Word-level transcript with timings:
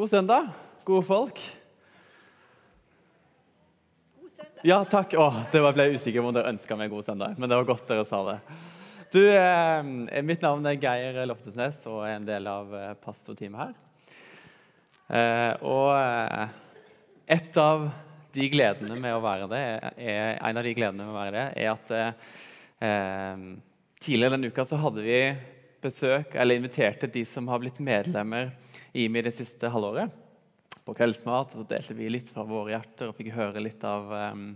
God 0.00 0.08
søndag, 0.10 0.46
gode 0.84 1.02
folk. 1.04 1.40
God 4.20 4.30
søndag. 4.32 4.62
Ja, 4.64 4.78
takk. 4.88 5.12
Åh, 5.12 5.34
det 5.52 5.60
ble 5.60 5.84
jeg 5.84 5.98
usikker 5.98 6.24
på 6.24 6.30
om 6.30 6.32
dere 6.32 6.52
ønska 6.54 6.78
meg 6.80 6.88
god 6.88 7.04
søndag, 7.04 7.34
men 7.36 7.50
det 7.50 7.58
var 7.58 7.66
godt 7.68 7.84
dere 7.90 8.06
sa 8.08 8.20
det. 8.24 8.36
Du, 9.12 9.18
eh, 9.28 10.22
Mitt 10.24 10.40
navn 10.40 10.64
er 10.70 10.78
Geir 10.80 11.18
Loftesnes 11.28 11.82
og 11.84 11.98
er 12.06 12.14
en 12.14 12.24
del 12.24 12.48
av 12.48 12.72
eh, 12.78 12.94
pastorteamet 12.96 13.60
her. 13.60 13.74
Eh, 15.18 15.68
og 15.68 15.92
eh, 15.98 16.56
et 17.36 17.60
av 17.60 17.84
de 18.32 18.48
gledene 18.56 18.96
med 19.04 19.18
å 19.18 19.20
være 19.20 19.50
det, 19.52 19.62
er, 20.00 20.40
en 20.40 20.62
av 20.62 20.64
de 20.64 20.74
gledene 20.80 21.04
med 21.04 21.12
å 21.12 21.18
være 21.18 21.36
det, 21.36 21.46
er 21.60 21.74
at 21.74 21.94
eh, 22.00 23.46
tidligere 24.00 24.38
denne 24.38 24.48
uka 24.48 24.64
så 24.64 24.80
hadde 24.80 25.04
vi 25.04 25.20
besøk, 25.84 26.32
eller 26.32 26.56
inviterte 26.56 27.12
de 27.12 27.28
som 27.28 27.52
har 27.52 27.60
blitt 27.60 27.84
medlemmer 27.84 28.54
IMI 28.92 29.22
det 29.26 29.34
siste 29.34 29.70
halvåret. 29.70 30.10
På 30.84 30.94
kveldsmat 30.96 31.52
så 31.54 31.64
delte 31.68 31.94
vi 31.94 32.08
litt 32.10 32.30
fra 32.32 32.44
våre 32.46 32.74
hjerter 32.74 33.10
og 33.10 33.18
fikk 33.18 33.32
høre 33.36 33.62
litt 33.62 33.84
av 33.86 34.10
um, 34.32 34.46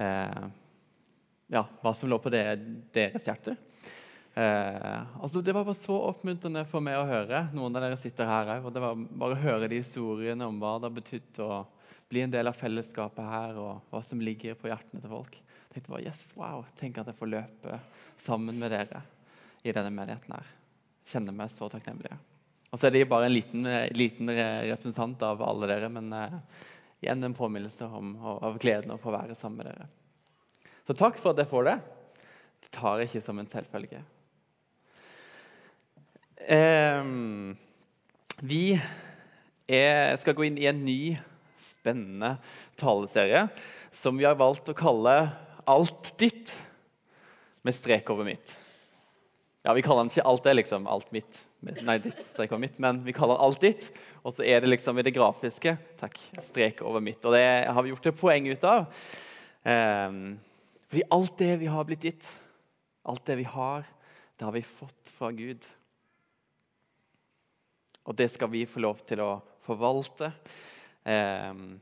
uh, 0.00 0.46
ja, 1.52 1.62
hva 1.82 1.92
som 1.96 2.10
lå 2.10 2.18
på 2.20 2.32
det, 2.32 2.44
deres 2.94 3.28
hjerte. 3.28 3.54
Uh, 4.32 5.04
altså, 5.20 5.42
det 5.44 5.52
var 5.52 5.66
bare 5.66 5.76
så 5.76 5.96
oppmuntrende 6.08 6.64
for 6.68 6.84
meg 6.84 6.98
å 7.00 7.08
høre. 7.08 7.46
Noen 7.56 7.76
av 7.76 7.84
dere 7.84 8.00
sitter 8.00 8.28
her 8.28 8.54
òg. 8.56 8.70
Det 8.72 8.82
var 8.82 8.96
bare 8.96 9.36
å 9.36 9.42
høre 9.44 9.70
de 9.72 9.80
historiene 9.82 10.48
om 10.48 10.60
hva 10.60 10.78
det 10.80 10.88
har 10.88 10.98
betydd 10.98 11.42
å 11.44 11.52
bli 12.12 12.24
en 12.24 12.32
del 12.32 12.50
av 12.50 12.56
fellesskapet 12.56 13.24
her, 13.24 13.56
og 13.56 13.92
hva 13.92 14.02
som 14.04 14.20
ligger 14.20 14.56
på 14.60 14.68
hjertene 14.68 15.00
til 15.00 15.12
folk. 15.12 15.38
Jeg 15.38 15.78
tenkte 15.78 15.94
bare, 15.94 16.04
yes, 16.10 16.26
wow, 16.36 16.66
Tenk 16.76 17.00
at 17.00 17.08
jeg 17.08 17.16
får 17.16 17.32
løpe 17.32 17.78
sammen 18.20 18.58
med 18.60 18.74
dere 18.74 19.00
i 19.64 19.72
denne 19.72 19.94
menigheten 19.94 20.36
her. 20.36 20.52
Kjenner 21.08 21.36
meg 21.36 21.52
så 21.54 21.70
takknemlig. 21.72 22.12
Og 22.72 22.80
så 22.80 22.88
er 22.88 22.94
de 22.94 23.04
bare 23.08 23.28
en 23.28 23.34
liten, 23.34 23.66
liten 23.92 24.32
representant 24.32 25.20
av 25.28 25.42
alle 25.44 25.68
dere, 25.68 25.90
men 25.92 26.08
uh, 26.16 26.38
igjen 27.04 27.26
en 27.26 27.36
påminnelse 27.36 27.84
om, 27.84 28.14
av 28.22 28.56
gleden 28.62 28.94
å 28.94 29.00
få 29.00 29.12
være 29.12 29.36
sammen 29.36 29.60
med 29.60 29.68
dere. 29.68 29.88
Så 30.88 30.96
takk 30.96 31.20
for 31.20 31.34
at 31.34 31.42
jeg 31.42 31.50
får 31.50 31.68
det. 31.68 31.76
Det 32.64 32.72
tar 32.72 33.02
jeg 33.02 33.10
ikke 33.10 33.24
som 33.26 33.42
en 33.42 33.50
selvfølge. 33.50 34.00
Um, 36.48 37.52
vi 38.42 38.72
er, 39.68 40.16
skal 40.18 40.34
gå 40.34 40.48
inn 40.48 40.58
i 40.58 40.66
en 40.70 40.80
ny, 40.82 41.14
spennende 41.62 42.34
taleserie 42.80 43.44
som 43.94 44.16
vi 44.18 44.26
har 44.26 44.34
valgt 44.40 44.72
å 44.72 44.74
kalle 44.74 45.14
Alt 45.70 46.16
ditt 46.18 46.50
med 47.62 47.76
strek 47.76 48.08
over 48.10 48.26
mitt. 48.26 48.56
Ja, 49.62 49.72
Vi 49.72 49.82
kaller 49.82 50.02
den 50.02 50.10
ikke 50.10 50.26
alt 50.26 50.44
det, 50.44 50.54
liksom. 50.58 50.86
Alt 50.90 51.12
mitt. 51.14 51.42
Nei, 51.62 51.98
ditt 52.02 52.22
strek 52.26 52.50
over 52.50 52.62
mitt, 52.64 52.78
men 52.82 53.04
vi 53.06 53.14
kaller 53.14 53.38
alt 53.38 53.62
ditt. 53.62 53.86
Og 54.22 54.34
så 54.34 54.42
er 54.46 54.62
det 54.62 54.70
liksom 54.72 54.98
i 54.98 55.04
det 55.06 55.14
grafiske 55.14 55.76
takk, 55.98 56.18
strek 56.42 56.82
over 56.86 57.02
mitt. 57.02 57.22
Og 57.22 57.34
det 57.36 57.44
har 57.70 57.82
vi 57.82 57.92
gjort 57.92 58.08
et 58.10 58.18
poeng 58.18 58.48
ut 58.50 58.66
av. 58.66 59.04
Um, 59.62 60.18
fordi 60.90 61.04
alt 61.14 61.36
det 61.38 61.52
vi 61.62 61.70
har 61.70 61.86
blitt 61.86 62.08
gitt, 62.08 62.26
alt 63.06 63.22
det 63.26 63.38
vi 63.38 63.46
har, 63.46 63.86
det 64.34 64.46
har 64.48 64.54
vi 64.54 64.64
fått 64.66 65.14
fra 65.14 65.30
Gud. 65.34 65.66
Og 68.02 68.18
det 68.18 68.28
skal 68.34 68.50
vi 68.50 68.66
få 68.66 68.82
lov 68.82 69.02
til 69.06 69.22
å 69.22 69.30
forvalte. 69.62 70.32
Um, 71.06 71.78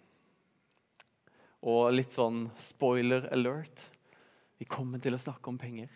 og 1.65 1.93
litt 1.93 2.13
sånn 2.13 2.47
spoiler 2.61 3.27
alert 3.33 3.89
vi 4.61 4.69
kommer 4.69 5.01
til 5.01 5.17
å 5.17 5.21
snakke 5.21 5.49
om 5.49 5.57
penger. 5.61 5.89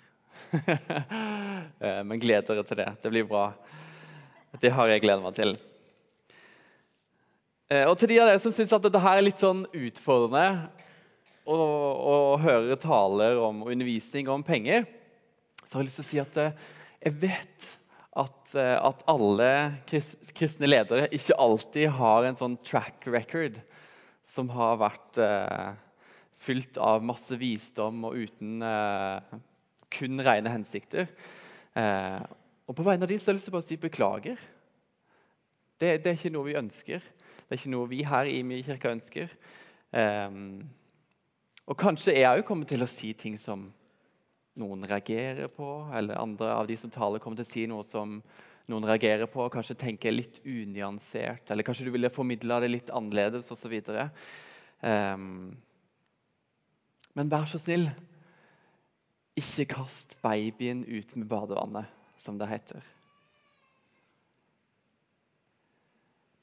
Eh, 1.84 2.00
men 2.06 2.20
gled 2.20 2.46
dere 2.46 2.62
til 2.64 2.78
det. 2.78 2.86
Det 3.02 3.10
blir 3.12 3.27
bra. 3.28 3.48
Det 4.62 4.70
har 4.72 4.88
jeg 4.88 5.02
gledet 5.02 5.24
meg 5.24 5.36
til. 5.36 5.52
Eh, 7.72 7.84
og 7.89 7.96
til 7.98 8.12
de 8.12 8.18
av 8.22 8.30
dere 8.30 8.40
som 8.40 8.55
syns 8.55 8.72
at 8.77 8.84
dette 8.84 9.00
her 9.02 9.18
er 9.18 9.27
litt 9.27 9.42
sånn 9.42 9.64
utfordrende 9.67 10.68
å, 11.45 11.56
å 11.56 12.17
høre 12.40 12.78
taler 12.80 13.40
om 13.42 13.64
og 13.64 13.72
undervisning 13.74 14.30
om 14.33 14.45
penger, 14.46 14.86
så 15.64 15.77
har 15.77 15.83
jeg 15.83 15.90
lyst 15.90 16.00
til 16.00 16.06
å 16.06 16.11
si 16.12 16.20
at 16.22 16.39
eh, 16.40 16.61
jeg 17.05 17.18
vet 17.24 17.70
at, 18.22 18.55
at 18.55 19.01
alle 19.11 19.51
kristne 19.90 20.70
ledere 20.70 21.11
ikke 21.12 21.36
alltid 21.42 21.90
har 21.98 22.28
en 22.28 22.39
sånn 22.39 22.55
track 22.64 23.08
record 23.11 23.58
som 24.24 24.52
har 24.55 24.78
vært 24.80 25.18
fylt 26.40 26.78
av 26.78 27.02
masse 27.05 27.34
visdom 27.40 28.06
og 28.06 28.22
uten 28.22 28.62
kun 29.94 30.22
rene 30.24 30.52
hensikter. 30.52 31.10
Eh, 31.74 32.22
og 32.64 32.77
På 32.77 32.86
vegne 32.86 33.06
av 33.06 33.10
de 33.10 33.18
så 33.18 33.30
har 33.30 33.34
jeg 33.34 33.40
lyst 33.40 33.50
til 33.50 33.60
å 33.60 33.64
si 33.64 33.80
beklager. 33.80 34.40
Det, 35.78 35.90
det, 36.05 36.10
er 36.10 36.18
ikke 36.18 36.32
noe 36.34 36.48
vi 36.48 36.58
ønsker. 36.58 37.05
Det 37.44 37.50
er 37.50 37.60
ikke 37.60 37.74
noe 37.74 37.90
vi 37.90 38.02
her 38.06 38.30
i 38.30 38.42
Mye 38.46 38.64
kirke 38.66 38.92
ønsker. 38.94 39.33
Eh, 39.94 40.40
og 41.64 41.80
kanskje 41.80 42.12
er 42.12 42.27
jeg 42.27 42.42
òg 42.42 42.48
kommet 42.48 42.68
til 42.72 42.84
å 42.84 42.90
si 42.90 43.14
ting 43.16 43.38
som 43.40 43.68
noen 44.60 44.86
reagerer 44.86 45.50
på, 45.50 45.68
eller 45.94 46.20
andre 46.20 46.52
av 46.54 46.68
de 46.68 46.77
som 46.78 46.92
taler, 46.92 47.22
kommer 47.22 47.40
til 47.40 47.46
å 47.46 47.52
si 47.52 47.64
noe 47.70 47.86
som 47.86 48.20
noen 48.70 48.86
reagerer 48.88 49.28
på, 49.28 49.44
kanskje 49.52 49.77
tenker 49.80 50.14
litt 50.14 50.40
unyansert, 50.46 51.50
eller 51.50 51.66
kanskje 51.66 51.88
du 51.88 51.92
ville 51.94 52.12
formidla 52.12 52.60
det 52.62 52.70
litt 52.70 52.92
annerledes 52.94 53.50
osv. 53.52 53.74
Um, 53.74 54.04
ehm, 54.88 55.33
men 57.18 57.33
vær 57.33 57.48
så 57.50 57.60
snill, 57.60 57.88
ikke 59.39 59.67
kast 59.74 60.17
babyen 60.22 60.84
ut 60.86 61.17
med 61.17 61.28
badevannet, 61.30 61.90
som 62.18 62.39
det 62.39 62.50
heter. 62.50 62.84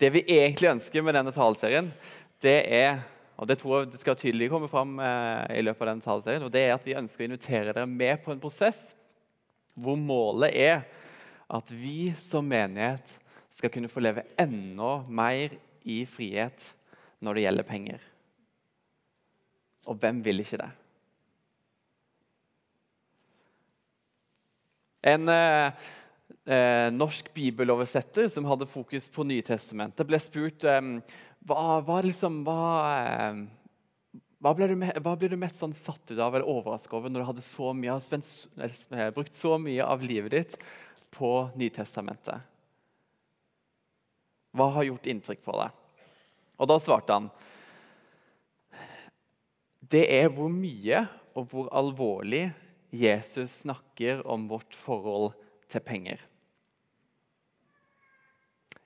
Det 0.02 0.10
vi 0.10 0.26
egentlig 0.26 0.72
ønsker 0.72 1.04
med 1.06 1.16
denne 1.16 1.34
taleserien, 1.36 1.92
det 2.42 2.60
er 2.74 3.02
og 3.42 3.48
det 3.50 3.58
tror 3.58 3.80
jeg 3.80 3.88
det 3.90 4.00
skal 4.04 4.18
tydelig 4.20 4.52
komme 4.52 4.68
fram 4.70 5.00
eh, 5.02 5.58
i 5.58 5.64
løpet 5.66 5.82
av 5.82 5.90
denne 5.90 6.06
taleserien, 6.06 6.44
og 6.46 6.52
det 6.54 6.62
er 6.62 6.76
at 6.76 6.84
vi 6.86 6.98
ønsker 7.00 7.24
å 7.24 7.26
invitere 7.26 7.72
dere 7.72 7.88
med 7.90 8.22
på 8.22 8.34
en 8.36 8.42
prosess 8.42 8.92
hvor 9.74 9.98
målet 9.98 10.54
er 10.54 10.84
at 11.52 11.72
vi 11.74 12.12
som 12.20 12.46
menighet 12.46 13.16
skal 13.52 13.72
kunne 13.74 13.90
få 13.90 14.04
leve 14.04 14.28
enda 14.40 15.00
mer 15.10 15.56
i 15.82 16.04
frihet 16.06 16.68
når 17.22 17.38
det 17.38 17.46
gjelder 17.48 17.68
penger. 17.68 18.06
Og 19.90 19.98
hvem 19.98 20.22
vil 20.22 20.44
ikke 20.44 20.62
det? 20.62 20.70
En 25.02 25.30
eh, 25.30 25.88
eh, 26.46 26.88
norsk 26.94 27.34
bibeloversetter 27.34 28.30
som 28.30 28.46
hadde 28.46 28.70
fokus 28.70 29.10
på 29.10 29.26
Nytestamentet, 29.26 30.06
ble 30.08 30.20
spurt 30.22 30.66
eh, 30.70 30.82
hva, 31.50 31.80
hva, 31.82 31.98
liksom, 32.06 32.42
hva, 32.46 32.62
eh, 32.94 34.22
hva, 34.42 34.54
ble 34.58 34.70
du, 34.70 35.28
du, 35.28 35.38
mest 35.42 35.62
sånn 35.62 35.74
satt 35.78 36.14
ut 36.14 36.20
av 36.20 36.36
eller 36.36 36.48
overrasket 36.50 36.94
over 36.98 37.10
når 37.10 37.24
du 37.24 37.30
hadde 37.32 37.46
så 37.46 37.74
mye, 37.74 37.98
spent, 38.06 38.30
eller, 38.58 39.14
brukt 39.16 39.38
så 39.38 39.58
mye 39.62 39.86
av 39.86 40.06
livet 40.06 40.38
ditt 40.38 40.58
på 41.18 41.34
Nytestamentet? 41.58 42.50
Hva 44.52 44.68
har 44.76 44.86
gjort 44.86 45.08
inntrykk 45.08 45.46
på 45.46 45.56
deg? 45.56 45.78
Og 46.62 46.70
Da 46.70 46.78
svarte 46.84 47.16
han 47.18 47.32
det 49.92 50.06
er 50.14 50.30
hvor 50.32 50.48
mye 50.48 51.02
og 51.36 51.50
hvor 51.52 51.66
alvorlig 51.76 52.46
Jesus 52.92 53.62
snakker 53.64 54.26
om 54.28 54.50
vårt 54.52 54.76
forhold 54.76 55.32
til 55.72 55.84
penger. 55.86 56.20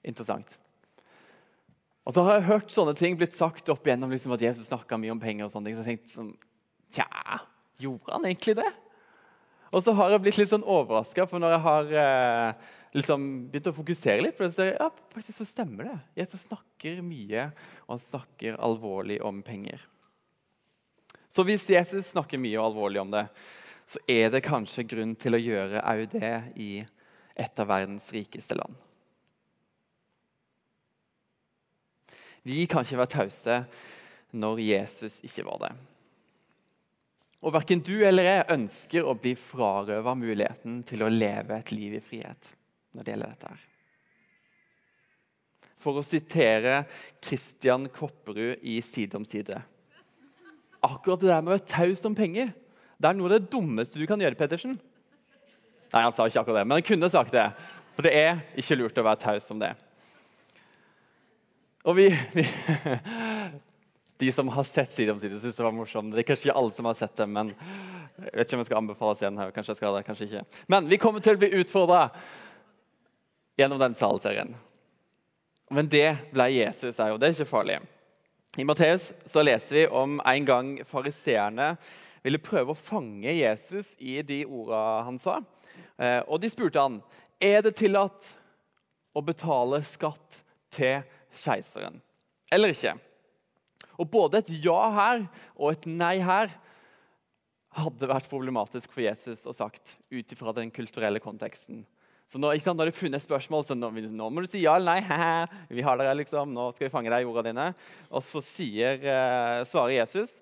Interessant. 0.05 0.57
Og 2.05 2.13
så 2.13 2.21
har 2.21 2.37
jeg 2.37 2.49
hørt 2.51 2.73
sånne 2.73 2.93
ting 2.97 3.17
blitt 3.17 3.33
sagt 3.33 3.69
opp 3.73 3.87
igjennom 3.87 4.11
liksom 4.13 4.35
at 4.35 4.43
Jesus 4.45 4.69
snakka 4.69 4.99
mye 5.01 5.15
om 5.15 5.21
penger. 5.21 5.47
og 5.47 5.53
sånne 5.53 5.71
ting, 5.71 5.77
så 5.77 5.85
jeg 5.85 5.97
tenkte 5.97 6.13
sånn, 6.13 6.33
Tja, 6.95 7.39
gjorde 7.81 8.13
han 8.13 8.27
egentlig 8.29 8.55
det? 8.61 8.69
Og 9.73 9.81
så 9.83 9.91
har 9.97 10.13
jeg 10.13 10.21
blitt 10.23 10.37
litt 10.39 10.51
sånn 10.51 10.63
overraska, 10.63 11.25
for 11.27 11.41
når 11.41 11.55
jeg 11.55 11.63
har 11.65 11.89
eh, 11.99 12.69
liksom 12.95 13.25
begynt 13.51 13.71
å 13.73 13.75
fokusere 13.75 14.21
litt 14.23 14.37
på 14.37 14.45
det, 14.45 14.53
så, 14.55 14.69
ja, 14.69 14.87
faktisk 15.11 15.41
så 15.41 15.47
stemmer 15.49 15.89
det. 15.89 15.97
Jesus 16.21 16.45
snakker 16.45 17.01
mye, 17.03 17.49
og 17.83 17.97
han 17.97 18.03
snakker 18.05 18.61
alvorlig 18.63 19.17
om 19.25 19.41
penger. 19.43 19.81
Så 21.27 21.43
hvis 21.43 21.65
Jesus 21.67 22.13
snakker 22.13 22.39
mye 22.39 22.55
og 22.61 22.69
alvorlig 22.69 23.01
om 23.01 23.11
det, 23.11 23.25
så 23.85 24.01
er 24.09 24.31
det 24.33 24.45
kanskje 24.45 24.87
grunn 24.89 25.13
til 25.19 25.37
å 25.37 25.41
gjøre 25.41 25.83
òg 25.85 26.07
det 26.15 26.33
i 26.57 26.69
et 27.35 27.59
av 27.61 27.69
verdens 27.69 28.07
rikeste 28.15 28.57
land. 28.57 28.73
Vi 32.45 32.65
kan 32.69 32.85
ikke 32.85 33.01
være 33.01 33.13
tause 33.13 33.59
når 34.37 34.61
Jesus 34.61 35.19
ikke 35.25 35.45
var 35.47 35.61
det. 35.65 35.71
Og 37.45 37.53
Verken 37.53 37.81
du 37.85 37.93
eller 38.01 38.25
jeg 38.25 38.49
ønsker 38.55 39.05
å 39.05 39.13
bli 39.17 39.35
frarøva 39.37 40.15
muligheten 40.17 40.81
til 40.87 41.05
å 41.05 41.11
leve 41.11 41.59
et 41.59 41.71
liv 41.73 41.97
i 41.97 42.03
frihet 42.03 42.51
når 42.95 43.05
det 43.05 43.13
gjelder 43.13 43.33
dette. 43.33 43.53
her. 43.53 43.63
For 45.85 46.01
å 46.01 46.05
sitere 46.05 46.77
Christian 47.21 47.89
Kopperud 47.93 48.63
i 48.65 48.79
Side 48.81 49.17
om 49.19 49.25
side. 49.25 49.59
Akkurat 50.81 51.21
det 51.21 51.29
der 51.29 51.43
med 51.43 51.53
å 51.53 51.57
være 51.57 51.69
taus 51.69 52.01
om 52.07 52.17
penger 52.17 52.53
det 52.97 53.09
er 53.09 53.17
noe 53.17 53.29
av 53.29 53.35
det 53.35 53.51
dummeste 53.51 53.99
du 53.99 54.05
kan 54.07 54.21
gjøre, 54.21 54.37
Pettersen. 54.39 54.77
Nei, 55.91 56.01
han 56.01 56.13
sa 56.15 56.27
ikke 56.27 56.41
akkurat 56.41 56.61
det, 56.61 56.67
men 56.67 56.79
han 56.79 56.87
kunne 56.87 57.09
sagt 57.11 57.35
det. 57.35 57.49
For 57.95 58.07
det 58.07 58.13
er 58.17 58.41
ikke 58.59 58.77
lurt 58.79 58.97
å 58.99 59.05
være 59.05 59.21
taus 59.21 59.47
om 59.53 59.61
det. 59.61 59.71
Og 61.85 61.97
vi, 61.99 62.09
vi 62.33 62.45
De 64.17 64.31
som 64.31 64.47
har 64.47 64.63
sett 64.63 64.93
Side 64.95 65.11
om 65.11 65.19
side, 65.19 65.41
syns 65.41 65.57
det 65.57 65.63
var 65.63 65.73
morsomt. 65.75 66.13
Det 66.15 66.21
er 66.23 66.27
kanskje 66.29 66.47
ikke 66.47 66.59
alle 66.59 66.71
som 66.71 66.87
har 66.87 66.95
sett 66.95 67.17
det, 67.19 67.25
men 67.27 67.49
jeg 67.51 68.31
vet 68.31 68.47
ikke 68.47 68.55
om 68.55 68.61
jeg 68.61 68.67
skal 68.69 68.79
anbefale 68.79 69.11
oss 69.11 69.23
igjen 69.23 69.41
her. 69.41 69.51
Kanskje 69.51 69.73
jeg 69.73 69.79
skal 69.81 69.97
det, 69.97 70.05
kanskje 70.07 70.27
ikke. 70.29 70.43
Men 70.71 70.87
vi 70.87 70.99
kommer 71.03 71.23
til 71.23 71.35
å 71.35 71.41
bli 71.41 71.49
utfordra 71.59 72.05
gjennom 73.59 73.81
den 73.81 73.97
salserien. 73.99 74.53
Men 75.75 75.91
det 75.91 76.07
ble 76.31 76.47
Jesus 76.53 77.01
òg, 77.03 77.15
og 77.15 77.19
det 77.19 77.27
er 77.27 77.35
ikke 77.35 77.49
farlig. 77.49 77.77
I 78.55 78.63
Matteus 78.63 79.09
leser 79.35 79.81
vi 79.81 79.85
om 79.91 80.21
en 80.23 80.47
gang 80.47 80.71
fariseerne 80.87 81.73
ville 82.25 82.41
prøve 82.41 82.73
å 82.73 82.79
fange 82.79 83.31
Jesus 83.31 83.93
i 84.01 84.17
de 84.25 84.41
ordene 84.45 85.05
han 85.09 85.21
sa. 85.21 85.39
Eh, 85.97 86.21
og 86.25 86.41
de 86.41 86.49
spurte 86.51 86.81
han 86.81 86.99
er 87.43 87.61
det 87.65 87.75
tillatt 87.77 88.29
å 89.15 89.23
betale 89.23 89.81
skatt 89.85 90.41
til 90.73 91.03
keiseren 91.43 92.01
eller 92.53 92.73
ikke. 92.73 92.95
Og 93.99 94.09
Både 94.11 94.41
et 94.41 94.53
ja 94.63 94.79
her 94.93 95.25
og 95.55 95.71
et 95.71 95.85
nei 95.87 96.17
her 96.23 96.51
hadde 97.75 98.07
vært 98.07 98.29
problematisk 98.31 98.93
for 98.95 99.03
Jesus 99.03 99.43
å 99.47 99.53
sagt 99.55 99.97
ut 100.13 100.31
ifra 100.31 100.53
den 100.55 100.71
kulturelle 100.71 101.19
konteksten. 101.23 101.83
Så 102.25 102.39
nå, 102.41 102.49
sant, 102.57 102.79
når 102.79 102.89
det 102.89 102.97
funnet 102.97 103.21
spørsmål, 103.21 103.67
så 103.67 103.75
nå, 103.77 103.91
nå, 103.93 104.29
må 104.33 104.41
du 104.41 104.47
si 104.49 104.63
ja 104.63 104.77
eller 104.79 104.97
nei. 104.97 105.35
vi 105.77 105.83
har 105.85 105.99
dere 105.99 106.15
liksom, 106.17 106.55
Nå 106.55 106.71
skal 106.73 106.87
vi 106.87 106.93
fange 106.93 107.11
deg 107.13 107.21
i 107.21 107.27
ordene 107.29 107.51
dine. 107.51 107.67
Og 108.09 108.23
så 108.25 108.41
sier, 108.45 108.97
eh, 108.97 109.59
svarer 109.69 109.99
Jesus 109.99 110.39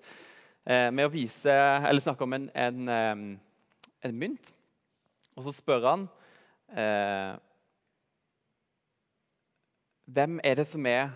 med 0.64 1.04
å 1.04 1.12
vise, 1.12 1.52
eller 1.52 2.00
snakke 2.00 2.24
om 2.24 2.36
en, 2.36 2.46
en, 2.56 2.88
eh, 2.88 3.24
en 4.08 4.20
mynt. 4.20 4.52
Og 5.34 5.46
så 5.46 5.54
spør 5.54 5.88
han 5.88 6.06
eh, 6.72 7.34
Hvem 10.14 10.38
er 10.44 10.60
det 10.60 10.66
som 10.68 10.84
er 10.86 11.14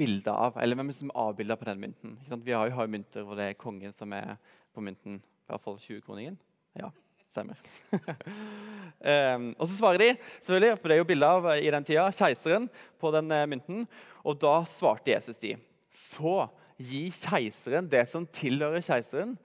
bilde 0.00 0.32
av, 0.32 0.56
eller 0.56 0.78
hvem 0.78 0.88
er 0.88 0.94
det 0.94 1.00
som 1.02 1.10
er 1.12 1.20
avbilda 1.20 1.56
på 1.60 1.68
den 1.68 1.82
mynten? 1.82 2.16
Vi 2.46 2.54
har 2.56 2.70
jo, 2.70 2.76
har 2.78 2.88
mynter 2.88 3.26
hvor 3.26 3.36
det 3.36 3.50
er 3.50 3.60
kongen 3.60 3.92
som 3.92 4.12
er 4.16 4.38
på 4.72 4.80
mynten. 4.84 5.18
I 5.20 5.52
hvert 5.52 5.64
fall 5.66 5.76
20-kroningen. 5.82 6.38
Ja, 6.80 6.88
stemmer. 7.28 7.60
um, 7.92 9.50
og 9.58 9.66
så 9.66 9.74
svarer 9.74 10.00
de, 10.00 10.08
selvfølgelig, 10.38 10.78
for 10.78 10.88
det 10.88 10.96
er 10.96 11.02
jo 11.02 11.08
bilde 11.10 11.30
av 11.36 11.50
i 11.58 11.74
den 11.74 11.86
tida, 11.86 12.06
keiseren 12.16 12.70
på 13.02 13.12
den 13.12 13.28
uh, 13.34 13.44
mynten. 13.50 13.84
Og 14.24 14.40
da 14.40 14.54
svarte 14.70 15.12
Jesus 15.12 15.40
de. 15.42 15.52
Så 15.92 16.46
gi 16.80 17.06
keiseren 17.12 17.88
det 17.92 18.06
som 18.08 18.26
tilhører 18.26 18.82
keiseren, 18.84 19.36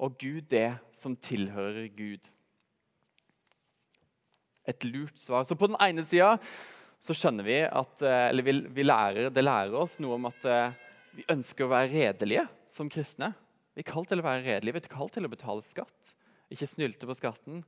og 0.00 0.16
Gud 0.20 0.46
det 0.48 0.72
som 0.96 1.16
tilhører 1.16 1.90
Gud. 1.92 2.28
Et 4.68 4.86
lurt 4.88 5.18
svar. 5.20 5.44
Så 5.44 5.56
på 5.58 5.68
den 5.68 5.80
ene 5.82 6.04
sida 6.06 6.36
skjønner 7.04 7.44
vi 7.46 7.58
at 7.64 8.02
eh, 8.04 8.26
eller 8.30 8.46
vi, 8.46 8.54
vi 8.76 8.84
lærer, 8.84 9.30
det 9.32 9.44
lærer 9.44 9.76
oss 9.76 9.98
noe 10.00 10.16
om 10.18 10.28
at 10.28 10.46
eh, 10.48 10.76
vi 11.16 11.26
ønsker 11.32 11.66
å 11.66 11.72
være 11.72 11.90
redelige 11.92 12.46
som 12.70 12.90
kristne. 12.92 13.32
Vi 13.74 13.82
er 13.82 13.88
kalt 13.88 14.10
til 14.12 14.22
å 14.22 14.26
være 14.26 14.44
redelige, 14.44 14.76
vi 14.76 14.82
er 14.84 14.92
kalt 14.92 15.16
til 15.16 15.26
å 15.26 15.32
betale 15.32 15.64
skatt. 15.66 16.12
Ikke 16.52 16.68
snylte 16.68 17.08
på 17.08 17.16
skatten. 17.18 17.64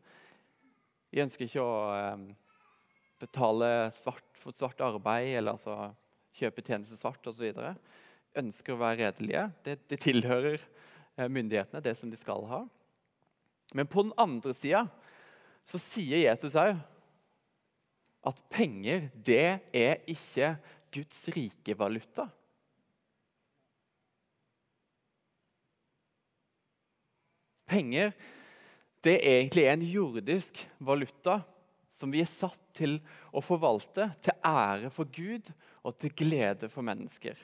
Vi 1.13 1.23
ønsker 1.25 1.49
ikke 1.49 1.65
å 1.65 1.75
eh, 1.97 2.29
betale 3.23 3.73
svart 3.97 4.29
for 4.43 4.57
svart 4.57 4.81
arbeid 4.83 5.37
eller 5.37 5.55
altså, 5.55 5.93
kjøpe 6.39 6.65
tjenester 6.67 6.99
svart 6.99 7.29
osv. 7.31 7.53
Ønsker 8.39 8.75
å 8.75 8.81
være 8.81 9.07
redelige. 9.07 9.49
Det, 9.65 9.77
det 9.91 9.99
tilhører 10.01 10.63
myndighetene, 11.29 11.83
det 11.85 11.97
som 11.99 12.11
de 12.11 12.17
skal 12.17 12.47
ha. 12.49 12.63
Men 13.77 13.89
på 13.89 14.05
den 14.07 14.15
andre 14.21 14.55
sida 14.57 14.87
så 15.69 15.81
sier 15.81 16.25
Jesus 16.25 16.57
òg 16.59 16.75
at 18.23 18.39
penger, 18.53 19.09
det 19.15 19.59
er 19.75 20.03
ikke 20.11 20.55
Guds 20.95 21.25
rike 21.35 21.75
valuta. 21.79 22.29
Penger 27.73 28.13
det 29.03 29.17
er 29.19 29.41
egentlig 29.41 29.65
en 29.67 29.83
jordisk 29.83 30.61
valuta 30.79 31.41
som 31.99 32.13
vi 32.13 32.21
er 32.23 32.31
satt 32.31 32.61
til 32.77 33.01
å 33.35 33.43
forvalte 33.43 34.07
til 34.23 34.37
ære 34.47 34.93
for 34.95 35.11
Gud 35.11 35.51
og 35.83 35.97
til 35.99 36.15
glede 36.15 36.69
for 36.71 36.87
mennesker. 36.87 37.35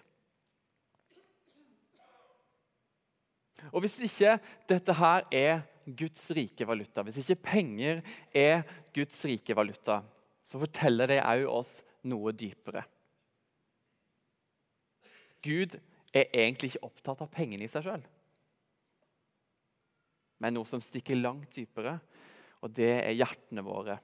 Og 3.73 3.83
Hvis 3.83 3.99
ikke 4.07 4.39
dette 4.69 4.95
her 4.95 5.27
er 5.35 5.61
Guds 5.89 6.27
rike 6.37 6.67
valuta, 6.69 7.03
hvis 7.03 7.23
ikke 7.23 7.43
penger 7.49 8.03
er 8.37 8.63
Guds 8.95 9.19
rike 9.25 9.57
valuta, 9.57 10.03
så 10.45 10.61
forteller 10.61 11.09
det 11.09 11.23
òg 11.25 11.47
oss 11.49 11.79
noe 12.09 12.33
dypere. 12.37 12.85
Gud 15.45 15.79
er 16.13 16.29
egentlig 16.33 16.73
ikke 16.73 16.89
opptatt 16.89 17.23
av 17.25 17.33
pengene 17.33 17.65
i 17.65 17.71
seg 17.73 17.87
sjøl, 17.87 18.05
men 20.39 20.55
noe 20.55 20.69
som 20.69 20.83
stikker 20.85 21.19
langt 21.19 21.57
dypere, 21.57 21.97
og 22.63 22.75
det 22.75 22.93
er 23.01 23.17
hjertene 23.17 23.65
våre. 23.65 23.99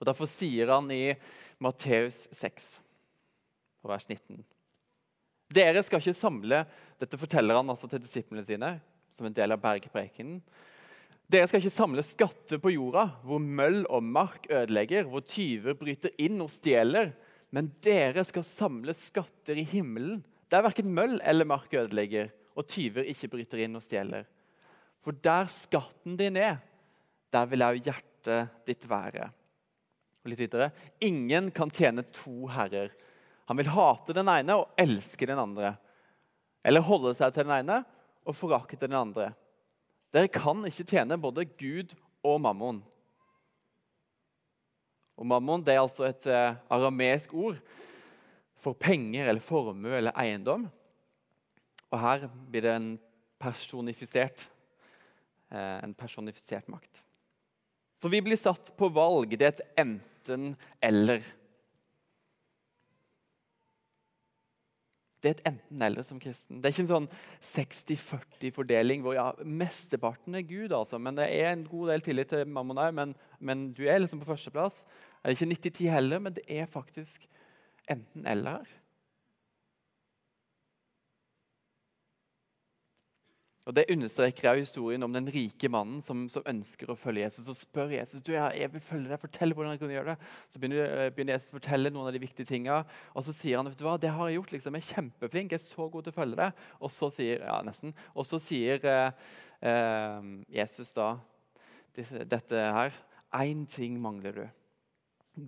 Og 0.00 0.08
Derfor 0.08 0.28
sier 0.30 0.72
han 0.74 0.90
i 0.94 1.14
Matteus 1.62 2.24
6, 2.34 2.68
vers 3.84 4.08
19 4.08 4.42
Dere 5.54 5.82
skal 5.86 6.02
ikke 6.02 6.16
samle 6.16 6.64
Dette 7.00 7.18
forteller 7.20 7.58
han 7.58 7.70
altså 7.70 7.88
til 7.90 8.02
disiplene 8.02 8.46
sine 8.46 8.76
som 9.14 9.28
en 9.28 9.34
del 9.34 9.54
av 9.54 9.60
bergprekenen. 9.62 10.40
Dere 11.30 11.46
skal 11.48 11.62
ikke 11.62 11.72
samle 11.72 12.02
skatter 12.04 12.58
på 12.60 12.72
jorda, 12.74 13.04
hvor 13.24 13.38
møll 13.38 13.84
og 13.86 14.02
mark 14.04 14.48
ødelegger, 14.50 15.06
hvor 15.08 15.22
tyver 15.24 15.76
bryter 15.78 16.12
inn 16.20 16.42
og 16.42 16.50
stjeler. 16.52 17.12
Men 17.54 17.70
dere 17.84 18.24
skal 18.26 18.44
samle 18.46 18.94
skatter 18.98 19.60
i 19.60 19.66
himmelen, 19.70 20.24
der 20.50 20.66
verken 20.66 20.90
møll 20.94 21.16
eller 21.22 21.46
mark 21.48 21.72
ødelegger, 21.74 22.32
og 22.58 22.66
tyver 22.70 23.06
ikke 23.10 23.30
bryter 23.32 23.62
inn 23.64 23.78
og 23.78 23.84
stjeler. 23.86 24.26
For 25.04 25.16
der 25.24 25.48
skatten 25.52 26.18
din 26.18 26.38
er, 26.40 26.58
der 27.34 27.48
vil 27.50 27.64
òg 27.66 27.80
hjertet 27.82 28.52
ditt 28.68 28.86
være. 28.90 29.30
Og 30.24 30.32
litt 30.32 30.44
videre. 30.44 30.70
Ingen 31.04 31.50
kan 31.54 31.72
tjene 31.72 32.04
to 32.14 32.48
herrer. 32.52 32.92
Han 33.50 33.60
vil 33.60 33.72
hate 33.74 34.16
den 34.16 34.30
ene 34.32 34.56
og 34.60 34.80
elske 34.80 35.28
den 35.28 35.40
andre. 35.40 35.74
Eller 36.64 36.84
holde 36.84 37.12
seg 37.16 37.34
til 37.34 37.44
den 37.44 37.58
ene 37.58 37.82
og 38.24 38.36
forakte 38.36 38.88
den 38.88 38.96
andre. 38.96 39.32
Dere 40.14 40.30
kan 40.32 40.62
ikke 40.68 40.86
tjene 40.88 41.20
både 41.20 41.44
Gud 41.58 41.92
og 42.24 42.40
mammon. 42.40 42.80
Og 45.14 45.26
Mammon 45.30 45.62
det 45.62 45.76
er 45.76 45.82
altså 45.84 46.08
et 46.08 46.24
aramesk 46.26 46.72
arameisk 46.74 47.34
ord 47.38 47.58
for 48.58 48.74
penger 48.74 49.28
eller 49.28 49.44
formue 49.44 49.92
eller 49.94 50.14
eiendom. 50.18 50.66
Og 51.92 52.00
her 52.00 52.26
blir 52.50 52.64
det 52.64 52.72
en 52.74 52.88
personifisert, 53.38 54.48
eh, 55.52 55.78
en 55.84 55.94
personifisert 55.94 56.66
makt. 56.72 57.02
Så 58.00 58.10
vi 58.10 58.20
blir 58.24 58.36
satt 58.36 58.72
på 58.76 58.88
valg. 58.88 59.36
Det 59.38 59.46
er 59.46 59.54
et 59.54 59.78
enten-eller. 59.84 61.22
Det 65.24 65.30
er 65.30 65.38
et 65.38 65.46
enten-eller 65.48 66.04
som 66.04 66.18
kristen. 66.20 66.58
Det 66.60 66.68
er 66.68 66.74
ikke 66.74 66.84
en 66.84 66.90
sånn 66.90 67.06
60-40-fordeling 67.48 69.00
hvor 69.04 69.16
ja, 69.16 69.30
mesteparten 69.40 70.36
er 70.36 70.44
Gud, 70.44 70.74
altså, 70.76 71.00
men 71.00 71.16
det 71.16 71.30
er 71.32 71.54
en 71.54 71.64
god 71.64 71.94
del 71.94 72.04
tillit 72.04 72.28
til 72.34 72.44
mammon 72.52 72.82
òg. 72.82 72.92
Men, 72.98 73.14
men, 73.40 73.70
du 73.72 73.86
er 73.88 74.02
liksom 74.02 74.20
på 74.20 74.28
førsteplass. 74.28 74.82
Det 75.22 75.32
er 75.32 75.38
ikke 75.38 75.52
90-10 75.54 75.92
heller, 75.94 76.20
men 76.26 76.36
det 76.36 76.44
er 76.52 76.68
faktisk 76.68 77.24
enten-eller 77.88 78.68
Og 83.64 83.72
Det 83.72 83.86
understreker 83.88 84.50
også 84.50 84.60
historien 84.60 85.02
om 85.06 85.12
den 85.12 85.28
rike 85.32 85.70
mannen 85.72 86.02
som, 86.04 86.26
som, 86.28 86.44
ønsker 86.50 86.90
å 86.92 86.96
følge 87.00 87.22
Jesus. 87.24 87.48
og 87.48 87.56
spør 87.56 87.94
Jesus 87.96 88.22
du, 88.22 88.34
jeg 88.34 88.68
vil 88.74 88.84
følge 88.84 89.08
deg, 89.08 89.20
fortell 89.22 89.54
hvordan 89.56 89.72
jeg 89.72 89.80
kan 89.80 89.94
gjøre 89.94 90.12
det. 90.12 90.32
Så 90.52 90.60
begynner, 90.60 90.84
eh, 90.84 91.12
begynner, 91.14 91.38
Jesus 91.38 91.54
å 91.54 91.56
fortelle 91.56 91.92
noen 91.94 92.10
av 92.10 92.12
de 92.12 92.20
viktige 92.20 92.50
tingene. 92.50 92.84
Og 93.16 93.24
så 93.24 93.32
sier 93.32 93.56
han 93.56 93.70
vet 93.70 93.80
du 93.80 93.86
hva, 93.86 93.96
det 94.00 94.12
har 94.12 94.28
jeg 94.28 94.36
gjort. 94.36 94.52
liksom, 94.52 94.76
Jeg 94.76 94.84
er 94.84 94.92
kjempeflink, 94.92 95.56
jeg 95.56 95.62
er 95.62 95.64
så 95.64 95.88
god 95.88 96.04
til 96.04 96.12
å 96.12 96.18
følge 96.18 96.40
deg. 96.42 96.62
Og 96.84 96.92
så 96.92 97.10
sier, 97.16 97.40
ja, 97.40 97.56
nesten, 97.64 97.96
og 98.12 98.28
så 98.28 98.42
sier 98.42 98.84
eh, 98.84 99.10
eh, 99.64 100.30
Jesus 100.60 100.92
da 100.92 101.14
dette 101.96 102.68
her. 102.76 102.92
Én 103.32 103.64
ting 103.66 103.96
mangler 104.00 104.42
du. 104.42 104.46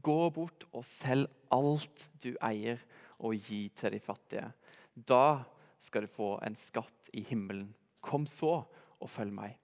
Gå 0.02 0.20
bort 0.34 0.64
og 0.72 0.88
selg 0.88 1.28
alt 1.52 2.08
du 2.24 2.32
eier, 2.40 2.80
og 3.20 3.36
gi 3.36 3.66
til 3.76 3.92
de 3.92 4.00
fattige. 4.00 4.48
Da 4.96 5.44
skal 5.84 6.04
du 6.04 6.16
få 6.16 6.38
en 6.44 6.56
skatt 6.58 7.12
i 7.12 7.22
himmelen. 7.28 7.68
Kom 8.06 8.26
så 8.30 8.60
og 8.62 9.10
følg 9.10 9.34
meg. 9.34 9.56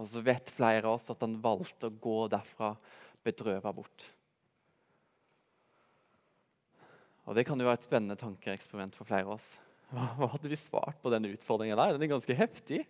Og 0.00 0.08
så 0.08 0.22
vet 0.24 0.50
flere 0.50 0.86
av 0.86 0.96
oss 0.96 1.10
at 1.12 1.20
han 1.22 1.36
valgte 1.42 1.90
å 1.90 1.96
gå 2.02 2.16
derfra 2.32 2.72
bedrøva 3.22 3.74
bort. 3.76 4.06
Og 7.28 7.36
Det 7.38 7.44
kan 7.46 7.60
jo 7.60 7.68
være 7.68 7.78
et 7.78 7.86
spennende 7.86 8.18
tankeeksperiment 8.18 8.96
for 8.98 9.06
flere 9.06 9.28
av 9.28 9.36
oss. 9.36 9.54
Hva 9.92 10.30
hadde 10.32 10.50
vi 10.50 10.58
svart 10.58 10.98
på 11.02 11.12
denne 11.12 11.30
utfordringen 11.34 11.78
der? 11.78 11.94
Den 11.94 12.06
er 12.06 12.14
ganske 12.14 12.36
heftig. 12.36 12.80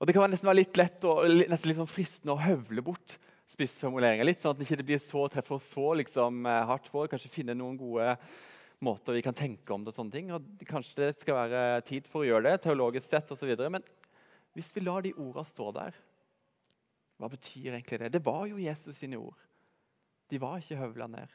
Og 0.00 0.08
Det 0.08 0.16
kan 0.16 0.28
nesten 0.28 0.50
være 0.50 0.60
litt 0.60 0.76
lett 0.76 1.06
og 1.08 1.22
nesten 1.48 1.70
litt 1.70 1.78
sånn 1.78 1.88
fristende 1.88 2.34
å 2.34 2.42
høvle 2.42 2.84
bort 2.84 3.16
spissformuleringer 3.48 4.26
litt, 4.26 4.40
sånn 4.40 4.54
at 4.54 4.60
det 4.60 4.66
ikke 4.66 4.86
blir 4.88 5.00
så 5.00 5.26
treffer 5.32 5.60
så 5.62 5.92
liksom, 6.00 6.44
eh, 6.48 6.64
hardt 6.68 6.90
på. 6.92 7.06
Kanskje 7.08 7.32
finne 7.32 7.56
noen 7.56 7.76
gode 7.78 8.16
måter 8.84 9.16
vi 9.16 9.22
kan 9.24 9.36
tenke 9.36 9.74
om 9.74 9.84
det. 9.84 9.92
og 9.92 9.98
sånne 9.98 10.14
ting. 10.14 10.32
Og 10.34 10.66
kanskje 10.68 11.00
det 11.00 11.12
skal 11.18 11.40
være 11.42 11.84
tid 11.88 12.08
for 12.10 12.22
å 12.22 12.28
gjøre 12.28 12.50
det, 12.50 12.62
teologisk 12.64 13.08
sett 13.08 13.30
osv. 13.34 13.54
Men 13.72 13.84
hvis 14.54 14.70
vi 14.74 14.84
lar 14.84 15.04
de 15.04 15.14
ordene 15.16 15.48
stå 15.48 15.70
der, 15.74 15.96
hva 17.18 17.30
betyr 17.30 17.72
egentlig 17.72 18.00
det? 18.02 18.12
Det 18.16 18.24
var 18.26 18.46
jo 18.50 18.60
Jesus 18.60 18.98
sine 18.98 19.18
ord. 19.20 19.38
De 20.30 20.40
var 20.42 20.58
ikke 20.58 20.80
høvla 20.80 21.06
ned. 21.10 21.30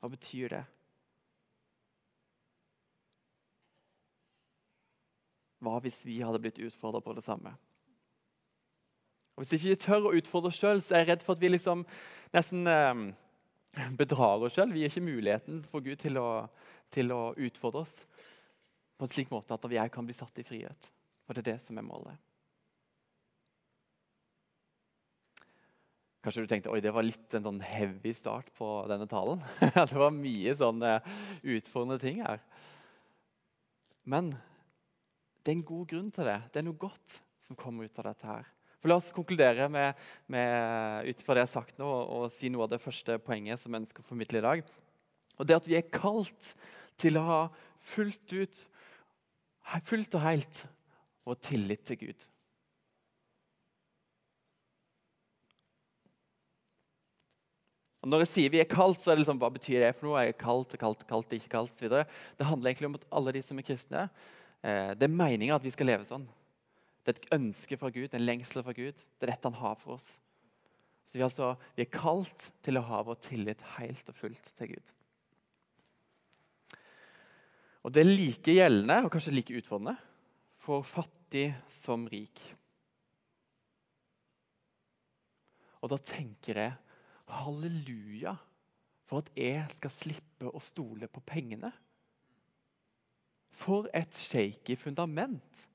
Hva 0.00 0.10
betyr 0.12 0.52
det? 0.52 0.62
Hva 5.62 5.78
hvis 5.82 6.00
vi 6.06 6.20
hadde 6.22 6.40
blitt 6.42 6.58
utfordra 6.58 7.02
på 7.02 7.14
det 7.14 7.24
samme? 7.26 7.54
Og 9.36 9.44
Hvis 9.44 9.54
ikke 9.56 9.70
vi 9.70 9.80
tør 9.80 10.08
å 10.10 10.16
utfordre 10.18 10.50
oss 10.50 10.58
sjøl, 10.60 10.82
er 10.90 11.02
jeg 11.02 11.08
redd 11.08 11.22
for 11.24 11.34
at 11.36 11.42
vi 11.42 11.50
liksom 11.52 11.84
nesten 12.34 12.66
eh, 12.68 13.04
bedrar 13.98 14.42
oss 14.42 14.56
selv. 14.56 14.74
Vi 14.74 14.82
gir 14.82 14.92
ikke 14.92 15.06
muligheten 15.06 15.62
for 15.68 15.84
Gud 15.84 16.00
til 16.02 16.18
å, 16.20 16.46
til 16.92 17.12
å 17.14 17.22
utfordre 17.36 17.84
oss 17.86 18.02
på 18.96 19.06
en 19.06 19.12
slik 19.12 19.32
måte 19.32 19.54
at 19.56 19.64
vi 19.70 19.80
kan 19.92 20.06
bli 20.06 20.14
satt 20.16 20.38
i 20.38 20.46
frihet. 20.46 20.90
Og 21.26 21.34
det 21.34 21.42
er 21.42 21.54
det 21.54 21.62
som 21.64 21.78
er 21.78 21.86
målet. 21.86 22.20
Kanskje 26.22 26.44
du 26.44 26.50
tenkte 26.52 26.70
oi, 26.70 26.78
det 26.78 26.92
var 26.94 27.02
litt 27.02 27.34
en 27.34 27.48
sånn 27.48 27.62
heavy 27.66 28.12
start 28.14 28.52
på 28.54 28.66
denne 28.90 29.08
talen. 29.10 29.42
det 29.74 29.98
var 29.98 30.14
mye 30.14 30.54
sånne 30.54 31.00
utfordrende 31.42 31.98
ting 31.98 32.20
her. 32.22 32.38
Men 34.06 34.30
det 35.42 35.50
er 35.50 35.56
en 35.56 35.66
god 35.66 35.88
grunn 35.90 36.12
til 36.14 36.28
det. 36.30 36.38
Det 36.54 36.62
er 36.62 36.68
noe 36.68 36.78
godt 36.78 37.16
som 37.42 37.58
kommer 37.58 37.90
ut 37.90 37.98
av 37.98 38.06
dette. 38.12 38.28
her. 38.28 38.46
For 38.82 38.90
La 38.90 38.98
oss 38.98 39.12
konkludere 39.14 39.68
med, 39.70 39.98
med, 40.26 41.06
ut 41.06 41.20
fra 41.22 41.36
det 41.36 41.44
jeg 41.44 41.48
har 41.48 41.52
sagt 41.52 41.76
nå, 41.78 41.86
og, 41.86 42.08
og 42.16 42.32
si 42.34 42.50
noe 42.50 42.66
av 42.66 42.72
det 42.72 42.82
første 42.82 43.14
poenget 43.22 43.62
som 43.62 43.70
jeg 43.70 43.84
ønsker 43.84 44.02
å 44.02 44.08
formidle 44.08 44.40
i 44.40 44.46
dag. 44.48 44.64
Og 45.38 45.46
det 45.46 45.58
at 45.60 45.68
vi 45.70 45.78
er 45.78 45.86
kalt 45.86 46.50
til 46.98 47.20
å 47.20 47.22
ha 47.28 47.38
fullt 47.94 48.34
ut, 48.34 48.58
fullt 49.86 50.18
og 50.18 50.26
helt 50.26 50.60
vår 51.22 51.38
tillit 51.46 51.86
til 51.86 52.00
Gud. 52.02 52.26
Og 58.02 58.10
når 58.10 58.24
jeg 58.24 58.32
sier 58.32 58.50
vi 58.50 58.58
er 58.58 58.66
kalt, 58.66 58.98
så 58.98 59.12
er 59.12 59.14
det 59.14 59.22
liksom, 59.22 59.38
hva 59.38 59.54
betyr 59.54 59.84
det 59.84 59.94
for 59.94 60.08
noe? 60.08 60.18
Er 60.18 60.32
jeg 60.32 60.40
kalt, 60.42 60.74
kalt, 61.06 61.34
ikke 61.38 61.54
kalt, 61.54 61.78
videre. 61.78 62.08
Det 62.34 62.50
handler 62.50 62.72
egentlig 62.72 62.90
om 62.90 62.98
at 62.98 63.10
alle 63.14 63.38
de 63.38 63.46
som 63.46 63.62
er 63.62 63.66
kristne, 63.68 64.08
eh, 64.58 64.90
det 64.98 65.06
er 65.06 65.20
meninga 65.22 65.54
at 65.54 65.62
vi 65.62 65.70
skal 65.70 65.86
leve 65.86 66.08
sånn. 66.08 66.26
Det 67.02 67.12
er 67.12 67.18
et 67.18 67.32
ønske 67.34 67.78
fra 67.78 67.90
Gud, 67.90 68.12
en 68.14 68.24
lengsel 68.24 68.62
fra 68.62 68.74
Gud. 68.76 68.94
Det 68.94 69.26
er 69.26 69.32
dette 69.34 69.50
han 69.50 69.58
har 69.58 69.78
for 69.80 69.96
oss. 69.96 70.12
Så 71.06 71.18
vi, 71.18 71.24
altså, 71.26 71.54
vi 71.76 71.84
er 71.84 71.92
kalt 71.92 72.46
til 72.64 72.78
å 72.78 72.84
ha 72.86 73.02
vår 73.04 73.18
tillit 73.24 73.64
helt 73.76 74.06
og 74.08 74.16
fullt 74.16 74.52
til 74.58 74.70
Gud. 74.74 74.92
Og 77.82 77.92
Det 77.92 78.04
er 78.04 78.12
like 78.12 78.54
gjeldende 78.54 79.00
og 79.02 79.10
kanskje 79.10 79.34
like 79.34 79.58
utfordrende 79.58 79.96
for 80.62 80.86
fattig 80.86 81.48
som 81.74 82.06
rik. 82.06 82.38
Og 85.82 85.90
da 85.90 85.98
tenker 85.98 86.60
jeg 86.62 86.78
halleluja 87.42 88.36
for 89.08 89.24
at 89.24 89.32
jeg 89.36 89.66
skal 89.74 89.92
slippe 89.92 90.48
å 90.48 90.62
stole 90.62 91.08
på 91.10 91.20
pengene. 91.26 91.72
For 93.52 93.90
et 93.92 94.14
shaky 94.16 94.78
fundament. 94.78 95.66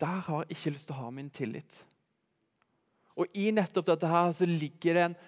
Der 0.00 0.22
har 0.26 0.42
jeg 0.42 0.56
ikke 0.56 0.74
lyst 0.74 0.88
til 0.90 0.96
å 0.96 1.04
ha 1.04 1.10
min 1.14 1.30
tillit. 1.30 1.78
Og 3.14 3.30
I 3.38 3.50
nettopp 3.54 3.86
dette 3.92 4.10
her 4.10 4.32
så 4.34 4.46
ligger 4.48 4.96
det 4.96 5.04
en, 5.08 5.18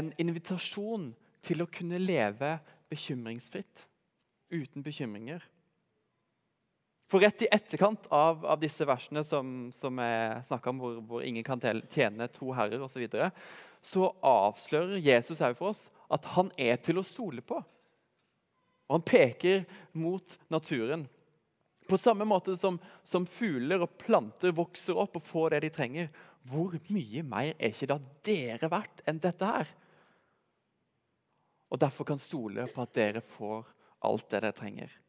en 0.00 0.12
invitasjon 0.24 1.10
til 1.44 1.64
å 1.64 1.68
kunne 1.68 2.00
leve 2.00 2.56
bekymringsfritt. 2.92 3.84
Uten 4.54 4.84
bekymringer. 4.84 5.44
For 7.10 7.20
rett 7.20 7.44
i 7.44 7.50
etterkant 7.52 8.06
av, 8.14 8.46
av 8.48 8.60
disse 8.62 8.86
versene 8.88 9.22
som, 9.26 9.68
som 9.76 10.00
jeg 10.00 10.40
snakka 10.48 10.72
om, 10.72 10.80
hvor, 10.80 10.96
hvor, 11.04 11.24
ingen 11.26 11.44
kan 11.44 11.60
tjene 11.92 12.30
to 12.32 12.48
herrer 12.56 12.80
osv., 12.80 12.96
så, 12.96 13.02
videre, 13.02 13.28
så 13.84 14.08
avslører 14.24 15.02
Jesus 15.04 15.42
òg 15.44 15.58
for 15.58 15.74
oss 15.74 15.86
at 16.12 16.24
han 16.34 16.48
er 16.56 16.80
til 16.80 16.98
å 16.98 17.06
stole 17.06 17.44
på. 17.44 17.60
Og 18.88 18.96
Han 18.96 19.04
peker 19.04 19.64
mot 19.96 20.34
naturen. 20.52 21.04
På 21.88 21.98
samme 22.00 22.24
måte 22.24 22.56
som, 22.56 22.78
som, 23.04 23.26
fugler 23.28 23.84
og 23.84 23.98
planter 24.00 24.54
vokser 24.56 24.96
opp 24.96 25.18
og 25.20 25.26
får 25.28 25.54
det 25.54 25.64
de 25.66 25.72
trenger. 25.74 26.10
Hvor 26.48 26.76
mye 26.88 27.24
mer 27.26 27.52
er 27.54 27.72
ikke 27.72 27.90
da 27.92 27.98
dere 28.24 28.70
verdt 28.72 29.04
enn 29.08 29.20
dette 29.20 29.48
her? 29.48 29.70
Og 31.72 31.80
Derfor 31.82 32.08
kan 32.08 32.20
stole 32.22 32.68
på 32.72 32.84
at 32.84 32.96
dere 32.96 33.24
får 33.24 33.66
alt 34.04 34.28
det 34.30 34.40
dere 34.44 34.56
trenger 34.56 35.00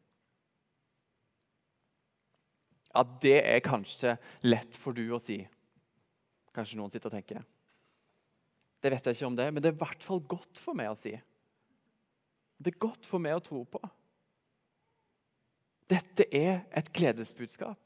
at 2.96 3.18
det 3.22 3.36
er 3.42 3.64
kanskje 3.64 4.16
lett 4.46 4.76
for 4.76 4.96
du 4.96 5.04
å 5.12 5.20
si. 5.22 5.38
Kanskje 6.56 6.78
noen 6.80 6.92
sitter 6.92 7.10
og 7.10 7.16
tenker. 7.16 7.44
Det 8.80 8.92
vet 8.92 9.08
jeg 9.08 9.18
ikke 9.18 9.28
om 9.28 9.38
det, 9.38 9.48
men 9.52 9.62
det 9.62 9.70
er 9.70 9.76
i 9.76 9.82
hvert 9.82 10.04
fall 10.04 10.22
godt 10.28 10.60
for 10.62 10.76
meg 10.78 10.92
å 10.92 10.98
si. 10.98 11.14
Det 12.56 12.72
er 12.72 12.84
godt 12.86 13.08
for 13.08 13.22
meg 13.22 13.36
å 13.36 13.44
tro 13.44 13.62
på. 13.68 13.80
Dette 15.86 16.26
er 16.34 16.64
et 16.74 16.88
gledesbudskap. 16.94 17.78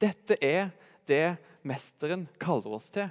Dette 0.00 0.36
er 0.44 0.70
det 1.08 1.36
mesteren 1.66 2.26
kaller 2.42 2.76
oss 2.78 2.90
til. 2.94 3.08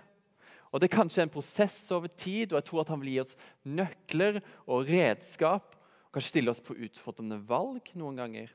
Og 0.71 0.81
Det 0.81 0.89
er 0.89 0.97
kanskje 0.97 1.23
en 1.23 1.31
prosess 1.31 1.77
over 1.95 2.11
tid, 2.11 2.51
og 2.51 2.59
jeg 2.59 2.67
tror 2.67 2.81
at 2.81 2.89
han 2.91 2.99
vil 2.99 3.13
gi 3.13 3.19
oss 3.23 3.37
nøkler 3.63 4.41
og 4.67 4.89
redskap. 4.89 5.75
og 5.75 6.17
Kanskje 6.17 6.33
stille 6.33 6.51
oss 6.51 6.63
på 6.63 6.75
utfordrende 6.75 7.39
valg 7.47 7.91
noen 7.95 8.19
ganger. 8.19 8.51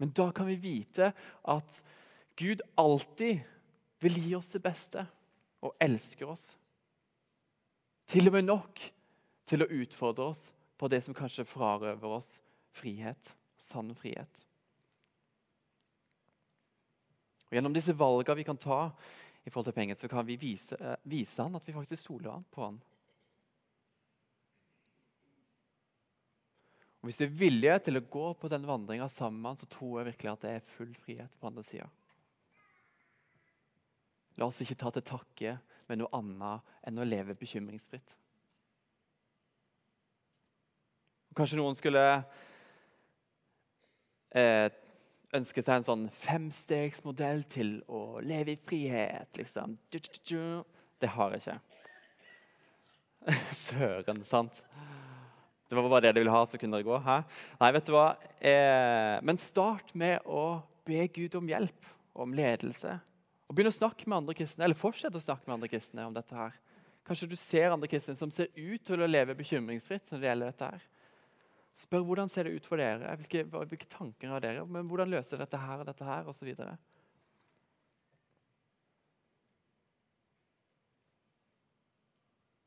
Men 0.00 0.12
da 0.16 0.30
kan 0.32 0.48
vi 0.48 0.56
vite 0.60 1.12
at 1.44 1.80
Gud 2.36 2.60
alltid 2.76 3.44
vil 4.00 4.18
gi 4.20 4.34
oss 4.36 4.48
det 4.52 4.62
beste 4.64 5.06
og 5.64 5.76
elsker 5.80 6.28
oss. 6.28 6.50
Til 8.06 8.28
og 8.28 8.36
med 8.36 8.48
nok 8.48 8.80
til 9.48 9.64
å 9.64 9.70
utfordre 9.82 10.30
oss 10.32 10.50
på 10.76 10.88
det 10.92 11.02
som 11.04 11.16
kanskje 11.16 11.48
frarøver 11.48 12.16
oss 12.18 12.38
frihet. 12.76 13.32
Sann 13.56 13.94
frihet. 13.96 14.42
Og 17.46 17.54
Gjennom 17.56 17.74
disse 17.76 17.94
valgene 17.96 18.40
vi 18.40 18.46
kan 18.46 18.58
ta, 18.60 18.80
i 19.46 19.50
forhold 19.50 19.68
til 19.68 19.76
penger, 19.76 19.94
så 19.94 20.08
kan 20.10 20.26
vi 20.26 20.34
vise, 20.36 20.74
eh, 20.80 20.96
vise 21.06 21.42
han 21.42 21.54
at 21.54 21.66
vi 21.66 21.72
faktisk 21.72 22.02
stoler 22.02 22.42
på 22.50 22.64
han. 22.64 22.80
Og 27.00 27.06
Hvis 27.06 27.20
vi 27.20 27.24
er 27.28 27.38
villige 27.38 27.78
til 27.78 28.00
å 28.00 28.08
gå 28.10 28.34
på 28.34 28.48
den 28.50 28.66
vandringa 28.66 29.06
sammen, 29.08 29.56
så 29.56 29.68
tror 29.70 30.00
jeg 30.00 30.08
virkelig 30.10 30.32
at 30.32 30.40
det 30.40 30.50
er 30.50 30.70
full 30.74 30.94
frihet 30.94 31.38
på 31.38 31.46
andre 31.46 31.62
sida. 31.62 31.86
La 34.36 34.46
oss 34.46 34.58
ikke 34.60 34.74
ta 34.74 34.90
til 34.90 35.02
takke 35.06 35.58
med 35.86 36.00
noe 36.00 36.10
annet 36.12 36.74
enn 36.82 36.98
å 36.98 37.06
leve 37.06 37.38
bekymringsfritt. 37.38 38.16
Kanskje 41.36 41.60
noen 41.60 41.78
skulle 41.78 42.02
eh, 44.34 44.68
ønsker 45.36 45.64
seg 45.64 45.78
en 45.78 45.86
sånn 45.86 46.04
femstegsmodell 46.22 47.44
til 47.50 47.78
å 47.88 48.18
leve 48.24 48.54
i 48.54 48.60
frihet. 48.60 49.36
liksom. 49.38 49.76
Det 49.90 51.10
har 51.12 51.34
jeg 51.34 51.44
ikke. 51.44 51.58
Søren, 53.66 54.22
sant? 54.24 54.62
Det 55.66 55.74
var 55.74 55.88
bare 55.90 56.06
det 56.06 56.14
de 56.14 56.22
ville 56.22 56.34
ha, 56.34 56.44
så 56.46 56.58
kunne 56.60 56.78
dere 56.78 56.86
gå. 56.86 56.98
Hæ? 57.02 57.18
Nei, 57.58 57.72
vet 57.74 57.88
du 57.88 57.94
hva? 57.96 58.06
Eh, 58.38 59.16
men 59.26 59.40
start 59.42 59.90
med 59.98 60.22
å 60.22 60.62
be 60.86 61.08
Gud 61.10 61.34
om 61.40 61.48
hjelp, 61.50 61.88
om 62.14 62.34
ledelse. 62.36 62.94
Og 63.46 63.56
Begynn 63.56 63.72
å 63.72 63.74
snakke 63.74 64.06
med 64.06 64.20
andre 64.20 64.36
kristne, 64.38 64.62
eller 64.66 64.78
fortsett 64.78 65.14
å 65.14 65.22
snakke 65.22 65.46
med 65.48 65.56
andre 65.58 65.70
kristne 65.70 66.06
om 66.06 66.14
dette. 66.14 66.34
her. 66.34 66.54
Kanskje 67.06 67.28
du 67.30 67.36
ser 67.38 67.70
andre 67.70 67.90
kristne 67.90 68.14
som 68.18 68.30
ser 68.30 68.48
ut 68.54 68.82
til 68.86 69.02
å 69.02 69.10
leve 69.10 69.34
bekymringsfritt 69.38 70.10
når 70.10 70.22
det 70.22 70.28
gjelder 70.30 70.52
dette. 70.52 70.70
her. 70.70 70.86
Spør 71.76 72.04
hvordan 72.08 72.30
ser 72.32 72.48
det 72.48 72.56
ut 72.56 72.66
for 72.66 72.80
dere, 72.80 73.16
hvilke, 73.20 73.42
hvilke 73.52 73.88
tanker 73.92 74.30
har 74.32 74.40
dere, 74.40 74.64
men 74.64 74.88
hvordan 74.88 75.10
løser 75.12 75.40
dette 75.42 75.60
her 75.60 75.82
og 75.82 75.88
dette 75.88 76.06
her, 76.08 76.28
osv. 76.30 76.48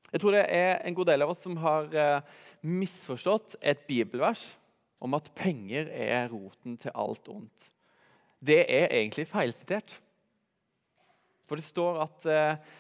Jeg 0.10 0.22
tror 0.22 0.38
det 0.38 0.46
er 0.54 0.80
en 0.86 0.98
god 0.98 1.10
del 1.10 1.26
av 1.26 1.34
oss 1.34 1.42
som 1.46 1.58
har 1.62 1.90
eh, 1.90 2.38
misforstått 2.66 3.58
et 3.62 3.82
bibelvers 3.90 4.46
om 5.02 5.18
at 5.18 5.32
penger 5.38 5.90
er 5.90 6.30
roten 6.30 6.78
til 6.82 6.94
alt 6.98 7.30
ondt. 7.32 7.70
Det 8.40 8.62
er 8.64 8.94
egentlig 8.94 9.28
feilsitert. 9.30 9.98
For 11.50 11.58
det 11.58 11.66
står 11.66 12.02
at 12.06 12.30
eh, 12.30 12.80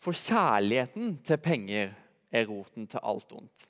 for 0.00 0.16
kjærligheten 0.16 1.18
til 1.26 1.40
penger 1.42 1.96
er 2.32 2.48
roten 2.48 2.88
til 2.88 3.00
alt 3.02 3.32
ondt. 3.36 3.66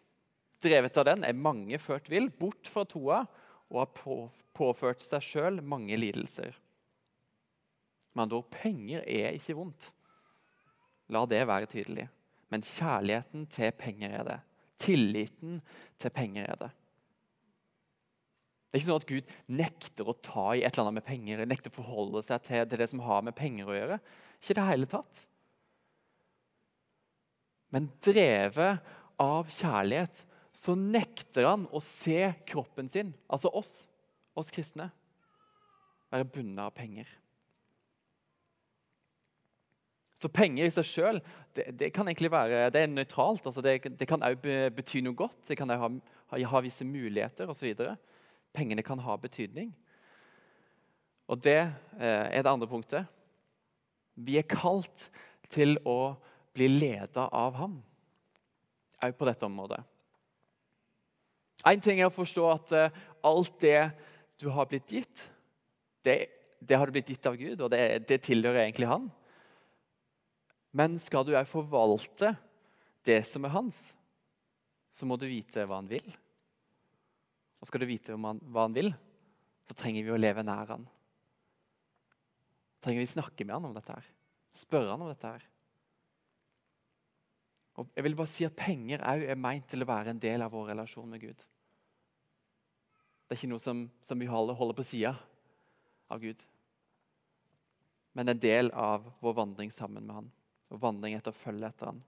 Drevet 0.65 0.97
av 0.97 1.07
den 1.09 1.25
er 1.27 1.37
mange 1.37 1.79
ført 1.83 2.09
vill, 2.11 2.31
bort 2.33 2.69
fra 2.71 2.87
toa, 2.89 3.25
og 3.69 3.83
har 3.83 4.23
påført 4.57 5.05
seg 5.05 5.25
sjøl 5.25 5.61
mange 5.61 5.99
lidelser. 5.99 6.57
Andre 8.17 8.41
ord, 8.41 8.49
penger 8.49 9.05
er 9.05 9.37
ikke 9.37 9.57
vondt. 9.59 9.91
La 11.13 11.27
det 11.29 11.43
være 11.47 11.69
tydelig. 11.71 12.07
Men 12.53 12.65
kjærligheten 12.65 13.47
til 13.53 13.73
penger 13.77 14.15
er 14.21 14.27
det. 14.27 14.39
Tilliten 14.81 15.61
til 16.01 16.13
penger 16.15 16.49
er 16.49 16.61
det. 16.61 16.71
Det 18.67 18.79
er 18.79 18.83
ikke 18.83 18.91
sånn 18.91 19.03
at 19.03 19.09
Gud 19.09 19.35
nekter 19.57 20.09
å 20.11 20.15
ta 20.21 20.47
i 20.53 20.63
et 20.63 20.75
eller 20.75 20.89
annet 20.89 20.99
med 20.99 21.07
penger, 21.07 21.45
nekter 21.49 21.73
å 21.73 21.77
forholde 21.79 22.23
seg 22.27 22.43
til 22.45 22.77
det 22.77 22.89
som 22.91 23.01
har 23.07 23.23
med 23.25 23.37
penger 23.37 23.71
å 23.71 23.77
gjøre. 23.77 23.99
Ikke 24.41 24.57
det 24.59 24.67
hele 24.69 24.89
tatt. 24.91 25.21
Men 27.73 27.89
drevet 28.05 28.85
av 29.23 29.49
kjærlighet 29.53 30.21
så 30.57 30.73
nekter 30.79 31.45
han 31.45 31.67
å 31.69 31.83
se 31.85 32.31
kroppen 32.49 32.89
sin, 32.89 33.13
altså 33.29 33.53
oss, 33.53 33.73
oss 34.37 34.53
kristne, 34.55 34.89
være 36.13 36.29
bundet 36.33 36.65
av 36.65 36.75
penger. 36.77 37.11
Så 40.17 40.31
penger 40.33 40.65
i 40.65 40.73
seg 40.73 40.87
sjøl 40.89 41.19
det, 41.53 41.67
det, 41.77 41.91
kan 41.93 42.09
egentlig 42.09 42.31
være 42.33 42.71
det 42.73 42.83
er 42.83 42.89
nøytralt. 42.89 43.45
Altså 43.45 43.61
det, 43.61 43.75
det, 44.01 44.07
kan 44.09 44.25
òg 44.25 44.39
bety 44.73 45.03
noe 45.05 45.17
godt. 45.19 45.43
Det 45.45 45.59
kan 45.61 45.69
ha, 45.69 45.91
ha, 46.33 46.39
ha 46.53 46.63
visse 46.65 46.87
muligheter 46.89 47.51
osv. 47.53 47.75
Pengene 48.57 48.85
kan 48.87 49.03
ha 49.05 49.19
betydning. 49.21 49.75
Og 51.29 51.43
det 51.45 51.59
eh, 51.59 52.25
er 52.33 52.41
det 52.41 52.53
andre 52.53 52.71
punktet. 52.71 53.05
Vi 54.17 54.39
er 54.41 54.49
kalt 54.49 55.11
til 55.53 55.77
å 55.85 56.17
bli 56.57 56.71
leda 56.73 57.29
av 57.29 57.61
ham 57.61 57.77
òg 59.05 59.13
på 59.19 59.29
dette 59.29 59.45
området. 59.45 59.83
Én 61.65 61.81
ting 61.83 62.01
er 62.01 62.11
å 62.11 62.15
forstå 62.15 62.47
at 62.53 62.75
uh, 62.77 62.99
alt 63.25 63.57
det 63.65 63.79
du 64.41 64.51
har 64.53 64.69
blitt 64.69 64.93
gitt, 64.93 65.23
det, 66.05 66.19
det 66.61 66.77
har 66.77 66.87
du 66.87 66.97
blitt 66.99 67.09
gitt 67.15 67.27
av 67.27 67.39
Gud, 67.41 67.63
og 67.65 67.71
det, 67.73 68.05
det 68.09 68.21
tilhører 68.27 68.67
egentlig 68.67 68.91
Han. 68.91 69.09
Men 70.77 70.99
skal 71.01 71.25
du 71.25 71.33
òg 71.33 71.49
forvalte 71.49 72.35
det 73.07 73.23
som 73.25 73.47
er 73.47 73.55
hans, 73.55 73.79
så 74.93 75.09
må 75.09 75.17
du 75.17 75.25
vite 75.29 75.65
hva 75.65 75.79
han 75.81 75.89
vil. 75.89 76.05
Og 77.63 77.69
skal 77.71 77.81
du 77.83 77.89
vite 77.89 78.17
hva 78.19 78.37
han 78.67 78.77
vil, 78.77 78.93
så 79.67 79.77
trenger 79.79 80.05
vi 80.05 80.13
å 80.15 80.21
leve 80.21 80.45
nær 80.45 80.75
han. 80.75 80.85
trenger 82.85 83.03
vi 83.03 83.09
snakke 83.11 83.45
med 83.45 83.57
han 83.57 83.71
om 83.71 83.75
dette 83.75 83.95
her. 83.95 84.11
Spørre 84.55 84.93
han 84.93 85.03
om 85.03 85.11
dette 85.11 85.33
her. 85.33 85.47
Og 87.77 87.89
jeg 87.93 88.05
vil 88.07 88.17
bare 88.17 88.33
si 88.33 88.47
at 88.47 88.57
Penger 88.57 89.05
òg 89.05 89.27
er 89.29 89.39
meint 89.41 89.67
til 89.69 89.85
å 89.85 89.89
være 89.89 90.15
en 90.15 90.21
del 90.21 90.45
av 90.45 90.53
vår 90.55 90.71
relasjon 90.73 91.09
med 91.13 91.21
Gud. 91.21 91.45
Det 93.27 93.35
er 93.35 93.41
ikke 93.41 93.51
noe 93.51 93.61
som, 93.63 93.83
som 94.07 94.21
vi 94.21 94.29
holder, 94.31 94.57
holder 94.57 94.77
på 94.79 94.87
sida 94.87 95.13
av 96.09 96.23
Gud. 96.23 96.41
Men 98.17 98.33
en 98.33 98.41
del 98.41 98.71
av 98.73 99.05
vår 99.21 99.35
vandring 99.37 99.73
sammen 99.75 100.07
med 100.07 100.15
Han. 100.17 100.29
Og 100.73 100.81
vandring 100.83 101.17
etter 101.19 101.35
å 101.35 101.37
følge 101.37 101.69
etter 101.69 101.91
Han. 101.91 101.99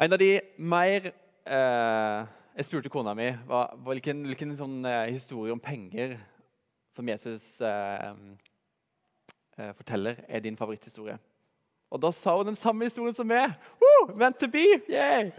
En 0.00 0.14
av 0.14 0.20
de 0.20 0.30
mer 0.56 1.10
eh, 1.10 2.20
Jeg 2.54 2.68
spurte 2.68 2.92
kona 2.92 3.12
mi 3.16 3.26
var, 3.48 3.74
hvilken, 3.88 4.22
hvilken 4.30 4.54
sånn, 4.56 4.78
eh, 4.86 5.10
historie 5.10 5.52
om 5.52 5.60
penger 5.60 6.14
som 6.90 7.08
Jesus 7.08 7.60
eh, 7.64 8.14
eh 9.58 9.74
forteller, 9.76 10.22
er 10.28 10.40
din 10.40 10.56
favoritthistorie. 10.56 11.18
Og 11.90 11.98
da 12.02 12.12
sa 12.14 12.36
hun 12.38 12.46
den 12.52 12.58
samme 12.58 12.86
historien 12.86 13.16
som 13.16 13.26
meg. 13.26 13.56
Woo! 13.82 14.12
Meant 14.14 14.38
to 14.38 14.46
be! 14.50 14.62
Yay! 14.88 15.32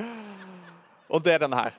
Og 1.11 1.23
det 1.23 1.33
er 1.33 1.45
denne 1.45 1.61
her. 1.61 1.77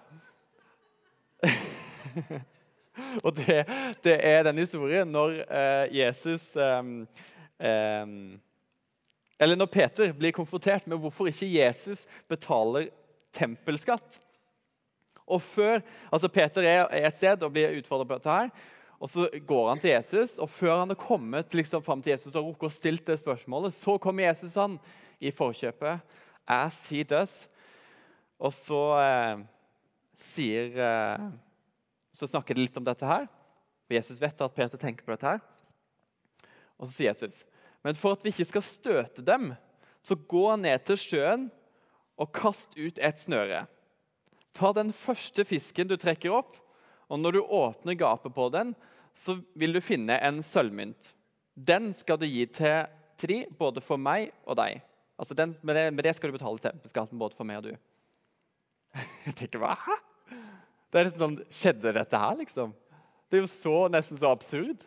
og 3.25 3.35
det, 3.37 3.59
det, 4.05 4.17
er 4.17 4.43
den 4.47 4.61
historien 4.63 5.09
når 5.11 5.39
eh, 5.43 5.85
Jesus 5.97 6.53
eh, 6.57 6.83
eh, 7.59 8.13
Eller 9.43 9.59
når 9.59 9.71
Peter 9.73 10.13
blir 10.15 10.33
konfrontert 10.37 10.87
med 10.87 11.01
hvorfor 11.03 11.29
ikke 11.29 11.51
Jesus 11.51 12.07
betaler 12.31 12.93
tempelskatt. 13.35 14.21
Og 15.27 15.43
før, 15.43 15.81
altså 16.13 16.29
Peter 16.29 16.63
er 16.63 16.87
et 17.09 17.17
sted 17.17 17.43
og 17.43 17.53
blir 17.53 17.79
utfordret 17.81 18.09
på 18.09 18.19
dette. 18.21 18.31
her, 18.31 18.49
og 19.03 19.11
Så 19.11 19.27
går 19.35 19.69
han 19.69 19.81
til 19.83 19.91
Jesus, 19.97 20.37
og 20.39 20.51
før 20.51 20.77
han 20.85 20.93
har 20.93 20.99
kommet 21.01 21.55
liksom, 21.59 21.83
fram 21.83 22.03
til 22.03 22.15
Jesus 22.15 22.37
og 22.37 22.53
rukket 22.53 22.69
å 22.69 22.75
stilt 22.77 23.09
det 23.09 23.17
spørsmålet, 23.19 23.75
så 23.75 23.97
kommer 23.99 24.29
Jesus 24.29 24.55
han 24.55 24.77
i 25.19 25.33
forkjøpet, 25.35 26.05
as 26.47 26.77
he 26.87 27.03
does. 27.03 27.41
Og 28.39 28.55
så 28.55 28.83
eh, 29.03 29.43
sier 30.19 30.79
eh, 30.79 31.25
Så 32.15 32.29
snakker 32.29 32.55
de 32.55 32.67
litt 32.67 32.79
om 32.79 32.87
dette 32.87 33.07
her. 33.09 33.27
For 33.87 33.97
Jesus 33.97 34.21
vet 34.23 34.45
at 34.45 34.55
Peter 34.55 34.79
tenker 34.79 35.07
på 35.07 35.15
dette 35.15 35.35
her. 35.35 35.43
Og 36.79 36.87
så 36.87 36.95
sier 36.95 37.11
Jesus, 37.11 37.43
men 37.83 37.99
for 37.99 38.15
at 38.15 38.23
vi 38.23 38.31
ikke 38.31 38.47
skal 38.53 38.67
støte 38.67 39.25
dem, 39.27 39.53
så 40.07 40.15
gå 40.15 40.45
ned 40.63 40.83
til 40.87 40.99
sjøen 40.99 41.49
og 42.21 42.31
kast 42.35 42.75
ut 42.79 42.99
et 43.03 43.19
snøre. 43.19 43.65
Ta 44.55 44.71
den 44.77 44.93
første 44.95 45.47
fisken 45.49 45.91
du 45.91 45.97
trekker 45.99 46.35
opp, 46.35 46.59
og 47.11 47.21
når 47.21 47.39
du 47.39 47.43
åpner 47.43 47.99
gapet 47.99 48.35
på 48.35 48.47
den, 48.55 48.75
så 49.15 49.37
vil 49.59 49.77
du 49.77 49.81
finne 49.85 50.17
en 50.25 50.41
sølvmynt. 50.45 51.13
Den 51.55 51.93
skal 51.97 52.21
du 52.21 52.27
gi 52.27 52.47
til, 52.49 52.87
Tri, 53.23 53.45
både 53.55 53.83
for 53.85 54.01
meg 54.01 54.33
og 54.49 54.57
deg. 54.59 54.81
Altså 55.21 55.37
den, 55.39 55.53
med, 55.63 55.77
det, 55.77 55.83
med, 55.95 56.03
det, 56.03 56.15
skal 56.17 56.33
du 56.33 56.35
betale 56.35 56.59
tempelskatten 56.59 57.21
både 57.21 57.37
for 57.39 57.47
meg 57.47 57.61
og 57.61 57.69
du. 57.69 57.75
Jeg 59.27 59.37
tenker, 59.39 59.61
hva? 59.63 59.77
Det 60.91 60.99
er 60.99 61.07
liksom 61.07 61.23
sånn, 61.23 61.37
Skjedde 61.53 61.93
dette 61.95 62.19
her, 62.19 62.35
liksom? 62.41 62.73
Det 63.31 63.39
er 63.39 63.45
jo 63.45 63.53
så, 63.53 63.77
nesten 63.93 64.19
så 64.19 64.33
absurd. 64.33 64.83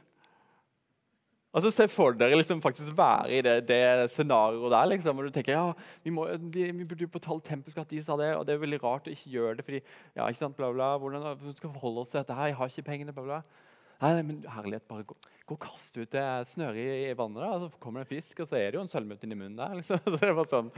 Altså, 1.56 1.72
Se 1.72 1.88
for 1.88 2.18
dere 2.20 2.36
liksom 2.36 2.60
faktisk 2.62 2.98
være 2.98 3.38
i 3.38 3.40
det, 3.46 3.54
det 3.70 3.80
scenarioet 4.12 4.74
der. 4.74 4.90
liksom, 4.92 5.18
og 5.18 5.30
du 5.30 5.32
tenker 5.38 5.56
ja, 5.56 5.70
vi, 6.04 6.12
må, 6.12 6.28
de, 6.36 6.66
vi 6.76 6.84
burde 6.90 7.08
betale 7.08 7.42
tempelskatt. 7.42 7.90
De 7.90 8.04
sa 8.04 8.18
det, 8.20 8.34
og 8.36 8.44
det 8.46 8.58
er 8.58 8.66
veldig 8.66 8.82
rart 8.84 9.08
å 9.08 9.14
ikke 9.14 9.32
gjøre 9.38 9.56
det. 9.56 9.66
fordi, 9.70 9.80
ja, 10.18 10.28
ikke 10.28 10.42
sant, 10.42 10.58
bla 10.60 10.74
bla, 10.76 10.98
Hvordan 11.00 11.24
skal 11.56 11.70
vi 11.70 11.78
forholde 11.78 12.04
oss 12.04 12.12
til 12.12 12.20
dette 12.20 12.36
her? 12.36 12.52
Jeg 12.52 12.60
har 12.60 12.74
ikke 12.74 12.90
pengene. 12.92 13.16
bla 13.16 13.24
bla. 13.24 13.40
Nei, 14.02 14.12
nei, 14.18 14.24
men 14.28 14.42
herlighet, 14.52 14.84
bare 14.90 15.06
gå, 15.08 15.16
gå 15.48 15.56
og 15.56 15.62
kast 15.64 15.96
ut 15.96 16.12
det 16.12 16.26
snøret 16.50 16.82
i, 16.82 17.10
i 17.10 17.18
vannet. 17.18 17.42
da, 17.42 17.70
så 17.70 17.82
kommer 17.82 18.02
det 18.02 18.10
en 18.10 18.18
fisk, 18.18 18.42
og 18.44 18.50
så 18.50 18.60
er 18.60 18.68
det 18.68 18.80
jo 18.80 18.84
en 18.84 18.92
sølvmynt 18.92 19.24
inni 19.24 19.38
munnen 19.40 19.60
der. 19.60 19.78
liksom. 19.80 20.02
Så 20.06 20.20
det, 20.20 20.34
var 20.36 20.50
sånn. 20.52 20.72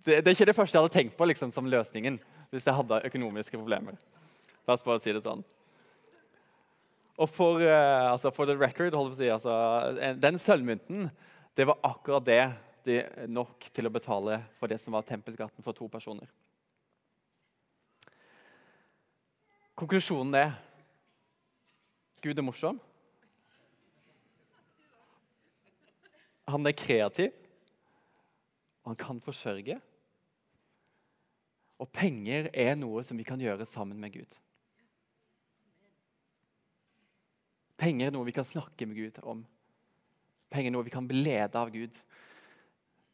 Det, 0.00 0.20
det, 0.22 0.24
er 0.24 0.36
ikke 0.36 0.48
det 0.48 0.56
første 0.56 0.78
jeg 0.78 0.86
hadde 0.86 0.96
tenkt 0.96 1.18
på 1.18 1.28
liksom, 1.28 1.52
som 1.52 1.68
løsningen 1.68 2.16
hvis 2.50 2.66
jeg 2.66 2.78
hadde 2.78 3.02
økonomiske 3.10 3.60
problemer. 3.60 3.98
La 4.66 4.74
oss 4.74 4.86
bare 4.86 5.02
si 5.04 5.12
det 5.14 5.22
sånn. 5.26 5.44
Og 7.20 7.28
for, 7.28 7.60
uh, 7.60 8.08
altså 8.14 8.32
for 8.32 8.48
the 8.48 8.56
record, 8.56 8.96
holdt 8.96 9.12
på 9.12 9.18
å 9.18 9.20
si, 9.20 9.28
altså, 9.28 10.16
den 10.16 10.40
sølvmynten 10.40 11.10
det 11.58 11.66
var 11.68 11.82
akkurat 11.84 12.24
det, 12.24 12.42
de 12.88 13.02
nok 13.28 13.66
til 13.76 13.84
å 13.84 13.92
betale 13.92 14.38
for 14.56 14.70
det 14.72 14.78
som 14.80 14.94
var 14.96 15.04
tempelskatten 15.04 15.64
for 15.66 15.76
to 15.76 15.84
personer. 15.92 16.30
Konklusjonen 19.76 20.38
er 20.40 20.54
Gud 22.20 22.38
er 22.38 22.44
morsom. 22.44 22.80
Han 26.50 26.66
er 26.66 26.76
kreativ, 26.76 27.32
og 28.82 28.92
han 28.92 29.00
kan 29.00 29.20
forsørge. 29.24 29.78
Og 31.80 31.88
penger 31.88 32.50
er 32.52 32.74
noe 32.76 33.04
som 33.06 33.16
vi 33.16 33.24
kan 33.24 33.40
gjøre 33.40 33.66
sammen 33.68 34.00
med 34.00 34.12
Gud. 34.18 34.38
Penger 37.80 38.10
er 38.10 38.12
noe 38.12 38.28
vi 38.28 38.36
kan 38.36 38.44
snakke 38.44 38.84
med 38.84 38.98
Gud 38.98 39.22
om. 39.24 39.46
Penger 40.52 40.68
er 40.68 40.74
noe 40.74 40.84
vi 40.84 40.92
kan 40.92 41.08
bli 41.08 41.38
av 41.40 41.70
Gud 41.72 41.96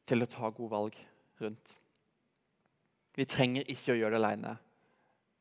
til 0.06 0.22
å 0.22 0.30
ta 0.30 0.50
gode 0.50 0.72
valg 0.72 0.96
rundt. 1.42 1.74
Vi 3.16 3.24
trenger 3.28 3.68
ikke 3.70 3.94
å 3.94 4.00
gjøre 4.00 4.16
det 4.16 4.24
alene. 4.24 4.56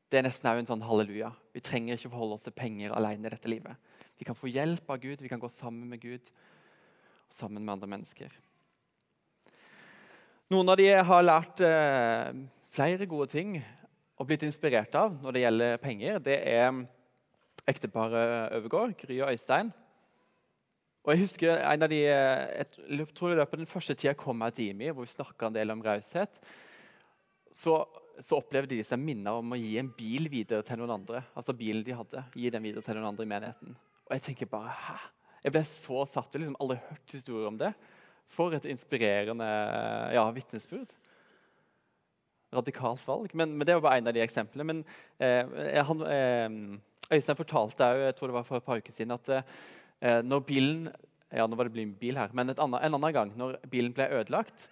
Det 0.09 0.19
er 0.19 0.25
nesten 0.27 0.51
en 0.51 0.67
sånn 0.69 0.83
halleluja. 0.85 1.31
Vi 1.55 1.63
trenger 1.65 1.97
ikke 1.97 2.11
forholde 2.13 2.37
oss 2.37 2.45
til 2.45 2.53
penger 2.55 2.93
alene 2.93 3.25
i 3.25 3.33
dette 3.33 3.49
livet. 3.49 3.77
Vi 4.19 4.27
kan 4.27 4.37
få 4.37 4.51
hjelp 4.51 4.89
av 4.89 4.99
Gud, 5.01 5.21
vi 5.21 5.31
kan 5.31 5.41
gå 5.41 5.49
sammen 5.49 5.89
med 5.89 6.01
Gud 6.03 6.29
og 6.29 7.33
sammen 7.33 7.65
med 7.65 7.73
andre 7.73 7.89
mennesker. 7.89 8.35
Noen 10.53 10.69
av 10.69 10.77
de 10.77 10.91
har 10.93 11.25
lært 11.25 11.63
eh, 11.65 12.37
flere 12.75 13.07
gode 13.09 13.31
ting 13.31 13.57
og 14.15 14.29
blitt 14.29 14.45
inspirert 14.45 14.93
av 14.99 15.17
når 15.23 15.33
det 15.33 15.41
gjelder 15.41 15.81
penger. 15.81 16.21
Det 16.21 16.37
er 16.37 16.69
ekteparet 17.65 18.53
Øvergård, 18.59 18.93
Gry 19.01 19.17
og 19.23 19.33
Øystein. 19.33 19.73
Og 21.05 21.13
Jeg 21.13 21.21
husker 21.25 21.57
en 21.57 21.85
av 21.85 21.89
de, 21.89 22.03
eh, 22.05 22.61
jeg 22.61 23.07
tror 23.17 23.33
i 23.33 23.39
løpet 23.41 23.57
av 23.57 23.65
den 23.65 23.73
første 23.73 23.97
tida 23.97 24.13
kom 24.17 24.41
jeg 24.45 24.53
til 24.53 24.69
IMI, 24.69 24.93
hvor 24.93 25.05
vi 25.05 25.17
snakka 25.17 25.47
en 25.49 25.57
del 25.57 25.73
om 25.73 25.81
raushet. 25.81 26.39
Så 27.51 27.81
så 28.23 28.39
opplevde 28.39 28.75
de 28.75 28.83
seg 28.85 29.01
minna 29.01 29.35
om 29.39 29.53
å 29.55 29.59
gi 29.59 29.75
en 29.79 29.89
bil 29.97 30.29
videre 30.31 30.65
til 30.65 30.79
noen 30.79 30.95
andre. 30.97 31.23
Altså 31.35 31.55
bilen 31.57 31.83
de 31.85 31.95
hadde, 31.97 32.23
gi 32.35 32.51
den 32.53 32.63
videre 32.65 32.83
til 32.85 32.97
noen 32.97 33.09
andre 33.11 33.25
i 33.25 33.31
menigheten. 33.31 33.75
Og 34.05 34.15
jeg 34.15 34.23
tenker 34.29 34.49
bare, 34.51 34.73
hæ? 34.85 34.97
Jeg 35.45 35.53
ble 35.53 35.61
så 35.69 36.05
satt 36.09 36.33
har 36.33 36.41
liksom 36.41 36.57
aldri 36.63 36.79
hørt 36.87 37.13
historier 37.13 37.49
om 37.51 37.57
det. 37.59 37.71
For 38.33 38.55
et 38.57 38.65
inspirerende 38.69 39.47
ja, 40.15 40.23
vitnesbyrd. 40.33 40.93
Radikalt 42.55 43.03
valg. 43.05 43.33
Men, 43.37 43.53
men, 43.53 43.67
Det 43.67 43.75
var 43.77 43.85
bare 43.85 44.01
en 44.01 44.09
av 44.09 44.15
de 44.15 44.23
eksemplene. 44.23 44.65
Men 44.65 44.83
eh, 45.21 45.81
han, 45.85 46.05
eh, 46.09 47.13
Øystein 47.13 47.37
fortalte 47.37 47.91
òg, 47.91 48.05
jeg 48.07 48.17
tror 48.17 48.31
det 48.31 48.37
var 48.39 48.47
for 48.47 48.57
et 48.57 48.65
par 48.65 48.81
uker 48.81 48.95
siden, 48.95 49.13
at 49.13 49.29
eh, 49.35 50.21
når 50.25 50.47
bilen 50.47 50.87
ja, 51.35 51.45
nå 51.45 51.57
var 51.57 51.67
det 51.67 51.85
bil 51.99 52.17
her, 52.17 52.31
men 52.33 52.53
annet, 52.53 52.81
en 52.85 52.95
annen 52.95 53.13
gang, 53.13 53.31
når 53.37 53.57
bilen 53.69 53.93
ble 53.95 54.07
ødelagt, 54.21 54.67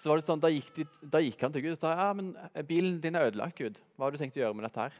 så 0.00 0.10
var 0.10 0.18
det 0.18 0.26
sånn, 0.26 0.40
da 0.42 0.50
gikk, 0.50 0.70
de, 0.74 0.86
da 1.12 1.20
gikk 1.22 1.44
han 1.44 1.52
til 1.54 1.64
Gud 1.66 1.76
og 1.76 1.80
sa 1.80 1.92
ja, 1.94 2.08
men 2.16 2.32
bilen 2.68 2.96
din 3.02 3.18
er 3.18 3.28
ødelagt. 3.28 3.58
Gud. 3.58 3.78
Hva 3.96 4.06
har 4.06 4.14
du 4.14 4.20
tenkt 4.20 4.38
å 4.38 4.42
gjøre 4.42 4.56
med 4.58 4.66
dette 4.66 4.86
her? 4.88 4.96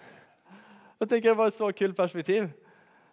Jeg 1.00 1.10
tenker 1.10 1.32
Det 1.32 1.38
var 1.40 1.50
et 1.50 1.56
så 1.56 1.70
kult 1.74 1.98
perspektiv. 1.98 2.48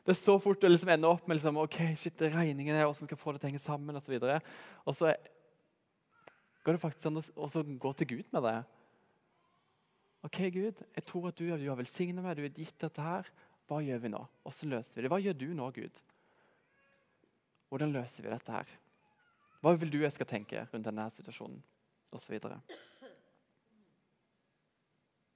Det 0.04 0.12
er 0.12 0.20
så 0.20 0.36
fort 0.44 0.64
å 0.64 0.70
liksom 0.70 0.92
ende 0.92 1.08
opp 1.08 1.28
med 1.28 1.40
liksom, 1.40 1.58
ok, 1.64 1.80
shit, 2.00 2.26
regningen 2.34 2.76
er, 2.76 2.84
hvordan 2.84 3.08
skal 3.08 3.16
jeg 3.16 3.22
få 3.22 3.32
det 3.32 3.40
til 3.40 3.48
å 3.48 3.52
henge 3.54 3.64
sammen. 3.64 3.96
Og, 3.96 4.04
så 4.04 4.18
og 4.84 4.98
så 5.00 5.14
går 6.66 6.76
det 6.76 6.82
faktisk 6.84 7.08
an 7.08 7.22
å 7.24 7.64
gå 7.86 7.92
til 8.02 8.10
Gud 8.10 8.34
med 8.36 8.44
det. 8.44 8.58
Ok, 10.28 10.42
Gud, 10.56 10.84
jeg 10.96 11.08
tror 11.08 11.30
at 11.32 11.40
du, 11.40 11.48
du 11.48 11.70
har 11.70 11.80
velsignet 11.80 12.24
meg, 12.24 12.36
du 12.36 12.44
har 12.44 12.52
gitt 12.52 12.76
dette 12.84 13.04
her. 13.04 13.32
Hva 13.72 13.80
gjør 13.84 14.04
vi 14.04 14.12
nå? 14.12 14.22
Hvordan 14.44 14.76
løser 14.76 15.00
vi 15.00 15.06
det? 15.06 15.12
Hva 15.12 15.22
gjør 15.24 15.40
du 15.40 15.48
nå, 15.56 15.72
Gud? 15.76 16.04
Hvordan 17.72 17.96
løser 17.96 18.28
vi 18.28 18.32
dette 18.36 18.56
her? 18.60 18.76
Hva 19.64 19.72
vil 19.80 19.94
du 19.94 20.02
jeg 20.02 20.12
skal 20.12 20.28
tenke 20.28 20.66
rundt 20.74 20.88
denne 20.90 21.06
situasjonen? 21.14 21.62
Og 22.14 22.22
så 22.22 22.34
videre. 22.34 22.60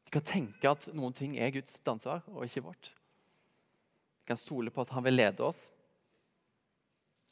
Vi 0.05 0.11
kan 0.13 0.25
tenke 0.27 0.69
at 0.69 0.89
noen 0.95 1.15
ting 1.15 1.37
er 1.39 1.53
Guds 1.55 1.79
ansvar 1.87 2.27
og 2.33 2.43
ikke 2.45 2.65
vårt. 2.67 2.91
Vi 4.21 4.29
kan 4.29 4.39
stole 4.39 4.71
på 4.71 4.83
at 4.83 4.91
han 4.93 5.05
vil 5.07 5.15
lede 5.15 5.43
oss. 5.47 5.69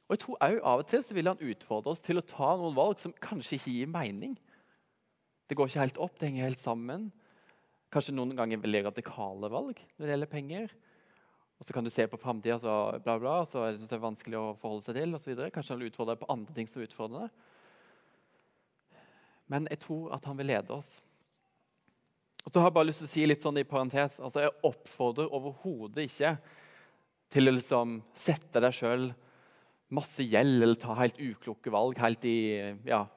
Og 0.07 0.15
jeg 0.15 0.23
tror 0.23 0.39
også 0.39 0.63
Av 0.71 0.81
og 0.81 0.89
til 0.89 1.03
så 1.03 1.17
vil 1.17 1.29
han 1.29 1.43
utfordre 1.43 1.91
oss 1.91 2.03
til 2.05 2.21
å 2.21 2.25
ta 2.25 2.55
noen 2.55 2.75
valg 2.77 2.99
som 3.01 3.13
kanskje 3.21 3.59
ikke 3.59 3.75
gir 3.75 3.91
mening. 3.91 4.35
Det 5.49 5.57
går 5.57 5.69
ikke 5.69 5.83
helt 5.83 6.01
opp, 6.01 6.17
det 6.19 6.29
henger 6.29 6.47
helt 6.47 6.63
sammen. 6.63 7.09
Kanskje 7.93 8.15
noen 8.15 8.35
ganger 8.37 8.63
veldig 8.63 8.85
radikale 8.87 9.51
valg 9.51 9.81
når 9.97 10.05
det 10.05 10.13
gjelder 10.13 10.31
penger. 10.31 10.75
Og 11.65 11.69
så 11.71 11.73
kan 11.73 11.83
du 11.83 11.89
se 11.89 12.03
på 12.05 12.17
framtida, 12.21 12.59
så, 12.61 12.99
bla, 13.01 13.15
bla, 13.17 13.39
så 13.49 13.63
er 13.65 13.79
det 13.81 13.97
vanskelig 13.97 14.37
å 14.37 14.51
forholde 14.61 14.85
seg 14.85 14.99
til. 14.99 15.15
Og 15.17 15.23
videre. 15.25 15.49
Kanskje 15.49 15.73
han 15.73 15.79
vil 15.81 15.89
utfordre 15.89 16.13
deg 16.13 16.21
på 16.21 16.27
andre 16.29 16.53
ting 16.53 16.69
som 16.69 16.83
er 16.83 16.85
utfordrende. 16.85 17.29
Men 19.49 19.65
jeg 19.73 19.81
tror 19.81 20.13
at 20.13 20.27
han 20.29 20.37
vil 20.37 20.51
lede 20.53 20.77
oss. 20.77 20.99
Og 22.45 22.53
så 22.53 22.61
har 22.61 22.69
Jeg 22.69 22.77
bare 22.77 22.89
lyst 22.91 23.01
til 23.01 23.09
å 23.09 23.13
si 23.15 23.25
litt 23.25 23.41
sånn 23.41 23.57
i 23.57 23.65
parentes, 23.65 24.19
altså 24.21 24.43
jeg 24.43 24.53
oppfordrer 24.69 25.33
overhodet 25.33 26.05
ikke 26.05 26.35
til 27.33 27.49
å 27.49 27.55
liksom 27.55 27.97
sette 28.13 28.61
deg 28.61 28.77
sjøl 28.77 29.09
masse 29.97 30.21
gjeld 30.21 30.61
eller 30.61 30.77
ta 30.77 30.93
helt 31.01 31.17
ukloke 31.17 31.73
valg 31.73 31.97
helt 31.97 32.29
i, 32.29 32.37
ja, 32.85 33.07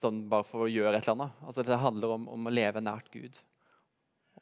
sånn 0.00 0.24
bare 0.32 0.48
for 0.48 0.64
å 0.64 0.72
gjøre 0.72 0.96
et 0.96 1.04
eller 1.04 1.26
annet. 1.26 1.44
Altså 1.44 1.68
Det 1.68 1.84
handler 1.84 2.16
om, 2.16 2.28
om 2.32 2.48
å 2.48 2.56
leve 2.56 2.80
nært 2.80 3.12
Gud 3.12 3.36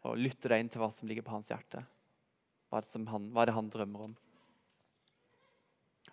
og 0.07 0.15
lytte 0.17 0.55
deg 0.55 0.63
inn 0.63 0.71
til 0.71 0.85
hva 0.85 0.95
som 0.95 1.11
ligger 1.11 1.27
på 1.27 1.35
hans 1.35 1.51
hjerte. 1.51 1.83
Hva 2.71 2.79
er, 2.79 2.87
det 2.87 3.11
han, 3.11 3.25
hva 3.35 3.43
er 3.43 3.51
det 3.51 3.57
han 3.57 3.71
drømmer 3.73 4.07
om? 4.07 4.13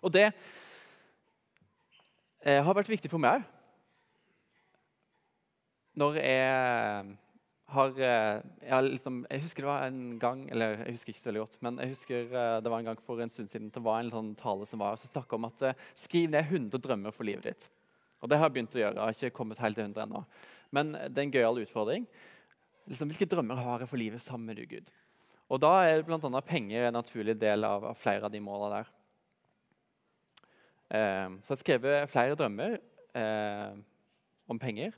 Og 0.02 0.10
det 0.14 0.26
eh, 2.42 2.58
har 2.66 2.74
vært 2.74 2.90
viktig 2.90 3.10
for 3.12 3.22
meg 3.22 3.38
òg. 3.38 3.46
Når 5.98 6.18
jeg 6.20 7.16
har 7.74 7.96
eh, 8.00 8.42
jeg, 8.62 8.84
liksom, 8.92 9.24
jeg, 9.30 9.42
husker 9.44 9.64
det 9.64 9.68
var 9.68 9.86
en 9.88 10.18
gang 10.20 10.44
eller 10.52 10.78
jeg 10.84 10.94
husker 10.94 11.12
ikke 11.12 11.20
så 11.20 11.30
veldig 11.30 11.42
godt, 11.42 11.56
men 11.66 11.80
jeg 11.82 11.92
husker 11.92 12.20
eh, 12.42 12.58
det 12.64 12.72
var 12.72 12.82
en 12.82 12.90
gang 12.90 13.02
for 13.04 13.22
en 13.22 13.32
stund 13.32 13.50
siden 13.52 13.72
det 13.74 13.82
var 13.84 14.00
en 14.00 14.12
sånn 14.12 14.30
tale 14.38 14.68
som 14.68 14.80
var 14.82 15.00
som 15.00 15.10
snakka 15.10 15.36
om 15.36 15.48
at 15.50 15.64
eh, 15.66 15.82
skriv 15.98 16.30
ned 16.32 16.46
100 16.46 16.80
drømmer 16.84 17.14
for 17.14 17.28
livet 17.28 17.50
ditt. 17.50 17.68
Og 18.22 18.30
det 18.30 18.38
har 18.38 18.48
jeg 18.48 18.56
begynt 18.56 18.78
å 18.78 18.80
gjøre. 18.80 18.96
Jeg 18.96 19.04
har 19.04 19.18
ikke 19.18 19.36
kommet 19.36 19.60
helt 19.62 19.78
til 19.78 19.84
100 19.84 20.06
ennå. 20.06 20.22
Men 20.74 20.94
det 20.96 21.20
er 21.20 21.26
en 21.26 21.34
gøyal 21.34 21.60
utfordring. 21.62 22.06
Liksom, 22.90 23.12
hvilke 23.12 23.28
drømmer 23.30 23.60
har 23.62 23.84
jeg 23.84 23.90
for 23.92 24.00
livet 24.00 24.22
sammen 24.24 24.50
med 24.50 24.58
du, 24.58 24.64
Gud? 24.66 24.88
Og 25.48 25.60
Da 25.60 25.72
er 25.88 26.02
bl.a. 26.04 26.40
penger 26.44 26.88
en 26.88 26.96
naturlig 26.98 27.36
del 27.40 27.64
av, 27.64 27.84
av, 27.90 27.96
flere 27.96 28.28
av 28.28 28.32
de 28.32 28.40
målene 28.44 28.80
der. 28.82 28.90
Eh, 30.88 31.28
så 31.44 31.52
jeg 31.52 31.56
har 31.56 31.62
skrevet 31.62 32.10
flere 32.12 32.36
drømmer 32.36 32.76
eh, 33.16 33.78
om 34.48 34.60
penger 34.60 34.92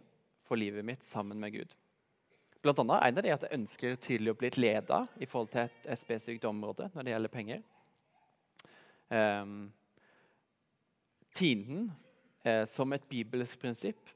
for 0.47 0.59
livet 0.59 0.87
mitt 0.87 1.07
sammen 1.07 1.39
med 1.39 1.55
Gud. 1.55 1.75
Blant 2.61 2.83
annet, 2.83 2.99
en 3.07 3.19
av 3.19 3.25
de 3.25 3.31
er 3.31 3.39
at 3.39 3.45
jeg 3.47 3.57
ønsker 3.57 4.01
tydelig 4.03 4.35
å 4.35 4.39
bli 4.43 4.51
leda 4.59 5.05
i 5.23 5.29
forhold 5.31 5.53
til 5.53 5.63
et, 5.63 5.77
et 5.87 6.01
spesifikt 6.01 6.45
område 6.51 6.91
når 6.93 7.07
det 7.07 7.15
gjelder 7.15 7.33
penger. 7.33 7.63
Eh, 9.11 9.55
tiden 11.35 11.87
eh, 12.45 12.67
som 12.67 12.93
et 12.93 13.07
bibelsk 13.09 13.63
prinsipp, 13.63 14.11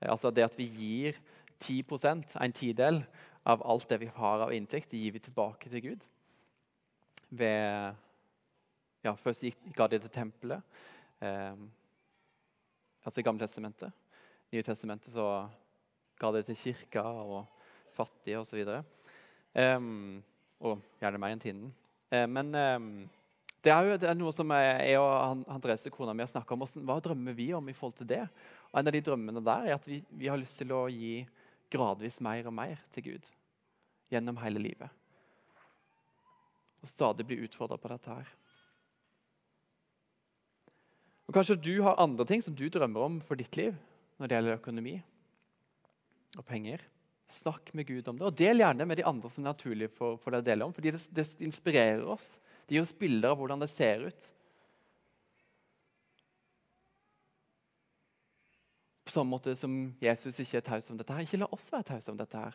eh, 0.00 0.08
altså 0.08 0.30
det 0.30 0.46
at 0.46 0.56
vi 0.58 0.70
gir 0.70 1.18
10% 1.60 2.38
en 2.40 2.56
tidel, 2.56 3.02
av 3.42 3.62
alt 3.66 3.88
det 3.88 4.00
vi 4.02 4.10
har 4.14 4.44
av 4.44 4.52
inntekt, 4.54 4.92
gir 4.92 5.12
vi 5.12 5.22
tilbake 5.22 5.70
til 5.72 5.84
Gud. 5.84 6.06
Ved, 7.30 7.94
ja, 9.06 9.14
først 9.16 9.46
ga 9.76 9.86
de 9.88 10.00
til 10.02 10.12
tempelet, 10.12 10.80
eh, 11.22 11.54
altså 13.04 13.20
i 13.20 13.26
Gamle 13.26 13.46
testamentet. 13.46 13.94
Nye 14.50 14.66
testamentet 14.66 15.14
så 15.14 15.26
ga 16.20 16.32
de 16.34 16.42
til 16.44 16.58
kirka 16.58 17.04
og 17.06 17.46
fattige 17.96 18.40
osv. 18.40 18.66
Um, 19.54 20.20
og 20.60 20.82
gjerne 21.00 21.20
meg 21.22 21.34
enn 21.34 21.42
tinden. 21.42 21.72
Eh, 22.12 22.26
men 22.30 22.52
um, 22.54 22.90
det 23.64 23.72
er 23.72 23.86
jo 23.86 23.98
det 24.00 24.08
er 24.10 24.18
noe 24.18 24.32
som 24.34 24.52
jeg 24.56 24.98
og 25.00 25.44
Andrese, 25.52 25.92
kona 25.92 26.14
mi, 26.14 26.24
har 26.24 26.32
snakka 26.32 26.56
om. 26.56 26.64
Hva 26.88 26.98
drømmer 27.04 27.36
vi 27.36 27.50
om 27.56 27.68
i 27.68 27.76
forhold 27.76 27.98
til 27.98 28.10
det? 28.10 28.22
Og 28.70 28.80
En 28.80 28.90
av 28.90 28.94
de 28.94 29.02
drømmene 29.04 29.42
der 29.44 29.68
er 29.68 29.78
at 29.78 29.88
vi, 29.88 30.00
vi 30.10 30.30
har 30.30 30.40
lyst 30.40 30.60
til 30.60 30.72
å 30.76 30.86
gi 30.92 31.20
gradvis 31.70 32.20
mer 32.24 32.48
og 32.50 32.54
mer 32.56 32.82
til 32.94 33.12
Gud 33.12 33.30
gjennom 34.10 34.40
hele 34.42 34.62
livet. 34.62 34.90
Og 36.80 36.90
stadig 36.90 37.26
bli 37.28 37.42
utfordra 37.44 37.78
på 37.78 37.90
dette 37.92 38.14
her. 38.14 38.30
Og 41.28 41.36
Kanskje 41.36 41.60
du 41.62 41.74
har 41.86 42.00
andre 42.02 42.26
ting 42.26 42.42
som 42.42 42.56
du 42.58 42.66
drømmer 42.66 43.06
om 43.06 43.20
for 43.22 43.38
ditt 43.38 43.54
liv 43.58 43.76
når 44.18 44.26
det 44.26 44.36
gjelder 44.36 44.58
økonomi 44.58 44.96
og 46.38 46.46
penger. 46.46 46.82
Snakk 47.30 47.70
med 47.78 47.86
Gud 47.86 48.08
om 48.10 48.18
det, 48.18 48.26
og 48.26 48.34
del 48.34 48.58
gjerne 48.58 48.86
med 48.90 48.98
de 48.98 49.06
andre 49.06 49.30
som 49.30 49.44
er 49.44 49.52
naturlig 49.52 49.86
for, 49.94 50.18
for 50.18 50.34
deg 50.34 50.42
å 50.42 50.48
dele 50.48 50.66
om. 50.66 50.74
fordi 50.74 50.90
det, 50.96 51.04
det 51.14 51.26
inspirerer 51.46 52.02
oss. 52.10 52.32
Det 52.66 52.74
gir 52.74 52.82
oss 52.82 52.96
bilder 52.96 53.30
av 53.30 53.38
hvordan 53.38 53.62
det 53.62 53.70
ser 53.70 54.08
ut. 54.10 54.26
På 59.10 59.16
samme 59.16 59.34
måte 59.34 59.56
som 59.58 59.72
Jesus 59.98 60.36
ikke 60.38 60.60
er 60.60 60.66
taus 60.68 60.90
om 60.92 60.98
dette. 60.98 61.10
her. 61.10 61.26
Ikke 61.26 61.40
la 61.40 61.48
oss 61.50 61.64
være 61.72 61.88
tause 61.88 62.12
om 62.12 62.18
dette. 62.18 62.38
her. 62.38 62.54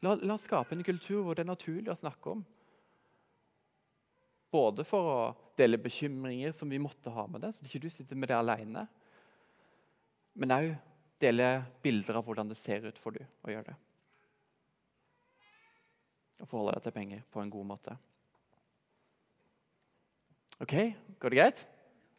La, 0.00 0.14
la 0.16 0.32
oss 0.32 0.46
skape 0.48 0.72
en 0.72 0.84
kultur 0.86 1.26
hvor 1.26 1.36
det 1.36 1.42
er 1.44 1.50
naturlig 1.50 1.92
å 1.92 1.98
snakke 2.00 2.32
om. 2.32 2.40
Både 4.48 4.86
for 4.88 5.10
å 5.10 5.18
dele 5.60 5.76
bekymringer 5.76 6.54
som 6.56 6.72
vi 6.72 6.80
måtte 6.80 7.12
ha 7.12 7.26
med 7.28 7.44
det, 7.44 7.50
så 7.52 7.66
ikke 7.66 7.82
du 7.84 7.90
sitter 7.92 8.16
med 8.16 8.32
det 8.32 8.38
alene. 8.38 8.86
Men 10.40 10.56
òg 10.56 10.70
dele 11.20 11.50
bilder 11.84 12.22
av 12.22 12.24
hvordan 12.24 12.48
det 12.48 12.56
ser 12.56 12.88
ut 12.88 12.98
for 12.98 13.12
du 13.12 13.20
å 13.20 13.52
gjøre 13.52 13.68
det. 13.68 13.76
Og 16.40 16.48
forholde 16.48 16.78
deg 16.78 16.88
til 16.88 16.96
penger 16.96 17.28
på 17.28 17.44
en 17.44 17.52
god 17.52 17.68
måte. 17.74 17.98
OK, 20.64 20.74
går 21.20 21.36
det 21.36 21.42
greit? 21.42 21.62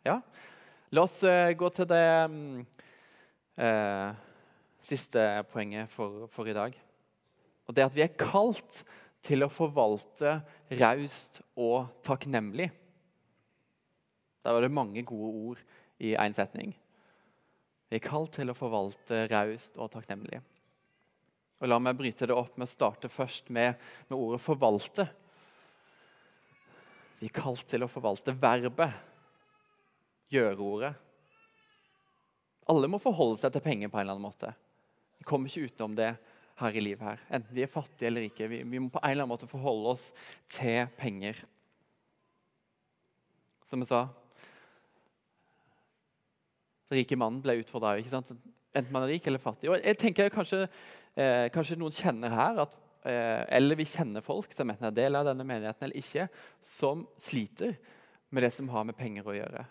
Ja? 0.05 0.19
La 0.93 1.09
oss 1.09 1.17
uh, 1.25 1.49
gå 1.57 1.73
til 1.73 1.89
det 1.89 2.05
um, 2.29 2.61
eh, 3.57 4.11
siste 4.81 5.23
poenget 5.51 5.91
for, 5.93 6.27
for, 6.31 6.47
i 6.47 6.55
dag. 6.55 6.75
Og 7.67 7.75
det 7.75 7.85
at 7.85 7.95
vi 7.95 8.03
er 8.05 8.17
kalt 8.19 8.83
til 9.25 9.45
å 9.45 9.51
forvalte 9.53 10.39
raust 10.79 11.41
og 11.59 11.91
takknemlig. 12.05 12.71
Der 14.41 14.55
var 14.55 14.65
det 14.65 14.73
mange 14.73 15.03
gode 15.05 15.33
ord 15.51 15.65
i 16.01 16.15
én 16.17 16.33
setning. 16.33 16.73
Vi 17.91 17.99
er 17.99 18.05
kalt 18.05 18.33
til 18.39 18.49
å 18.49 18.57
forvalte 18.57 19.27
raust 19.29 19.77
og 19.77 19.91
takknemlig. 19.93 20.41
Og 21.61 21.69
La 21.69 21.77
meg 21.77 21.97
bryte 21.99 22.25
det 22.25 22.33
opp 22.33 22.55
med 22.57 22.65
å 22.65 22.71
starte 22.71 23.11
først 23.11 23.51
med, 23.53 23.75
med 24.09 24.17
ordet 24.17 24.41
'forvalte'. 24.41 25.05
Vi 27.19 27.29
er 27.29 27.35
kalt 27.35 27.67
til 27.69 27.83
å 27.85 27.91
forvalte 27.91 28.33
verbet, 28.33 28.95
gjøreordet. 30.33 30.95
Alle 32.71 32.89
må 32.91 32.99
forholde 33.01 33.39
seg 33.41 33.53
til 33.53 33.63
penger 33.65 33.91
på 33.91 33.99
en 33.99 34.05
eller 34.05 34.17
annen 34.17 34.29
måte. 34.29 34.53
Vi 35.19 35.27
kommer 35.27 35.51
ikke 35.51 35.67
utenom 35.69 35.95
det 35.97 36.13
her 36.62 36.77
i 36.77 36.84
livet. 36.84 37.03
her. 37.03 37.19
Enten 37.29 37.55
vi 37.55 37.65
er 37.65 37.71
fattige 37.71 38.07
eller 38.07 38.27
ikke. 38.27 38.47
Vi, 38.47 38.62
vi, 38.63 38.79
må 38.79 38.89
på 38.89 39.01
en 39.01 39.12
eller 39.12 39.25
annen 39.25 39.34
måte 39.34 39.49
forholde 39.49 39.95
oss 39.95 40.07
til 40.51 40.86
penger. 40.97 41.41
Som 43.67 43.84
jeg 43.84 43.91
sa 43.91 44.07
Den 46.91 46.99
rike 46.99 47.15
mannen 47.15 47.39
ble 47.39 47.62
utfordra 47.62 47.93
enten 47.95 48.91
man 48.91 49.05
er 49.05 49.13
rik 49.13 49.27
eller 49.27 49.39
fattig. 49.39 49.69
Og 49.71 49.77
jeg 49.79 49.97
tenker 49.99 50.31
kanskje, 50.31 50.65
eh, 51.15 51.47
kanskje 51.53 51.77
noen 51.79 51.95
kjenner 51.95 52.34
her 52.36 52.60
at, 52.65 52.75
eh, 53.07 53.45
eller 53.57 53.79
vi 53.79 53.88
kjenner 53.88 54.23
folk 54.23 54.51
som 54.53 54.69
enten 54.69 54.88
er 54.88 54.95
del 54.95 55.15
av 55.15 55.25
denne 55.25 55.45
menigheten 55.47 55.88
eller 55.88 55.95
ikke, 55.95 56.27
som 56.62 57.07
sliter 57.17 57.77
med 58.29 58.43
det 58.43 58.51
som 58.53 58.67
har 58.69 58.84
med 58.84 58.97
penger 58.97 59.23
å 59.23 59.36
gjøre. 59.36 59.65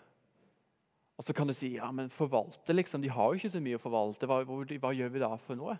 Og 1.21 1.25
så 1.27 1.35
kan 1.37 1.45
du 1.45 1.53
si 1.53 1.75
ja, 1.75 1.85
men 1.93 2.07
forvalte, 2.09 2.73
liksom. 2.73 3.03
De 3.03 3.11
har 3.13 3.27
jo 3.29 3.37
ikke 3.37 3.51
så 3.53 3.59
mye 3.61 3.77
å 3.77 3.81
forvalte. 3.83 4.25
Hva, 4.25 4.39
hva 4.41 4.89
gjør 4.97 5.11
vi 5.13 5.21
da 5.21 5.35
for 5.37 5.59
noe? 5.59 5.75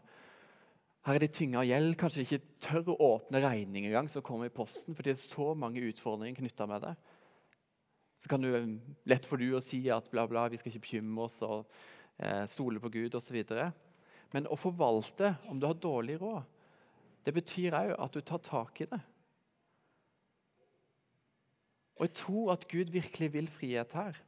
Her 1.08 1.18
er 1.18 1.24
de 1.24 1.32
tynga 1.34 1.64
av 1.64 1.66
gjeld. 1.66 1.96
Kanskje 1.98 2.22
de 2.22 2.26
ikke 2.28 2.60
tør 2.62 2.92
å 2.94 2.98
åpne 3.08 3.42
regning 3.42 3.88
engang 3.90 4.10
som 4.14 4.22
kommer 4.22 4.52
i 4.52 4.54
posten, 4.54 4.94
fordi 4.94 5.10
det 5.10 5.18
er 5.18 5.24
så 5.24 5.56
mange 5.58 5.82
utfordringer 5.88 6.38
knytta 6.44 6.70
med 6.70 6.86
det. 6.86 6.94
Så 8.22 8.30
kan 8.30 8.46
du 8.46 8.52
lett 9.10 9.26
for 9.26 9.42
du 9.42 9.48
å 9.58 9.66
si 9.66 9.82
at 9.90 10.14
bla, 10.14 10.28
bla, 10.30 10.46
vi 10.46 10.62
skal 10.62 10.76
ikke 10.76 10.86
bekymre 10.86 11.26
oss 11.26 11.42
og 11.42 11.64
eh, 12.22 12.46
stole 12.46 12.78
på 12.84 12.94
Gud 12.94 13.18
osv. 13.18 13.42
Men 14.38 14.46
å 14.46 14.62
forvalte 14.62 15.34
om 15.50 15.58
du 15.58 15.66
har 15.66 15.82
dårlig 15.82 16.22
råd, 16.22 16.46
det 17.26 17.34
betyr 17.34 17.82
òg 17.82 17.96
at 17.98 18.14
du 18.14 18.22
tar 18.22 18.46
tak 18.46 18.86
i 18.86 18.92
det. 18.94 19.02
Og 21.98 22.06
jeg 22.06 22.20
tror 22.22 22.54
at 22.54 22.70
Gud 22.70 22.94
virkelig 22.94 23.34
vil 23.34 23.50
frihet 23.50 23.98
her. 23.98 24.22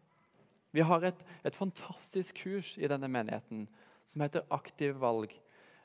Vi 0.73 0.81
har 0.81 1.05
et, 1.05 1.25
et 1.45 1.55
fantastisk 1.55 2.41
kurs 2.43 2.73
i 2.81 2.89
denne 2.89 3.09
menigheten 3.11 3.67
som 4.09 4.23
heter 4.25 4.47
Aktiv 4.53 4.97
valg. 4.99 5.31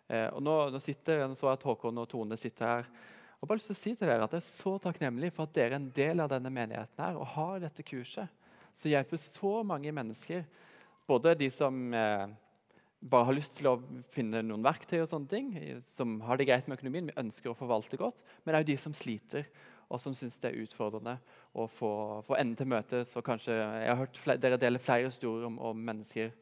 Eh, 0.09 0.27
og 0.33 0.43
nå, 0.43 0.57
nå, 0.73 0.81
sitter, 0.83 1.27
nå 1.29 1.37
så 1.37 1.53
at 1.53 1.65
Håkon 1.69 2.01
og 2.01 2.09
Tone 2.11 2.39
sitter 2.41 2.73
her 2.73 2.91
og 3.39 3.47
bare 3.47 3.61
lyst 3.61 3.71
til 3.71 3.77
å 3.77 3.79
si 3.79 3.93
til 3.95 4.11
dere 4.11 4.25
at 4.27 4.33
Jeg 4.35 4.43
er 4.43 4.49
så 4.49 4.73
takknemlig 4.83 5.31
for 5.35 5.47
at 5.47 5.55
dere 5.55 5.77
er 5.77 5.79
en 5.79 5.93
del 5.95 6.23
av 6.25 6.31
denne 6.33 6.51
menigheten 6.51 7.05
her, 7.05 7.19
og 7.21 7.29
har 7.37 7.61
dette 7.63 7.85
kurset. 7.87 8.27
Som 8.75 8.91
hjelper 8.91 9.21
så 9.23 9.53
mange 9.67 9.93
mennesker. 9.95 10.43
Både 11.07 11.37
de 11.39 11.47
som 11.55 11.77
eh, 11.95 12.27
bare 12.99 13.29
har 13.29 13.37
lyst 13.37 13.55
til 13.61 13.71
å 13.71 13.77
finne 14.11 14.43
noen 14.43 14.65
verktøy, 14.67 14.99
og 15.05 15.11
sånne 15.11 15.31
ting, 15.31 15.53
som 15.87 16.19
har 16.27 16.39
det 16.39 16.49
greit 16.49 16.67
med 16.67 16.81
økonomien, 16.81 17.13
vi 17.13 17.21
ønsker 17.23 17.53
å 17.53 17.59
forvalte 17.59 18.01
godt, 18.01 18.25
men 18.43 18.59
òg 18.59 18.67
de 18.67 18.79
som 18.81 18.97
sliter 18.97 19.47
og 19.89 20.01
som 20.03 20.15
syns 20.17 20.37
det 20.43 20.51
er 20.51 20.65
utfordrende 20.65 21.17
å 21.57 21.65
få, 21.71 21.91
få 22.27 22.37
enden 22.37 22.57
til 22.59 22.69
møtes. 22.69 23.15
og 23.17 23.25
kanskje, 23.25 23.55
Jeg 23.57 23.89
har 23.89 24.01
hørt 24.03 24.21
flere, 24.21 24.41
dere 24.41 24.61
deler 24.61 24.83
flere 24.83 25.09
historier 25.09 25.47
om, 25.49 25.59
om 25.59 25.77
mennesker 25.77 26.33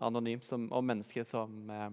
anonymt, 0.00 0.44
som, 0.44 0.68
om 0.72 0.86
mennesker 0.86 1.24
som 1.24 1.70
eh, 1.72 1.88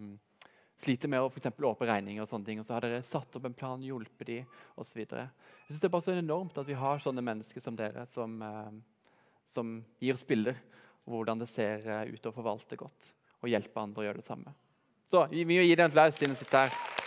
sliter 0.79 1.11
med 1.11 1.23
å 1.23 1.29
for 1.31 1.69
åpne 1.71 1.87
regninger, 1.87 2.21
og 2.23 2.29
sånne 2.29 2.45
ting, 2.45 2.59
og 2.59 2.67
så 2.67 2.75
har 2.75 2.85
dere 2.85 3.03
satt 3.07 3.35
opp 3.35 3.47
en 3.47 3.55
plan, 3.55 3.81
hjulpet 3.83 4.27
dem 4.27 4.59
osv. 4.79 4.99
Jeg 4.99 5.29
synes 5.67 5.79
det 5.79 5.89
er 5.89 5.95
bare 5.95 6.07
så 6.07 6.15
enormt 6.15 6.59
at 6.59 6.67
vi 6.67 6.77
har 6.77 7.03
sånne 7.03 7.23
mennesker 7.25 7.63
som 7.63 7.79
dere, 7.79 8.05
som, 8.07 8.41
eh, 8.43 8.71
som 9.47 9.79
gir 10.03 10.19
oss 10.19 10.27
bilder 10.27 10.59
hvordan 11.09 11.41
det 11.41 11.49
ser 11.49 11.87
eh, 11.87 12.13
ut 12.13 12.27
å 12.27 12.35
forvalte 12.35 12.79
godt 12.79 13.11
og 13.39 13.51
hjelpe 13.51 13.79
andre 13.81 14.03
å 14.03 14.09
gjøre 14.09 14.19
det 14.19 14.27
samme. 14.27 14.55
Så 15.09 15.25
vi 15.31 15.47
må 15.47 15.63
gi 15.63 15.75
dem 15.75 15.87
en 15.87 15.93
applaus 15.93 16.19
siden 16.19 16.35
de 16.35 16.43
sitter 16.43 16.67
her. 16.67 16.98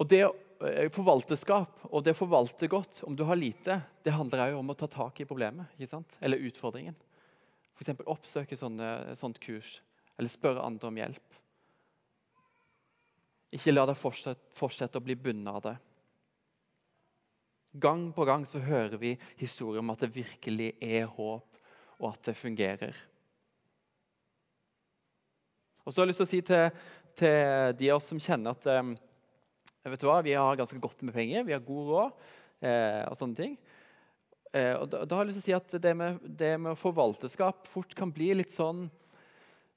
Og 0.00 0.08
det 0.08 0.24
Eh, 0.60 0.90
forvalterskap 0.92 1.86
og 1.88 2.02
det 2.04 2.12
å 2.12 2.18
forvalte 2.18 2.68
godt, 2.68 3.00
om 3.08 3.14
du 3.16 3.22
har 3.24 3.38
lite, 3.38 3.78
det 4.04 4.12
handler 4.12 4.50
òg 4.50 4.58
om 4.58 4.72
å 4.72 4.76
ta 4.76 4.90
tak 4.92 5.22
i 5.22 5.28
problemet 5.28 5.72
ikke 5.78 5.88
sant? 5.88 6.18
eller 6.20 6.42
utfordringen. 6.50 6.98
F.eks. 7.72 7.94
oppsøke 8.04 8.58
sånne, 8.60 9.16
sånt 9.16 9.40
kurs 9.40 9.78
eller 10.20 10.28
spørre 10.28 10.60
andre 10.60 10.90
om 10.90 11.00
hjelp. 11.00 11.38
Ikke 13.56 13.72
la 13.72 13.86
deg 13.88 13.96
fortsette, 13.96 14.52
fortsette 14.52 15.00
å 15.00 15.06
bli 15.06 15.16
bundet 15.16 15.54
av 15.54 15.64
det. 15.64 15.76
Gang 17.80 18.10
på 18.12 18.26
gang 18.28 18.44
så 18.44 18.60
hører 18.60 19.00
vi 19.00 19.16
historier 19.40 19.80
om 19.80 19.94
at 19.94 20.04
det 20.04 20.12
virkelig 20.12 20.74
er 20.76 21.08
håp, 21.08 21.60
og 22.00 22.08
at 22.10 22.28
det 22.28 22.36
fungerer. 22.36 22.96
Og 25.86 25.94
så 25.94 26.02
har 26.02 26.04
jeg 26.04 26.12
lyst 26.12 26.20
til 26.20 26.28
å 26.28 26.34
si 26.34 26.42
til, 26.44 26.82
til 27.16 27.78
de 27.80 27.88
av 27.88 28.02
oss 28.02 28.10
som 28.12 28.20
kjenner 28.20 28.52
at 28.52 28.68
um, 28.76 28.92
vet 29.88 30.00
du 30.02 30.08
hva, 30.08 30.20
Vi 30.22 30.36
har 30.36 30.58
ganske 30.60 30.78
godt 30.78 31.02
med 31.02 31.14
penger, 31.14 31.44
vi 31.46 31.54
har 31.56 31.64
god 31.64 31.92
råd 31.92 32.24
eh, 32.68 33.04
og 33.08 33.16
sånne 33.16 33.38
ting. 33.38 33.54
Eh, 34.52 34.74
og 34.76 34.88
da, 34.90 35.04
da, 35.06 35.16
har 35.16 35.24
jeg 35.24 35.30
lyst 35.30 35.44
til 35.44 35.44
å 35.44 35.48
si 35.48 35.56
at 35.56 35.82
det 35.84 35.94
med, 35.96 36.24
det 36.26 36.54
med 36.58 36.78
forvalterskap 36.78 37.68
fort 37.70 37.94
kan 37.96 38.10
bli 38.12 38.32
litt 38.34 38.50
sånn 38.50 38.88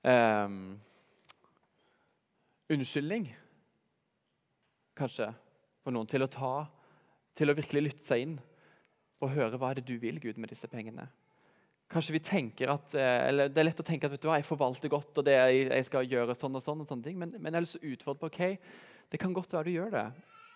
eh, 0.01 0.55
Unnskyldning, 2.73 3.27
kanskje, 4.97 5.27
for 5.83 5.93
noen 5.93 6.09
til 6.09 6.23
å 6.25 6.31
ta 6.31 6.53
Til 7.37 7.51
å 7.51 7.55
virkelig 7.57 7.83
lytte 7.83 8.07
seg 8.07 8.23
inn 8.23 8.39
og 9.23 9.31
høre 9.31 9.59
hva 9.59 9.69
er 9.71 9.79
det 9.79 9.87
du 9.87 9.95
vil, 10.01 10.17
Gud, 10.19 10.35
med 10.41 10.51
disse 10.51 10.67
pengene. 10.67 11.05
Kanskje 11.93 12.15
vi 12.15 12.19
tenker 12.19 12.73
at, 12.73 12.93
eh, 12.97 13.27
eller 13.29 13.47
Det 13.49 13.61
er 13.61 13.67
lett 13.69 13.79
å 13.79 13.85
tenke 13.85 14.09
at 14.09 14.11
vet 14.11 14.23
du 14.23 14.27
hva, 14.27 14.39
jeg 14.39 14.47
forvalter 14.47 14.91
godt, 14.91 15.17
og 15.17 15.25
det 15.27 15.35
jeg, 15.37 15.67
jeg 15.69 15.85
skal 15.87 16.09
gjøre 16.09 16.35
sånn 16.35 16.57
og 16.57 16.63
sånn. 16.65 16.81
og 16.81 16.89
sånne 16.89 17.05
ting, 17.05 17.19
Men, 17.19 17.35
men 17.37 17.53
jeg 17.53 17.59
har 17.59 17.65
lyst 17.65 17.77
til 17.77 17.85
å 17.87 17.93
utfordre 17.93 18.19
på 18.19 18.31
ok, 18.31 18.41
det 19.13 19.19
kan 19.21 19.33
godt 19.33 19.53
være 19.53 19.69
du 19.69 19.75
gjør 19.75 19.91
det, 19.93 20.07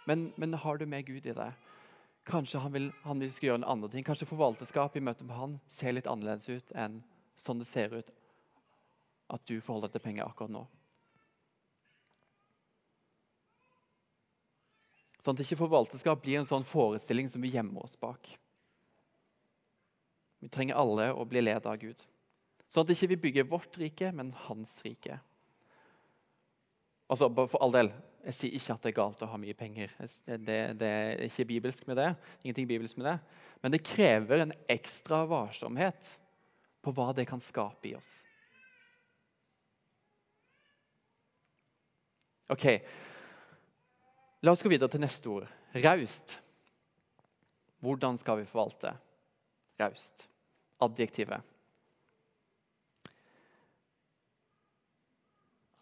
men, 0.10 0.32
men 0.36 0.58
har 0.58 0.80
du 0.82 0.88
med 0.90 1.06
Gud 1.06 1.26
i 1.30 1.36
det? 1.38 1.52
Kanskje 2.26 2.60
han 2.60 2.74
vil, 2.74 2.88
han 3.04 3.22
vil 3.22 3.30
gjøre 3.30 3.62
en 3.62 3.68
annen 3.70 3.92
ting. 3.92 4.04
Kanskje 4.04 4.28
forvalterskapet 4.28 4.98
i 4.98 5.04
møte 5.06 5.28
med 5.28 5.38
han 5.38 5.54
ser 5.72 5.94
litt 5.94 6.10
annerledes 6.10 6.50
ut 6.50 6.74
enn 6.74 6.98
sånn 7.38 7.62
det 7.62 7.68
ser 7.70 7.94
ut 7.94 8.10
at 9.30 9.46
du 9.46 9.60
forholder 9.62 9.92
deg 9.92 10.00
til 10.00 10.06
penger 10.08 10.26
akkurat 10.26 10.56
nå. 10.56 10.64
Sånn 15.22 15.38
at 15.38 15.46
ikke 15.46 15.60
forvalterskap 15.62 16.26
blir 16.26 16.42
en 16.42 16.50
sånn 16.50 16.66
forestilling 16.66 17.30
som 17.30 17.44
vi 17.44 17.54
gjemmer 17.54 17.86
oss 17.86 17.98
bak. 18.00 18.34
Vi 20.42 20.50
trenger 20.50 20.82
alle 20.82 21.12
å 21.14 21.26
bli 21.30 21.46
ledet 21.46 21.70
av 21.70 21.78
Gud. 21.82 22.02
Sånn 22.66 22.86
at 22.88 22.94
ikke 22.94 23.12
vi 23.14 23.22
bygger 23.28 23.50
vårt 23.54 23.78
rike, 23.80 24.10
men 24.16 24.34
hans 24.48 24.80
rike. 24.86 25.22
Altså, 27.08 27.30
For 27.38 27.60
all 27.64 27.76
del, 27.76 27.92
jeg 28.26 28.36
sier 28.36 28.56
ikke 28.58 28.76
at 28.76 28.84
det 28.84 28.92
er 28.92 28.98
galt 28.98 29.24
å 29.24 29.30
ha 29.32 29.40
mye 29.40 29.56
penger. 29.58 29.92
Det, 30.26 30.58
det, 30.80 30.88
er 30.88 31.26
ikke 31.28 31.48
bibelsk 31.48 31.88
med 31.88 32.00
det. 32.02 32.08
Ingenting 32.44 32.70
bibelsk 32.70 32.98
med 33.00 33.12
det. 33.12 33.18
Men 33.64 33.74
det 33.74 33.86
krever 33.86 34.44
en 34.44 34.56
ekstra 34.70 35.24
varsomhet 35.30 36.10
på 36.84 36.94
hva 36.96 37.12
det 37.16 37.28
kan 37.30 37.42
skape 37.44 37.90
i 37.90 37.96
oss. 37.98 38.14
Ok, 42.52 42.66
La 44.46 44.54
oss 44.54 44.62
gå 44.62 44.70
videre 44.70 44.92
til 44.94 45.02
neste 45.02 45.30
ord. 45.32 45.48
Raust. 45.82 46.38
Hvordan 47.82 48.18
skal 48.22 48.42
vi 48.42 48.50
forvalte 48.50 48.94
raust? 49.82 50.28
Adjektivet. 50.82 51.42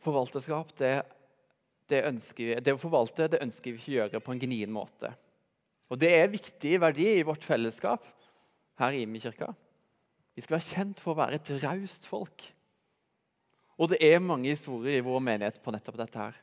Forvalterskap 0.06 0.72
det 0.80 0.94
det, 1.90 2.02
vi, 2.38 2.48
det 2.60 2.74
å 2.74 2.82
forvalte 2.82 3.30
det 3.30 3.44
ønsker 3.46 3.72
vi 3.74 3.78
ikke 3.78 3.92
å 3.92 3.98
gjøre 4.00 4.24
på 4.24 4.34
en 4.34 4.42
gnien 4.42 4.72
måte. 4.74 5.12
Og 5.92 6.00
Det 6.02 6.10
er 6.18 6.32
viktig 6.34 6.80
verdi 6.82 7.08
i 7.20 7.26
vårt 7.26 7.46
fellesskap 7.46 8.08
her 8.82 8.96
i 8.96 9.04
Imi-kirka. 9.06 9.52
Vi 10.36 10.44
skal 10.44 10.58
være 10.58 10.68
kjent 10.68 11.02
for 11.04 11.14
å 11.14 11.20
være 11.22 11.38
et 11.38 11.52
raust 11.64 12.08
folk. 12.10 12.44
Og 13.76 13.92
det 13.92 14.00
er 14.04 14.24
mange 14.24 14.50
historier 14.50 15.00
i 15.00 15.06
vår 15.06 15.22
menighet 15.24 15.62
på 15.64 15.72
nettopp 15.76 16.00
dette. 16.00 16.20
her. 16.20 16.36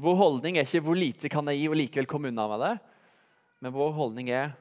Vår 0.00 0.16
holdning 0.16 0.56
er 0.56 0.64
ikke 0.64 0.80
'hvor 0.80 0.96
lite 0.96 1.28
kan 1.28 1.46
jeg 1.46 1.58
gi 1.58 1.68
og 1.68 1.76
likevel 1.76 2.06
komme 2.06 2.28
unna 2.28 2.48
med 2.48 2.60
det', 2.60 2.80
men 3.60 3.72
vår 3.72 3.92
holdning 3.92 4.30
er 4.30 4.56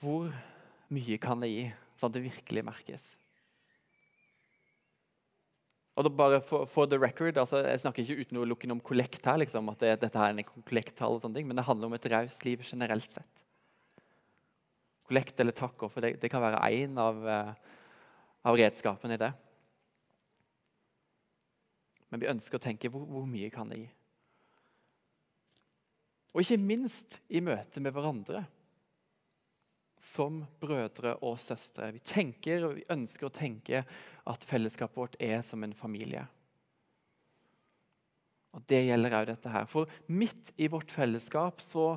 'hvor 0.00 0.32
mye 0.90 1.18
kan 1.18 1.40
jeg 1.42 1.50
gi', 1.50 1.74
sånn 1.98 2.10
at 2.10 2.12
det 2.12 2.22
virkelig 2.22 2.64
merkes. 2.64 3.16
Og 5.98 6.06
bare 6.14 6.38
for, 6.46 6.68
for, 6.70 6.86
the 6.86 6.98
record, 7.00 7.38
altså, 7.38 7.64
Jeg 7.66 7.80
snakker 7.82 8.04
ikke 8.04 8.24
uten 8.24 8.38
å 8.40 8.46
lukke 8.46 8.66
inn 8.66 8.76
om 8.76 8.82
kollekt 8.84 9.26
her, 9.26 9.40
liksom, 9.42 9.68
at 9.72 9.82
det, 9.82 9.96
dette 10.04 10.22
er 10.22 10.32
en 10.32 10.46
kollekttall, 10.46 11.16
og 11.16 11.24
sånne 11.24 11.40
ting, 11.40 11.48
men 11.50 11.58
det 11.58 11.66
handler 11.66 11.90
om 11.90 11.96
et 11.98 12.08
raust 12.12 12.46
liv 12.46 12.62
generelt 12.64 13.10
sett. 13.10 13.44
Kollekt 15.10 15.42
eller 15.42 15.56
takker, 15.56 15.90
det, 16.00 16.14
det 16.22 16.30
kan 16.30 16.44
være 16.44 16.62
én 16.70 16.94
av, 17.02 17.18
uh, 17.26 17.80
av 18.46 18.58
redskapene 18.60 19.18
i 19.18 19.20
det. 19.20 19.32
Men 22.10 22.22
vi 22.22 22.30
ønsker 22.30 22.58
å 22.58 22.62
tenke 22.62 22.90
hvor, 22.90 23.02
hvor 23.10 23.26
mye 23.26 23.50
kan 23.52 23.70
det 23.70 23.82
gi? 23.82 23.90
Og 26.30 26.44
ikke 26.44 26.62
minst 26.62 27.18
i 27.26 27.42
møte 27.42 27.82
med 27.82 27.94
hverandre 27.94 28.44
som 30.00 30.40
brødre 30.62 31.18
og 31.20 31.36
søstre. 31.42 31.90
Vi 31.92 32.00
tenker 32.00 32.64
og 32.64 32.78
vi 32.78 32.86
ønsker 32.92 33.28
å 33.28 33.34
tenke 33.34 33.82
at 33.84 34.46
fellesskapet 34.48 34.96
vårt 34.96 35.18
er 35.20 35.42
som 35.46 35.62
en 35.64 35.76
familie. 35.76 36.24
Og 38.56 38.64
Det 38.66 38.80
gjelder 38.86 39.18
òg 39.20 39.28
dette 39.28 39.52
her. 39.52 39.68
For 39.70 39.90
midt 40.08 40.54
i 40.58 40.70
vårt 40.72 40.90
fellesskap 40.90 41.60
så 41.62 41.92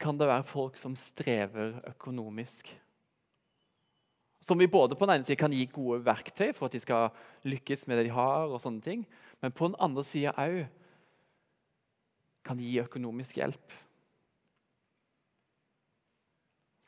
kan 0.00 0.16
det 0.16 0.30
være 0.30 0.46
folk 0.48 0.78
som 0.80 0.94
strever 0.96 1.76
økonomisk. 1.90 2.70
Som 4.40 4.62
vi 4.62 4.70
både 4.70 4.96
på 4.96 5.04
den 5.04 5.18
ene 5.18 5.26
siden 5.28 5.42
kan 5.42 5.52
gi 5.52 5.66
gode 5.68 6.00
verktøy 6.06 6.54
for 6.56 6.70
at 6.70 6.76
de 6.76 6.80
skal 6.80 7.10
lykkes 7.44 7.84
med 7.86 8.00
det 8.00 8.06
de 8.08 8.14
har, 8.16 8.48
og 8.48 8.62
sånne 8.62 8.80
ting, 8.80 9.02
men 9.42 9.52
på 9.52 9.68
den 9.68 9.76
andre 9.82 10.04
sida 10.06 10.32
òg 10.40 10.62
kan 12.46 12.62
gi 12.62 12.78
økonomisk 12.80 13.36
hjelp. 13.36 13.74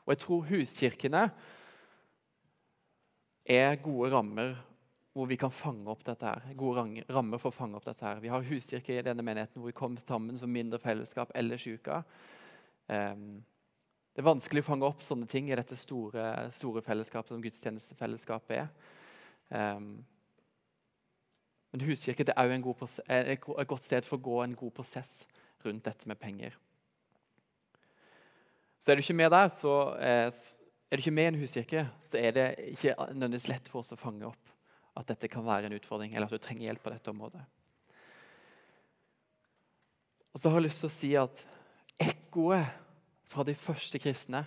Og 0.03 0.13
jeg 0.13 0.21
tror 0.23 0.45
huskirkene 0.49 1.23
er 3.45 3.81
gode 3.83 4.11
rammer 4.13 4.55
hvor 5.13 5.27
vi 5.29 5.37
kan 5.37 5.51
fange 5.53 5.85
opp 5.91 6.01
dette. 6.05 6.25
her. 6.25 6.55
Gode 6.57 7.03
rammer 7.13 7.37
for 7.37 7.51
å 7.51 7.55
fange 7.55 7.77
opp 7.77 7.85
dette 7.85 8.05
her. 8.05 8.19
Vi 8.19 8.31
har 8.33 8.45
huskirke 8.47 8.95
i 8.97 9.05
denne 9.05 9.23
menigheten 9.25 9.61
hvor 9.61 9.69
vi 9.69 9.77
kommer 9.77 10.01
sammen 10.01 10.39
som 10.41 10.49
mindre 10.49 10.79
fellesskap 10.81 11.31
ellers 11.37 11.67
i 11.67 11.75
uka. 11.77 12.01
Um, 12.87 13.43
det 14.13 14.21
er 14.21 14.29
vanskelig 14.29 14.63
å 14.63 14.69
fange 14.71 14.87
opp 14.89 15.05
sånne 15.05 15.29
ting 15.29 15.51
i 15.51 15.57
dette 15.57 15.77
store, 15.77 16.49
store 16.53 16.81
fellesskapet 16.85 17.33
som 17.33 17.43
gudstjenestefellesskapet 17.45 18.57
er. 18.57 18.73
Um, 19.53 20.03
Men 21.73 21.87
huskirke 21.87 22.25
er 22.29 22.37
òg 22.37 22.83
et 23.09 23.67
godt 23.67 23.85
sted 23.85 24.05
for 24.05 24.19
å 24.19 24.21
gå 24.21 24.35
en 24.43 24.53
god 24.55 24.75
prosess 24.77 25.23
rundt 25.65 25.87
dette 25.87 26.05
med 26.05 26.19
penger. 26.21 26.53
Så 28.83 28.91
er 28.91 28.99
du 28.99 29.03
ikke 29.05 29.15
med 29.15 29.31
der, 29.31 29.47
så 29.55 29.73
eh, 29.95 30.27
er 30.27 30.99
du 30.99 30.99
ikke 30.99 31.15
med 31.15 31.29
i 31.29 31.31
en 31.31 31.39
huskirke, 31.39 31.85
så 32.03 32.17
er 32.19 32.33
det 32.35 32.47
ikke 32.73 32.97
nødvendigvis 32.99 33.47
lett 33.47 33.69
for 33.71 33.79
oss 33.79 33.93
å 33.95 33.99
fange 33.99 34.27
opp 34.27 34.51
at 34.99 35.07
dette 35.07 35.29
kan 35.31 35.45
være 35.47 35.69
en 35.69 35.77
utfordring, 35.77 36.11
eller 36.11 36.27
at 36.27 36.35
du 36.35 36.43
trenger 36.43 36.67
hjelp 36.67 36.83
på 36.83 36.91
dette 36.91 37.13
området. 37.13 37.45
Og 40.35 40.41
så 40.41 40.51
har 40.51 40.59
jeg 40.59 40.67
lyst 40.67 40.83
til 40.83 40.89
å 40.91 40.97
si 40.97 41.13
at 41.15 41.41
ekkoet 42.03 42.75
fra 43.31 43.47
de 43.47 43.55
første 43.55 44.03
kristne, 44.03 44.43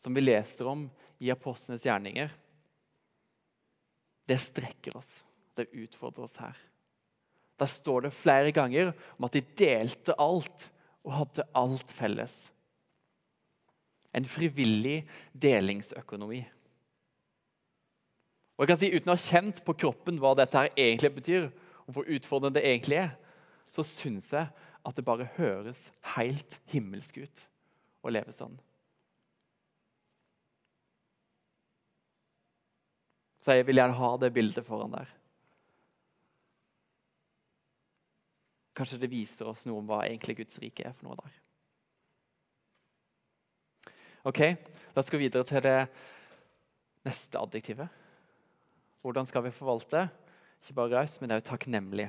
som 0.00 0.16
vi 0.16 0.24
leser 0.24 0.72
om 0.72 0.88
i 1.20 1.28
apostlenes 1.34 1.84
gjerninger, 1.84 2.32
det 4.28 4.40
strekker 4.40 4.96
oss. 4.96 5.12
Det 5.58 5.68
utfordrer 5.74 6.24
oss 6.24 6.40
her. 6.40 6.56
Der 7.58 7.68
står 7.68 8.06
det 8.06 8.16
flere 8.16 8.52
ganger 8.54 8.94
om 9.18 9.28
at 9.28 9.36
de 9.36 9.44
delte 9.60 10.16
alt 10.16 10.70
og 11.04 11.16
hadde 11.20 11.50
alt 11.58 11.92
felles. 11.92 12.46
En 14.16 14.24
frivillig 14.24 15.02
delingsøkonomi. 15.36 16.40
Og 18.58 18.64
jeg 18.64 18.70
kan 18.70 18.80
si 18.80 18.90
Uten 18.90 19.12
å 19.12 19.14
ha 19.14 19.22
kjent 19.22 19.60
på 19.66 19.76
kroppen 19.78 20.18
hva 20.18 20.32
dette 20.38 20.58
her 20.58 20.72
egentlig 20.74 21.12
betyr, 21.20 21.50
og 21.86 21.94
hvor 21.94 22.08
utfordrende 22.10 22.58
det 22.58 22.66
egentlig 22.66 23.02
er, 23.04 23.12
så 23.70 23.84
syns 23.86 24.32
jeg 24.32 24.48
at 24.88 24.96
det 24.96 25.04
bare 25.04 25.28
høres 25.36 25.88
helt 26.16 26.56
himmelsk 26.72 27.20
ut 27.22 27.44
å 28.02 28.12
leve 28.12 28.34
sånn. 28.34 28.56
Så 33.44 33.54
jeg 33.54 33.68
vil 33.68 33.78
gjerne 33.80 33.96
ha 33.96 34.10
det 34.20 34.34
bildet 34.34 34.66
foran 34.66 34.92
der. 34.92 35.12
Kanskje 38.76 39.00
det 39.02 39.10
viser 39.12 39.48
oss 39.50 39.64
noe 39.66 39.80
om 39.80 39.86
hva 39.88 40.02
egentlig 40.06 40.40
Guds 40.42 40.58
rike 40.62 40.84
er 40.86 40.96
for 40.96 41.08
noe 41.08 41.18
der. 41.18 41.38
Ok, 44.28 44.42
La 44.98 45.04
oss 45.04 45.12
gå 45.14 45.20
videre 45.20 45.46
til 45.46 45.62
det 45.62 45.86
neste 47.06 47.38
adjektivet. 47.38 47.86
Hvordan 49.06 49.28
skal 49.30 49.44
vi 49.44 49.52
forvalte? 49.54 50.08
Ikke 50.58 50.74
bare 50.74 50.98
raus, 50.98 51.20
men 51.22 51.36
også 51.36 51.52
takknemlig. 51.52 52.08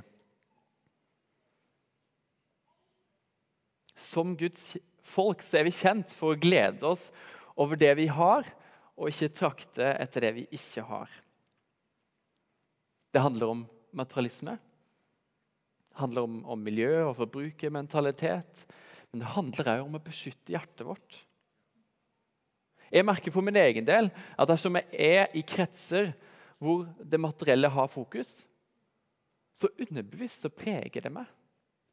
Som 3.93 4.33
Guds 4.39 4.71
folk 5.05 5.45
så 5.45 5.59
er 5.59 5.67
vi 5.69 5.75
kjent 5.75 6.09
for 6.17 6.33
å 6.33 6.41
glede 6.41 6.89
oss 6.89 7.05
over 7.59 7.77
det 7.77 7.93
vi 8.01 8.09
har, 8.09 8.49
og 8.97 9.13
ikke 9.13 9.31
trakte 9.37 9.93
etter 9.93 10.25
det 10.25 10.33
vi 10.41 10.47
ikke 10.57 10.87
har. 10.89 11.13
Det 13.13 13.21
handler 13.21 13.53
om 13.53 13.63
materialisme. 13.93 14.57
Det 15.93 16.01
handler 16.01 16.25
om, 16.25 16.41
om 16.57 16.67
miljø 16.67 17.05
og 17.05 17.15
forbrukermentalitet. 17.21 18.65
Men 19.11 19.21
det 19.21 19.33
handler 19.37 19.75
òg 19.77 19.87
om 19.87 20.01
å 20.01 20.07
beskytte 20.09 20.57
hjertet 20.57 20.87
vårt. 20.89 21.25
Jeg 22.91 23.05
merker 23.05 23.33
for 23.33 23.45
min 23.45 23.59
egen 23.61 23.85
del 23.87 24.09
at 24.09 24.49
dersom 24.49 24.79
jeg 24.79 24.87
er 24.93 25.35
i 25.37 25.43
kretser 25.45 26.13
hvor 26.59 26.87
det 26.99 27.19
materielle 27.21 27.69
har 27.71 27.87
fokus, 27.87 28.43
så 29.55 29.69
underbevisst 29.79 30.45
så 30.45 30.51
preger 30.51 31.03
det 31.03 31.11
meg. 31.13 31.27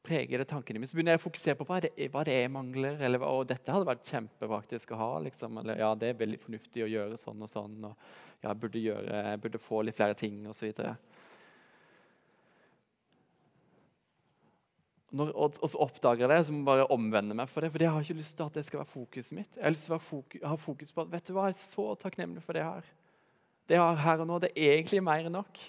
Preger 0.07 0.39
det 0.39 0.49
tankene 0.51 0.79
mine. 0.79 0.89
Så 0.91 0.95
begynner 0.95 1.17
jeg 1.17 1.21
å 1.23 1.27
fokusere 1.27 1.59
på 1.59 1.67
hva 1.67 1.81
det 1.83 1.91
hva 2.15 2.23
det 2.27 2.35
jeg 2.37 2.51
mangler. 2.55 3.01
Eller, 3.03 3.23
og 3.27 3.47
dette 3.51 3.73
hadde 3.75 3.89
vært 3.89 4.07
kjempepraktisk 4.07 4.93
å 4.95 5.01
ha. 5.01 5.09
Liksom. 5.25 5.59
Eller 5.63 5.83
ja, 5.83 5.89
det 5.99 6.13
er 6.13 6.21
veldig 6.21 6.39
fornuftig 6.45 6.85
å 6.85 6.91
gjøre 6.91 7.19
sånn 7.19 7.43
og 7.43 7.51
sånn. 7.51 7.79
Og 7.89 7.95
ja, 8.43 8.53
jeg 8.53 8.61
burde, 8.63 8.83
gjøre, 8.85 9.23
jeg 9.33 9.43
burde 9.43 9.63
få 9.63 9.83
litt 9.87 9.99
flere 9.99 10.19
ting 10.19 10.45
osv. 10.51 10.71
Når, 15.15 15.31
og, 15.39 15.59
og, 15.63 15.69
så 15.71 15.79
oppdager 15.85 16.25
jeg 16.25 16.33
det, 16.33 16.39
så 16.47 16.53
må 16.53 16.59
jeg 16.59 16.67
bare 16.67 16.89
omvende 16.95 17.37
meg 17.39 17.51
for 17.51 17.63
det. 17.63 17.71
For 17.73 17.83
jeg 17.83 17.93
har 17.95 18.03
ikke 18.03 18.19
lyst 18.19 18.35
til 18.37 18.49
at 18.49 18.57
det 18.59 18.65
skal 18.67 18.81
være 18.83 18.91
fokuset 18.91 19.37
mitt. 19.37 19.53
Jeg 19.55 19.63
har 19.63 19.75
lyst 19.75 19.87
til 19.87 19.95
å 19.95 20.03
fokus, 20.03 20.43
ha 20.43 20.57
fokus 20.59 20.93
på 20.93 21.05
at 21.05 21.13
vet 21.13 21.29
du 21.29 21.35
hva, 21.37 21.47
jeg 21.51 21.59
er 21.59 21.63
så 21.63 21.87
takknemlig 22.03 22.43
for 22.43 22.57
det 22.57 22.65
jeg 22.65 22.73
har. 22.73 22.91
Det 23.67 23.79
jeg 23.79 23.83
har 23.83 24.03
her 24.03 24.25
og 24.25 24.31
nå, 24.31 24.41
det 24.43 24.51
er 24.55 24.75
egentlig 24.75 25.03
mer 25.07 25.29
enn 25.29 25.37
nok. 25.39 25.61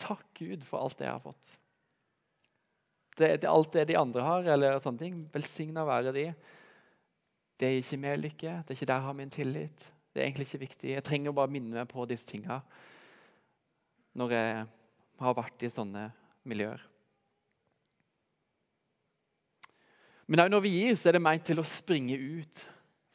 Takk 0.00 0.24
Gud 0.40 0.64
for 0.68 0.84
alt 0.84 0.96
det 1.00 1.06
jeg 1.08 1.16
har 1.16 1.24
fått. 1.24 1.52
Det, 3.14 3.28
det, 3.44 3.50
alt 3.50 3.76
det 3.76 3.86
de 3.92 3.98
andre 4.00 4.24
har, 4.26 4.48
eller 4.56 4.80
sånne 4.82 5.04
ting, 5.04 5.20
velsigna 5.32 5.84
være 5.86 6.14
de. 6.16 6.24
Det 7.60 7.68
er 7.68 7.76
ikke 7.78 8.00
mer 8.02 8.18
lykke. 8.18 8.56
Det 8.64 8.72
er 8.72 8.78
ikke 8.78 8.88
der 8.90 8.98
jeg 8.98 9.08
har 9.08 9.18
min 9.20 9.32
tillit. 9.36 9.86
Det 10.14 10.22
er 10.22 10.26
egentlig 10.26 10.48
ikke 10.48 10.64
viktig. 10.64 10.90
Jeg 10.96 11.06
trenger 11.06 11.36
bare 11.36 11.52
minne 11.52 11.76
meg 11.76 11.90
på 11.90 12.08
disse 12.10 12.26
tinga 12.28 12.62
når 14.14 14.30
jeg 14.30 14.66
har 15.24 15.34
vært 15.34 15.64
i 15.66 15.70
sånne 15.74 16.04
miljøer. 16.46 16.82
Men 20.26 20.44
òg 20.44 20.52
når 20.52 20.64
vi 20.64 20.72
gir, 20.72 20.96
så 20.96 21.10
er 21.10 21.18
det 21.18 21.24
meint 21.24 21.44
til 21.44 21.60
å 21.60 21.66
springe 21.68 22.16
ut 22.16 22.62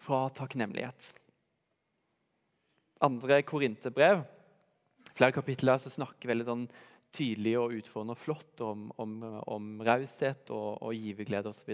fra 0.03 0.27
takknemlighet. 0.37 1.09
Andre 3.05 3.41
korinterbrev, 3.47 4.21
flere 5.15 5.35
kapitler, 5.35 5.81
så 5.81 5.91
snakker 5.93 6.29
veldig 6.29 6.47
sånn 6.47 6.65
tydelig 7.15 7.55
og 7.57 7.73
utfordrende 7.79 8.13
og 8.13 8.21
flott 8.21 8.61
om, 8.61 8.89
om, 9.01 9.15
om 9.49 9.69
raushet 9.85 10.51
og, 10.53 10.77
og 10.85 10.93
giverglede 10.93 11.49
osv. 11.49 11.71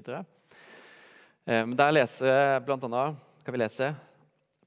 Eh, 1.45 1.74
der 1.76 1.95
leser 1.95 2.62
blant 2.65 2.86
annet, 2.88 3.19
kan 3.45 3.56
vi 3.56 3.62
lese 3.62 3.91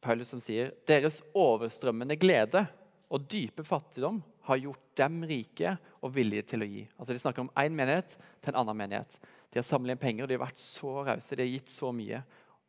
Paulus 0.04 0.28
som 0.30 0.42
sier 0.42 0.74
deres 0.86 1.22
overstrømmende 1.34 2.18
glede 2.20 2.66
og 3.08 3.24
dype 3.30 3.64
fattigdom 3.66 4.20
har 4.48 4.60
gjort 4.60 4.84
dem 4.98 5.20
rike 5.28 5.76
og 6.02 6.12
villige 6.14 6.46
til 6.52 6.64
å 6.64 6.68
gi. 6.68 6.82
Altså 6.96 7.14
De 7.14 7.22
snakker 7.22 7.44
om 7.44 7.52
én 7.60 7.74
menighet 7.76 8.14
til 8.16 8.52
en 8.52 8.60
annen 8.62 8.78
menighet. 8.78 9.18
De 9.52 9.60
har 9.60 9.66
samlet 9.66 9.96
inn 9.96 10.02
penger, 10.02 10.28
de 10.28 10.36
har 10.36 10.46
vært 10.46 10.60
så 10.60 10.92
rause, 11.06 11.36
de 11.36 11.44
har 11.44 11.52
gitt 11.52 11.72
så 11.72 11.92
mye. 11.94 12.20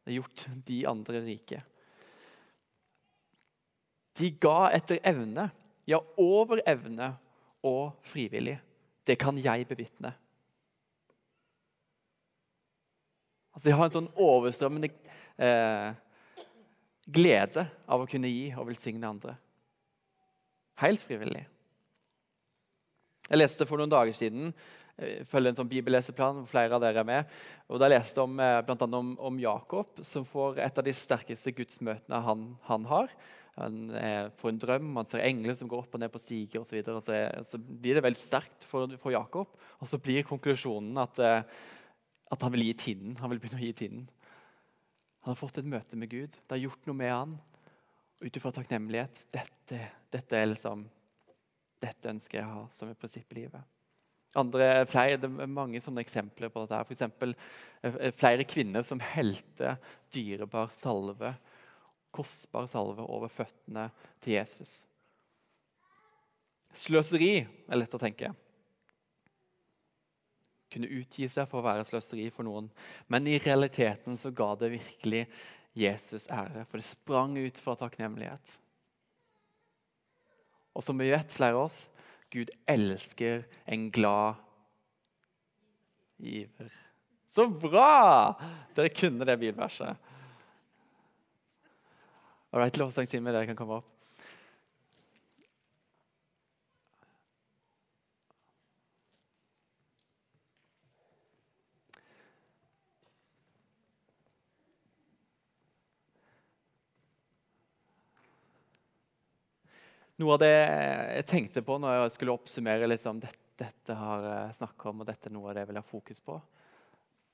De 0.03 0.11
har 0.11 0.17
gjort 0.21 0.45
de 0.67 0.79
andre 0.89 1.23
rike. 1.25 1.61
De 4.19 4.31
ga 4.41 4.69
etter 4.75 4.99
evne, 5.07 5.49
ja, 5.87 5.99
over 6.19 6.61
evne 6.67 7.13
og 7.65 7.99
frivillig. 8.07 8.57
Det 9.07 9.15
kan 9.19 9.37
jeg 9.39 9.67
bevitne. 9.67 10.11
Altså, 13.55 13.67
de 13.67 13.75
har 13.75 13.87
en 13.87 13.95
sånn 13.95 14.11
overstrømmende 14.19 14.91
eh, 15.41 15.95
glede 17.09 17.65
av 17.89 18.03
å 18.03 18.09
kunne 18.09 18.29
gi 18.31 18.51
og 18.53 18.69
velsigne 18.69 19.09
andre. 19.09 19.33
Helt 20.79 21.01
frivillig. 21.03 21.43
Jeg 23.29 23.39
leste 23.39 23.67
for 23.69 23.77
noen 23.77 23.91
dager 23.91 24.17
siden 24.17 24.53
Eh, 24.99 25.23
følger 25.27 25.53
en 25.53 25.59
sånn 25.61 25.71
bibelleseplan 25.71 26.41
hvor 26.41 26.51
flere 26.51 26.75
av 26.75 26.83
dere 26.83 27.01
er 27.01 27.07
med. 27.07 27.35
Og 27.71 27.79
Da 27.79 27.87
leste 27.87 28.19
jeg 28.19 28.27
om, 28.27 28.39
eh, 28.39 28.61
blant 28.67 28.81
annet 28.81 28.99
om, 28.99 29.11
om 29.29 29.39
Jakob, 29.39 30.03
som 30.03 30.25
får 30.25 30.59
et 30.59 30.77
av 30.77 30.83
de 30.83 30.93
sterkeste 30.93 31.53
gudsmøtene 31.55 32.21
han, 32.25 32.57
han 32.67 32.87
har. 32.89 33.13
Han 33.59 33.91
får 34.39 34.49
en 34.53 34.59
drøm, 34.59 34.91
han 34.95 35.07
ser 35.09 35.25
engler 35.25 35.55
som 35.57 35.67
går 35.67 35.81
opp 35.81 35.95
og 35.97 35.99
ned 35.99 36.11
på 36.13 36.21
stiger 36.23 36.61
osv. 36.61 36.77
Så, 36.79 36.93
så, 37.03 37.15
så 37.43 37.57
blir 37.59 37.97
det 37.97 38.03
veldig 38.05 38.19
sterkt 38.19 38.63
for, 38.63 38.87
for, 39.01 39.11
Jakob. 39.11 39.51
Og 39.81 39.89
så 39.89 39.99
blir 39.99 40.23
konklusjonen 40.23 40.95
at, 41.01 41.19
eh, 41.19 41.43
at 42.31 42.45
han 42.45 42.53
vil 42.55 42.69
gi 42.69 42.77
tinnen. 42.85 43.17
Han 43.19 43.33
vil 43.33 43.41
begynne 43.41 43.59
å 43.59 43.65
gi 43.65 43.73
tinnen. 43.81 44.07
Han 45.25 45.33
har 45.33 45.39
fått 45.39 45.59
et 45.59 45.67
møte 45.67 45.99
med 45.99 46.11
Gud. 46.11 46.31
Det 46.31 46.55
har 46.55 46.63
gjort 46.69 46.87
noe 46.87 46.99
med 47.01 47.11
han. 47.11 47.35
Ut 48.23 48.39
ifra 48.39 48.51
takknemlighet. 48.55 49.25
Dette, 49.35 49.81
dette, 50.11 50.39
er 50.39 50.53
liksom, 50.53 50.87
dette 51.79 52.11
ønsker 52.11 52.41
jeg 52.41 52.47
å 52.47 52.55
ha 52.55 52.63
som 52.75 52.89
et 52.91 52.99
prinsipp 52.99 53.31
i 53.33 53.43
livet. 53.43 53.75
Andre, 54.37 54.85
flere, 54.89 55.17
det 55.17 55.29
er 55.29 55.49
mange 55.49 55.79
sånne 55.81 56.03
eksempler 56.03 56.51
på 56.53 56.65
dette. 56.67 56.83
F.eks. 56.85 57.33
Eh, 57.81 58.11
flere 58.17 58.45
kvinner 58.45 58.85
som 58.85 59.01
helte 59.01 59.73
dyrebar 60.13 60.69
salve, 60.75 61.33
kostbar 62.13 62.69
salve, 62.69 63.05
over 63.07 63.31
føttene 63.33 63.87
til 64.21 64.35
Jesus. 64.37 64.83
Sløseri 66.77 67.33
er 67.41 67.79
lett 67.79 67.95
å 67.97 68.01
tenke. 68.01 68.29
Kunne 70.69 70.91
utgi 70.99 71.25
seg 71.31 71.49
for 71.49 71.63
å 71.63 71.65
være 71.65 71.87
sløseri 71.89 72.27
for 72.33 72.45
noen. 72.45 72.69
Men 73.09 73.25
i 73.25 73.39
realiteten 73.41 74.19
så 74.19 74.29
ga 74.29 74.51
det 74.61 74.75
virkelig 74.75 75.25
Jesus 75.73 76.27
ære, 76.29 76.67
for 76.69 76.77
det 76.77 76.85
sprang 76.85 77.33
ut 77.37 77.57
fra 77.61 77.73
takknemlighet. 77.79 78.53
Og 80.77 80.85
som 80.85 80.99
vi 80.99 81.09
vet, 81.11 81.33
flere 81.33 81.57
av 81.57 81.67
oss, 81.67 81.87
Gud 82.29 82.51
elsker 82.69 83.43
en 83.65 83.89
glad 83.93 84.37
giver. 86.19 86.69
Så 87.29 87.47
bra! 87.49 88.33
Dere 88.77 88.91
kunne 88.93 89.25
det 89.25 89.37
bilverset. 89.41 89.97
All 92.49 92.63
right, 92.63 92.77
Lovsangstimen, 92.81 93.33
dere 93.33 93.49
kan 93.49 93.57
komme 93.57 93.81
opp. 93.81 93.98
Noe 110.19 110.35
av 110.35 110.41
det 110.41 110.51
jeg 110.51 111.27
tenkte 111.29 111.61
på 111.63 111.77
når 111.79 111.95
jeg 111.95 112.15
skulle 112.17 112.33
oppsummere 112.35 112.89
litt 112.89 113.05
om 113.07 113.21
dette, 113.23 113.39
dette 113.59 113.95
har 113.95 114.23
jeg 114.23 114.57
snakka 114.57 114.89
om, 114.91 115.01
og 115.03 115.07
dette 115.07 115.27
er 115.27 115.33
noe 115.35 115.49
av 115.49 115.55
det 115.55 115.63
jeg 115.63 115.69
vil 115.69 115.79
ha 115.79 115.85
fokus 115.85 116.21
på, 116.23 116.35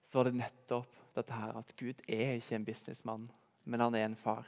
så 0.05 0.19
var 0.19 0.29
det 0.29 0.39
nettopp 0.39 1.01
dette 1.17 1.38
her 1.38 1.57
at 1.57 1.73
Gud 1.77 2.01
er 2.05 2.36
ikke 2.38 2.57
en 2.57 2.67
businessmann, 2.67 3.27
men 3.65 3.81
han 3.81 3.97
er 3.97 4.07
en 4.07 4.17
far. 4.17 4.45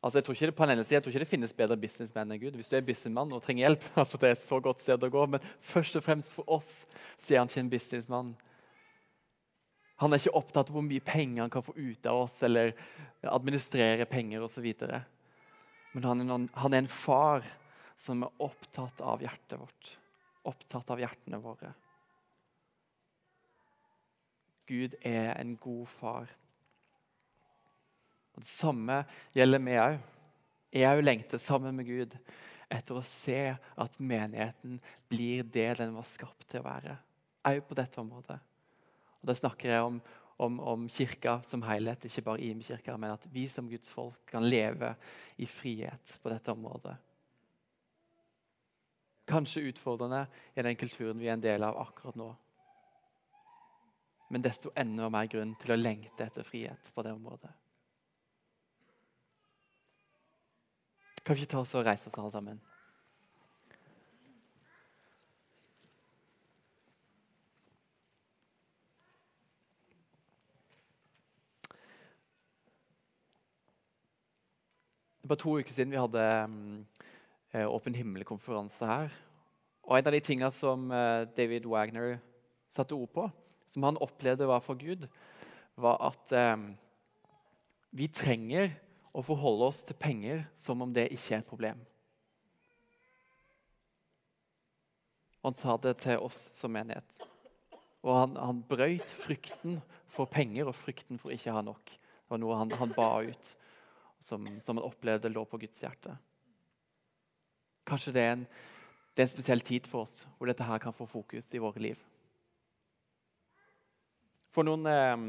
Altså, 0.00 0.18
jeg 0.18 0.24
tror 0.24 0.36
ikke 0.36 0.48
det, 0.48 0.56
på 0.56 0.66
side, 0.66 0.94
jeg 0.94 1.02
tror 1.04 1.12
ikke 1.12 1.22
det 1.24 1.28
finnes 1.28 1.56
bedre 1.56 1.76
businessmenn 1.76 2.30
enn 2.32 2.40
Gud. 2.40 2.54
Hvis 2.56 2.70
du 2.72 2.76
er 2.78 2.86
businessmann 2.86 3.34
og 3.36 3.42
trenger 3.44 3.66
hjelp, 3.66 3.84
altså 4.00 4.20
det 4.20 4.30
er 4.30 4.36
et 4.38 4.42
så 4.42 4.60
godt 4.64 4.80
sted 4.80 5.02
å 5.04 5.12
gå, 5.12 5.26
Men 5.34 5.50
først 5.60 5.98
og 5.98 6.06
fremst 6.06 6.32
for 6.32 6.48
oss 6.48 6.72
så 7.18 7.34
er 7.34 7.42
han 7.42 7.50
ikke 7.50 7.64
en 7.66 7.72
businessmann. 7.74 8.34
Han 10.00 10.12
er 10.14 10.22
ikke 10.22 10.38
opptatt 10.40 10.70
av 10.70 10.78
hvor 10.78 10.86
mye 10.86 11.04
penger 11.04 11.42
han 11.44 11.52
kan 11.52 11.66
få 11.66 11.74
ut 11.76 12.06
av 12.08 12.22
oss, 12.22 12.38
eller 12.46 12.72
administrere 13.28 14.06
penger 14.08 14.46
osv. 14.46 14.70
Men 15.92 16.06
han 16.06 16.74
er, 16.74 16.78
en 16.78 16.88
far 16.90 17.46
som 17.98 18.22
er 18.22 18.42
opptatt 18.42 19.00
av 19.02 19.22
hjertet 19.24 19.58
vårt, 19.58 19.94
opptatt 20.46 20.92
av 20.94 21.00
hjertene 21.02 21.40
våre. 21.42 21.72
Gud 24.70 24.94
er 25.02 25.32
en 25.34 25.56
god 25.58 25.88
far. 25.90 26.30
Og 28.36 28.44
Det 28.44 28.52
samme 28.52 29.02
gjelder 29.34 29.62
meg 29.62 29.80
òg. 29.82 29.98
Jeg 30.70 30.86
òg 30.86 31.02
lengter 31.02 31.42
sammen 31.42 31.74
med 31.74 31.88
Gud 31.88 32.14
etter 32.70 32.94
å 32.94 33.02
se 33.02 33.40
at 33.58 33.98
menigheten 33.98 34.78
blir 35.10 35.42
det 35.42 35.72
den 35.80 35.96
var 35.96 36.06
skapt 36.06 36.46
til 36.46 36.62
å 36.62 36.68
være. 36.68 36.94
Òg 37.50 37.64
på 37.66 37.74
dette 37.74 37.98
området. 37.98 38.38
Og 39.20 39.26
Da 39.26 39.34
snakker 39.34 39.74
jeg 39.74 39.88
om, 39.88 39.98
om, 40.40 40.60
om 40.60 40.88
kirka 40.88 41.42
som 41.44 41.62
helhet, 41.62 42.04
ikke 42.04 42.24
bare 42.24 42.40
Ime 42.40 42.64
kirke, 42.64 42.96
men 42.96 43.12
at 43.12 43.26
vi 43.32 43.44
som 43.48 43.68
Guds 43.68 43.90
folk 43.92 44.22
kan 44.30 44.46
leve 44.46 44.94
i 45.36 45.46
frihet 45.46 46.14
på 46.22 46.32
dette 46.32 46.52
området. 46.52 46.94
Kanskje 49.28 49.66
utfordrende 49.68 50.24
i 50.56 50.64
den 50.64 50.78
kulturen 50.80 51.20
vi 51.20 51.28
er 51.28 51.36
en 51.36 51.44
del 51.44 51.64
av 51.66 51.76
akkurat 51.82 52.16
nå. 52.18 52.30
Men 54.30 54.42
desto 54.46 54.72
enda 54.78 55.10
mer 55.12 55.28
grunn 55.28 55.52
til 55.60 55.74
å 55.74 55.78
lengte 55.78 56.24
etter 56.24 56.46
frihet 56.46 56.88
på 56.94 57.04
det 57.04 57.12
området. 57.12 57.52
Kan 61.20 61.36
vi 61.36 61.42
ikke 61.42 61.52
ta 61.52 61.60
oss 61.60 61.76
og 61.76 61.84
reise 61.84 62.08
oss 62.08 62.16
alle 62.18 62.32
sammen? 62.32 62.62
Var 75.30 75.38
to 75.38 75.52
uker 75.60 75.70
siden 75.70 75.92
vi 75.94 76.00
hadde 76.00 76.22
um, 76.42 76.86
Åpen 77.70 77.94
himmel-konferanse 77.94 78.86
her. 78.86 79.12
Og 79.86 79.94
En 79.94 80.08
av 80.10 80.14
de 80.16 80.20
tingene 80.26 80.50
som 80.50 80.88
uh, 80.90 81.22
David 81.36 81.68
Wagner 81.70 82.16
satte 82.66 82.96
ord 82.98 83.12
på, 83.14 83.28
som 83.70 83.86
han 83.86 84.00
opplevde 84.02 84.48
var 84.50 84.58
for 84.64 84.74
Gud, 84.74 85.06
var 85.78 86.00
at 86.08 86.34
um, 86.34 86.64
vi 87.94 88.08
trenger 88.10 88.72
å 89.14 89.22
forholde 89.22 89.68
oss 89.70 89.84
til 89.86 89.98
penger 90.02 90.42
som 90.58 90.82
om 90.82 90.90
det 90.90 91.06
ikke 91.14 91.36
er 91.36 91.44
et 91.44 91.52
problem. 91.52 91.78
Han 95.46 95.54
sa 95.54 95.78
det 95.78 95.94
til 96.02 96.26
oss 96.26 96.48
som 96.58 96.74
menighet. 96.74 97.22
Og 98.02 98.16
han, 98.18 98.34
han 98.34 98.66
brøyt 98.66 99.14
frykten 99.22 99.78
for 100.10 100.26
penger 100.26 100.66
og 100.66 100.74
frykten 100.74 101.22
for 101.22 101.30
ikke 101.30 101.54
å 101.54 101.60
ha 101.60 101.66
nok. 101.70 101.86
Det 101.86 102.34
var 102.34 102.42
noe 102.42 102.62
han, 102.64 102.78
han 102.82 102.98
ba 102.98 103.12
ut, 103.22 103.54
som, 104.20 104.44
som, 104.60 104.76
han 104.76 104.86
opplevde 104.86 105.32
lå 105.32 105.44
på 105.48 105.58
Guds 105.62 105.80
hjerte. 105.82 106.14
Kanskje 107.88 108.14
det 108.14 108.24
er, 108.24 108.34
en, 108.36 108.46
det 109.14 109.22
er 109.22 109.28
en 109.28 109.32
spesiell 109.32 109.64
tid 109.64 109.88
for 109.90 110.06
oss 110.06 110.22
hvor 110.36 110.50
dette 110.50 110.66
her 110.66 110.82
kan 110.82 110.94
få 110.94 111.08
fokus 111.08 111.48
i 111.56 111.62
våre 111.62 111.82
liv. 111.82 112.02
For 114.50 114.66
noen 114.66 114.86
eh, 114.90 115.24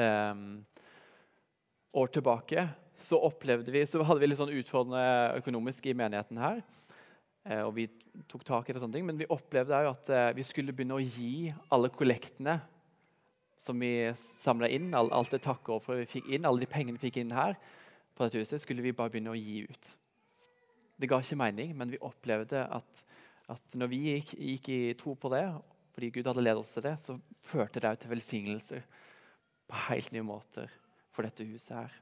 eh, 0.00 0.42
år 1.94 2.14
tilbake 2.14 2.68
så 2.94 3.18
opplevde 3.26 3.74
vi, 3.74 3.82
så 3.86 4.02
hadde 4.06 4.22
vi 4.22 4.30
litt 4.30 4.38
sånn 4.38 4.54
utfordrende 4.54 5.40
økonomisk 5.40 5.88
i 5.90 5.96
menigheten 5.98 6.38
her. 6.38 6.62
Eh, 7.44 7.62
og 7.64 7.74
vi 7.76 7.88
tok 8.30 8.44
tak 8.46 8.68
i 8.68 8.72
det, 8.72 8.78
og 8.78 8.86
sånne 8.86 8.96
ting, 8.96 9.08
men 9.08 9.18
vi 9.18 9.28
opplevde 9.30 9.82
jo 9.84 9.90
at 9.92 10.10
eh, 10.14 10.30
vi 10.38 10.46
skulle 10.46 10.72
begynne 10.72 10.96
å 10.96 11.02
gi 11.02 11.50
alle 11.74 11.90
kollektene 11.92 12.60
som 13.64 13.80
vi 13.80 14.12
samla 14.20 14.68
inn, 14.68 14.90
alt 14.92 15.32
det 15.32 15.40
takkeoffer 15.44 16.02
vi 16.02 16.08
fikk 16.18 16.30
inn, 16.36 16.44
alle 16.44 16.64
de 16.64 16.68
pengene 16.70 16.98
vi 16.98 17.06
fikk 17.06 17.22
inn 17.22 17.32
her, 17.32 17.56
på 18.14 18.26
dette 18.26 18.42
huset, 18.42 18.62
skulle 18.62 18.84
vi 18.84 18.92
bare 18.94 19.10
begynne 19.10 19.32
å 19.32 19.38
gi 19.38 19.62
ut. 19.64 19.90
Det 21.00 21.08
ga 21.10 21.18
ikke 21.22 21.40
mening, 21.40 21.72
men 21.78 21.90
vi 21.90 22.02
opplevde 22.04 22.60
at, 22.76 23.02
at 23.50 23.76
når 23.78 23.90
vi 23.90 24.02
gikk, 24.04 24.34
gikk, 24.36 24.70
i 24.70 24.94
tro 25.00 25.16
på 25.18 25.32
det, 25.32 25.46
fordi 25.94 26.12
Gud 26.14 26.28
hadde 26.28 26.44
ledet 26.44 26.62
oss 26.62 26.76
til 26.76 26.84
det, 26.86 26.94
så 27.00 27.16
førte 27.46 27.82
det 27.82 27.94
til 28.02 28.12
velsignelser 28.12 28.86
på 29.70 29.82
helt 29.88 30.12
nye 30.14 30.26
måter 30.26 30.70
for 31.14 31.26
dette 31.26 31.46
huset 31.48 31.76
her. 31.78 32.00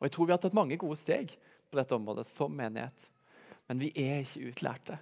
Og 0.00 0.06
Jeg 0.06 0.14
tror 0.14 0.28
vi 0.28 0.34
har 0.34 0.42
tatt 0.42 0.56
mange 0.56 0.78
gode 0.80 0.98
steg 1.00 1.32
på 1.70 1.78
dette 1.78 1.96
området 1.96 2.26
som 2.28 2.52
menighet, 2.56 3.06
men 3.68 3.80
vi 3.82 3.90
er 3.96 4.22
ikke 4.24 4.52
utlærte. 4.52 5.00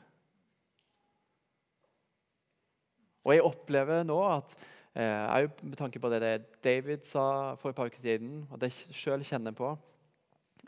Og 3.29 3.35
jeg 3.35 3.45
opplever 3.45 4.07
nå 4.09 4.17
at 4.25 4.55
eh, 4.97 5.49
med 5.61 5.77
tanke 5.77 6.01
på 6.01 6.11
det 6.15 6.33
David 6.65 7.05
sa 7.05 7.55
for 7.61 7.71
et 7.71 7.77
par 7.77 7.93
uker 7.93 8.01
siden, 8.01 8.47
og 8.49 8.57
det 8.63 8.73
jeg 8.73 8.97
sjøl 8.97 9.27
kjenner 9.27 9.53
på, 9.57 9.75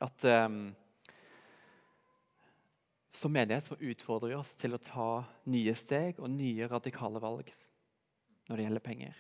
at 0.05 0.29
eh, 0.29 0.49
som 3.17 3.33
menighet 3.33 3.65
så 3.65 3.81
utfordrer 3.81 4.35
vi 4.35 4.39
oss 4.39 4.53
til 4.61 4.77
å 4.77 4.83
ta 4.85 5.09
nye 5.51 5.75
steg 5.77 6.21
og 6.21 6.31
nye 6.33 6.69
radikale 6.71 7.21
valg 7.23 7.49
når 8.49 8.57
det 8.57 8.67
gjelder 8.67 8.85
penger. 8.85 9.19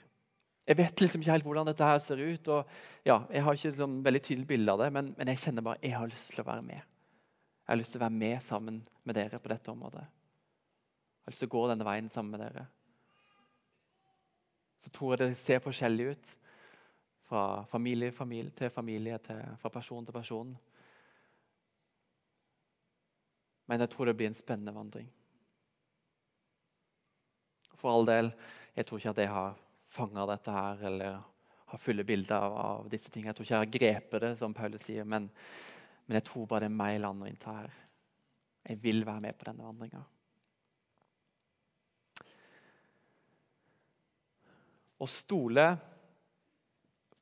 Jeg 0.70 0.78
vet 0.78 1.02
liksom 1.02 1.22
ikke 1.24 1.34
helt 1.34 1.46
hvordan 1.48 1.66
dette 1.66 1.86
her 1.88 1.98
ser 2.04 2.20
ut. 2.20 2.48
og 2.52 2.68
ja, 3.08 3.22
Jeg 3.32 3.42
har 3.42 3.56
ikke 3.56 3.72
sånn 3.74 4.00
veldig 4.06 4.22
tydelig 4.22 4.46
bilde 4.52 4.74
av 4.74 4.84
det, 4.84 4.90
men, 4.94 5.12
men, 5.16 5.32
jeg 5.32 5.42
kjenner 5.46 5.66
bare 5.66 5.82
jeg 5.82 5.96
har 5.96 6.10
lyst 6.10 6.30
til 6.30 6.44
å 6.44 6.46
være 6.46 6.66
med. 6.66 6.84
Jeg 7.64 7.72
har 7.72 7.80
lyst 7.80 7.94
til 7.94 8.00
å 8.00 8.04
være 8.04 8.20
med 8.20 8.44
sammen 8.44 8.82
med 9.08 9.18
dere 9.18 9.40
på 9.40 9.50
dette 9.50 9.72
området. 9.72 10.04
Jeg 10.04 11.26
har 11.26 11.34
lyst 11.34 11.42
til 11.44 11.50
å 11.50 11.56
gå 11.56 11.64
denne 11.70 11.86
veien 11.86 12.12
sammen 12.12 12.36
med 12.36 12.44
dere. 12.44 12.68
Så 14.80 14.90
tror 14.90 15.14
jeg 15.14 15.22
det 15.22 15.38
ser 15.38 15.60
forskjellig 15.60 16.10
ut 16.14 16.34
fra 17.28 17.64
familie, 17.70 18.12
familie 18.12 18.50
til 18.56 18.70
familie, 18.72 19.18
til, 19.22 19.40
fra 19.60 19.70
person 19.70 20.06
til 20.06 20.16
person. 20.16 20.54
Men 23.70 23.84
jeg 23.84 23.90
tror 23.92 24.08
det 24.08 24.16
blir 24.18 24.30
en 24.32 24.38
spennende 24.38 24.74
vandring. 24.74 25.10
For 27.78 27.92
all 27.92 28.08
del, 28.08 28.32
jeg 28.76 28.86
tror 28.86 28.98
ikke 28.98 29.12
at 29.14 29.20
jeg 29.22 29.30
har 29.30 29.60
fanga 29.90 30.26
dette 30.30 30.54
her 30.54 30.82
eller 30.90 31.20
har 31.70 31.78
fulle 31.78 32.04
bilder 32.04 32.34
av, 32.48 32.56
av, 32.64 32.88
disse 32.90 33.12
tingene. 33.12 33.30
Jeg 33.30 33.38
tror 33.38 33.46
ikke 33.46 33.54
jeg 33.54 33.66
har 33.66 33.76
grepet 33.76 34.24
det, 34.24 34.32
som 34.40 34.56
Paulus 34.56 34.88
sier, 34.88 35.06
men, 35.06 35.28
men 36.06 36.18
jeg 36.18 36.26
tror 36.26 36.48
bare 36.50 36.66
det 36.66 36.72
er 36.72 36.80
meg 36.80 36.98
land 37.04 37.22
å 37.22 37.28
innta 37.30 37.54
her. 37.60 37.76
Jeg 38.66 38.82
vil 38.82 39.04
være 39.06 39.22
med 39.28 39.38
på 39.38 39.46
denne 39.48 39.68
vandringa. 39.68 40.02
Å 45.00 45.08
stole 45.08 45.66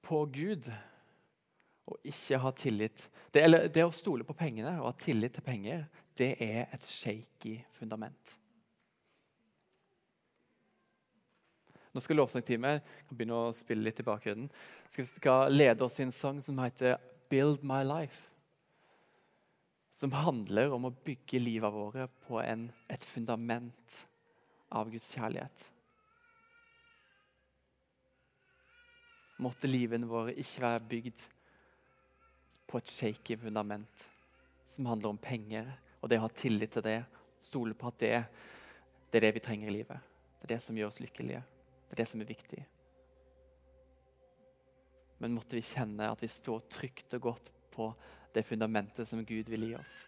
på 0.02 0.24
Gud 0.34 0.68
og 1.88 2.08
ikke 2.08 2.40
ha 2.42 2.50
tillit 2.56 3.04
det, 3.32 3.42
eller, 3.44 3.68
det 3.72 3.84
å 3.84 3.92
stole 3.94 4.24
på 4.24 4.36
pengene 4.36 4.74
og 4.80 4.90
ha 4.90 4.96
tillit 4.98 5.34
til 5.36 5.44
penger, 5.44 5.84
det 6.16 6.32
er 6.42 6.72
et 6.72 6.84
shaky 6.88 7.58
fundament. 7.76 8.34
Nå 11.92 12.02
skal 12.04 12.20
lovsangteamet 12.20 12.84
begynne 13.10 13.36
å 13.36 13.54
spille 13.56 13.84
litt 13.84 14.00
i 14.00 14.06
bakgrunnen. 14.06 14.48
Vi 14.94 15.04
skal 15.08 15.52
lede 15.52 15.84
oss 15.84 15.98
i 15.98 16.06
en 16.06 16.14
sang 16.14 16.40
som 16.44 16.58
heter 16.62 16.98
'Build 17.28 17.64
My 17.64 17.82
Life'. 17.84 18.28
Som 19.92 20.12
handler 20.12 20.72
om 20.72 20.84
å 20.86 20.94
bygge 21.04 21.40
livet 21.42 21.72
våre 21.72 22.06
på 22.28 22.40
en, 22.40 22.70
et 22.88 23.04
fundament 23.04 23.96
av 24.70 24.90
Guds 24.90 25.10
kjærlighet. 25.16 25.64
Måtte 29.42 29.70
livene 29.70 30.08
våre 30.10 30.34
ikke 30.34 30.64
være 30.64 30.86
bygd 30.90 31.24
på 32.68 32.80
et 32.80 32.90
shaky 32.92 33.36
fundament 33.40 34.06
som 34.68 34.88
handler 34.90 35.14
om 35.14 35.20
penger, 35.20 35.70
og 36.02 36.10
det 36.10 36.18
å 36.20 36.26
ha 36.26 36.32
tillit 36.34 36.74
til 36.74 36.84
det. 36.84 36.98
Stole 37.42 37.74
på 37.78 37.88
at 37.88 38.02
det, 38.02 38.10
det 39.08 39.20
er 39.20 39.28
det 39.28 39.36
vi 39.38 39.44
trenger 39.44 39.70
i 39.70 39.76
livet. 39.78 40.10
Det 40.38 40.46
er 40.46 40.56
det 40.56 40.62
som 40.62 40.76
gjør 40.76 40.90
oss 40.90 41.00
lykkelige. 41.02 41.40
Det 41.88 41.96
er 41.96 42.02
det 42.02 42.08
som 42.10 42.22
er 42.22 42.28
viktig. 42.28 42.60
Men 45.18 45.34
måtte 45.34 45.56
vi 45.58 45.64
kjenne 45.66 46.10
at 46.12 46.20
vi 46.22 46.30
står 46.30 46.66
trygt 46.70 47.16
og 47.18 47.24
godt 47.30 47.50
på 47.74 47.88
det 48.34 48.44
fundamentet 48.46 49.08
som 49.08 49.24
Gud 49.26 49.50
vil 49.50 49.66
gi 49.66 49.74
oss. 49.78 50.04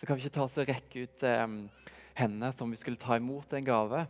Så 0.00 0.06
kan 0.06 0.18
vi 0.18 0.24
ikke 0.24 0.34
ta 0.34 0.46
oss 0.48 0.58
og 0.58 0.66
rekke 0.66 1.04
ut 1.04 1.22
eh, 1.28 1.44
hendene 2.18 2.50
som 2.56 2.70
vi 2.72 2.80
skulle 2.80 2.98
ta 2.98 3.14
imot 3.20 3.52
en 3.54 3.68
gave. 3.68 4.00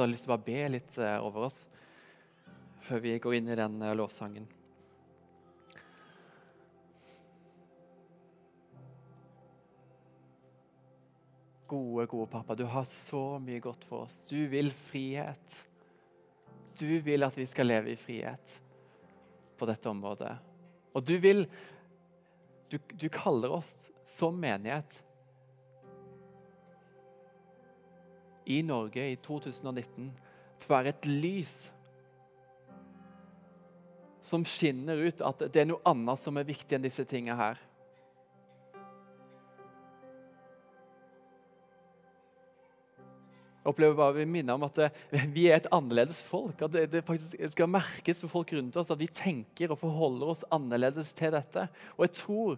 Så 0.00 0.06
jeg 0.06 0.08
har 0.08 0.12
lyst 0.14 0.24
til 0.24 0.30
å 0.30 0.36
bare 0.38 0.46
be 0.46 0.68
litt 0.72 0.94
eh, 0.96 1.18
over 1.20 1.42
oss. 1.44 1.56
før 2.80 3.02
vi 3.04 3.18
går 3.20 3.34
inn 3.36 3.50
i 3.52 3.56
den 3.58 3.74
eh, 3.84 3.90
lovsangen. 3.92 4.46
Gode, 11.68 12.06
gode 12.06 12.30
pappa, 12.32 12.56
du 12.56 12.64
har 12.64 12.88
så 12.88 13.36
mye 13.44 13.60
godt 13.60 13.84
for 13.90 14.06
oss. 14.06 14.16
Du 14.32 14.40
vil 14.48 14.72
frihet. 14.72 15.58
Du 16.80 16.88
vil 17.04 17.28
at 17.28 17.36
vi 17.36 17.44
skal 17.44 17.68
leve 17.68 17.92
i 17.92 18.00
frihet 18.00 18.56
på 19.60 19.68
dette 19.68 19.92
området. 19.92 20.32
Og 20.96 21.04
du 21.04 21.18
vil 21.20 21.44
Du, 22.70 22.78
du 22.96 23.08
kaller 23.12 23.52
oss 23.52 23.90
som 24.06 24.40
menighet 24.40 25.02
i 28.50 28.60
Norge 28.66 29.04
i 29.12 29.18
2019 29.22 30.10
til 30.60 30.68
å 30.68 30.74
være 30.74 30.92
et 30.92 31.08
lys 31.08 31.56
som 34.30 34.44
skinner 34.46 35.00
ut 35.08 35.22
at 35.24 35.46
det 35.50 35.62
er 35.62 35.70
noe 35.70 35.82
annet 35.88 36.20
som 36.20 36.36
er 36.38 36.48
viktig 36.48 36.76
enn 36.76 36.84
disse 36.84 37.06
tingene 37.08 37.38
her. 37.38 37.60
Jeg 43.60 43.74
opplever 43.74 43.96
bare 43.96 44.16
vi 44.16 44.28
minner 44.28 44.56
om 44.56 44.64
at 44.64 44.78
eh, 44.80 45.24
vi 45.34 45.44
er 45.50 45.58
et 45.58 45.68
annerledes 45.74 46.22
folk. 46.24 46.62
At 46.64 46.72
det 46.72 47.02
faktisk 47.04 47.42
skal 47.52 47.68
merkes 47.68 48.22
for 48.22 48.32
folk 48.32 48.54
rundt 48.56 48.78
oss 48.80 48.92
at 48.92 49.00
vi 49.00 49.10
tenker 49.12 49.74
og 49.74 49.82
forholder 49.82 50.32
oss 50.32 50.46
annerledes 50.52 51.12
til 51.16 51.34
dette. 51.36 51.66
Og 51.98 52.06
jeg 52.06 52.16
tror 52.22 52.56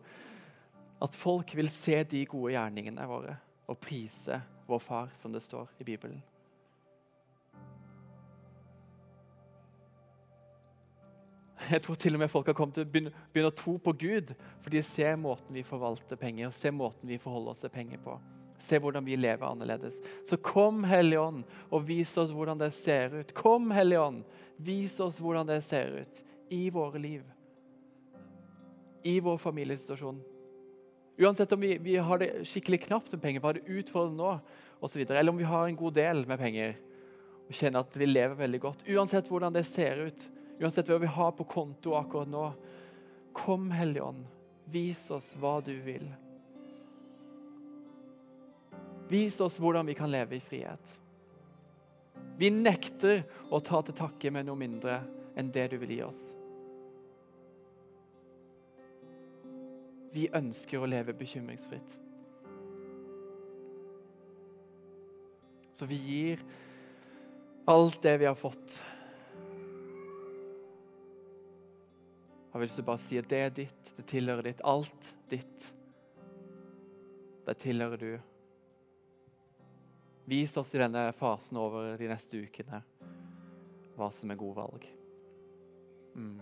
at 1.02 1.16
folk 1.18 1.56
vil 1.58 1.70
se 1.74 1.98
de 2.06 2.22
gode 2.30 2.54
gjerningene 2.54 3.08
våre 3.10 3.34
og 3.66 3.78
prise 3.80 4.40
vår 4.66 4.78
far, 4.78 5.10
som 5.14 5.32
det 5.32 5.42
står 5.44 5.68
i 5.78 5.84
Bibelen. 5.84 6.22
Jeg 11.70 11.82
tror 11.82 11.94
til 11.94 12.16
og 12.16 12.20
med 12.20 12.30
folk 12.30 12.48
har 12.50 12.56
kommet 12.58 12.74
til 12.74 12.86
å 12.86 12.90
begynne, 12.90 13.12
å 13.46 13.54
tro 13.54 13.76
på 13.78 13.94
Gud, 13.94 14.32
for 14.60 14.74
de 14.74 14.82
ser 14.84 15.14
måten 15.20 15.54
vi 15.54 15.64
forvalter 15.66 16.18
penger 16.18 16.48
og 16.48 16.56
ser 16.56 16.74
måten 16.74 17.08
vi 17.08 17.20
forholder 17.22 17.54
oss 17.54 17.62
til 17.62 17.72
penger 17.72 18.02
på. 18.02 18.16
Se 18.62 18.78
hvordan 18.78 19.04
vi 19.06 19.16
lever 19.18 19.46
annerledes. 19.46 19.98
Så 20.26 20.38
kom, 20.38 20.82
Hellige 20.86 21.20
Ånd, 21.20 21.44
og 21.70 21.86
vis 21.86 22.12
oss 22.18 22.30
hvordan 22.34 22.60
det 22.60 22.70
ser 22.78 23.14
ut. 23.14 23.32
Kom, 23.34 23.70
Hellige 23.74 24.02
Ånd, 24.02 24.24
vis 24.56 24.98
oss 25.02 25.18
hvordan 25.22 25.48
det 25.48 25.62
ser 25.66 25.96
ut 26.02 26.22
i 26.52 26.68
våre 26.70 27.02
liv. 27.02 27.24
I 29.02 29.18
vår 29.20 29.38
familiesituasjon. 29.42 30.20
Uansett 31.22 31.52
om 31.54 31.60
vi, 31.62 31.76
vi 31.78 31.96
har 32.02 32.18
det 32.18 32.30
skikkelig 32.50 32.80
knapt 32.88 33.12
med 33.14 33.22
penger, 33.22 33.42
bare 33.44 33.62
utfordrende 33.66 34.18
nå, 34.18 34.32
og 34.82 34.90
så 34.90 34.98
videre, 34.98 35.20
eller 35.20 35.30
om 35.30 35.38
vi 35.38 35.46
har 35.46 35.68
en 35.68 35.78
god 35.78 35.94
del 35.94 36.24
med 36.26 36.40
penger 36.40 36.74
og 37.46 37.54
kjenner 37.54 37.84
at 37.84 37.96
vi 38.00 38.08
lever 38.08 38.38
veldig 38.38 38.60
godt. 38.62 38.82
Uansett 38.90 39.28
hvordan 39.30 39.54
det 39.54 39.62
ser 39.68 40.08
ut, 40.08 40.24
uansett 40.58 40.90
hva 40.90 40.98
vi 41.02 41.10
har 41.14 41.34
på 41.38 41.46
konto 41.46 41.94
akkurat 41.98 42.30
nå. 42.30 42.48
Kom, 43.36 43.70
Hellige 43.70 44.08
Ånd, 44.08 44.26
vis 44.72 45.04
oss 45.14 45.32
hva 45.38 45.58
du 45.64 45.74
vil. 45.84 46.08
Vis 49.12 49.38
oss 49.44 49.60
hvordan 49.60 49.86
vi 49.86 49.94
kan 49.94 50.10
leve 50.10 50.38
i 50.38 50.42
frihet. 50.42 50.98
Vi 52.40 52.50
nekter 52.50 53.22
å 53.52 53.60
ta 53.60 53.82
til 53.84 53.98
takke 53.98 54.32
med 54.32 54.48
noe 54.48 54.58
mindre 54.58 55.02
enn 55.38 55.52
det 55.52 55.68
du 55.72 55.78
vil 55.82 55.98
gi 55.98 56.04
oss. 56.06 56.30
Vi 60.12 60.28
ønsker 60.34 60.80
å 60.80 60.88
leve 60.88 61.14
bekymringsfritt. 61.16 61.94
Så 65.72 65.88
vi 65.88 65.96
gir 65.96 66.42
alt 67.64 68.02
det 68.04 68.18
vi 68.20 68.28
har 68.28 68.36
fått. 68.36 68.76
Jeg 72.52 72.60
vil 72.60 72.72
så 72.74 72.84
bare 72.84 73.00
si 73.00 73.16
at 73.16 73.30
det 73.30 73.40
er 73.40 73.54
ditt, 73.62 73.94
det 73.96 74.04
tilhører 74.10 74.50
ditt. 74.50 74.60
Alt 74.68 75.08
ditt. 75.32 75.68
Det 77.46 77.56
tilhører 77.64 78.02
du. 78.02 78.12
Vis 80.28 80.56
oss 80.60 80.74
i 80.76 80.82
denne 80.82 81.08
fasen 81.16 81.56
over 81.58 81.96
de 81.98 82.10
neste 82.10 82.44
ukene 82.44 82.82
hva 83.96 84.08
som 84.14 84.30
er 84.32 84.38
gode 84.40 84.56
valg. 84.60 84.84
Mm. 86.16 86.36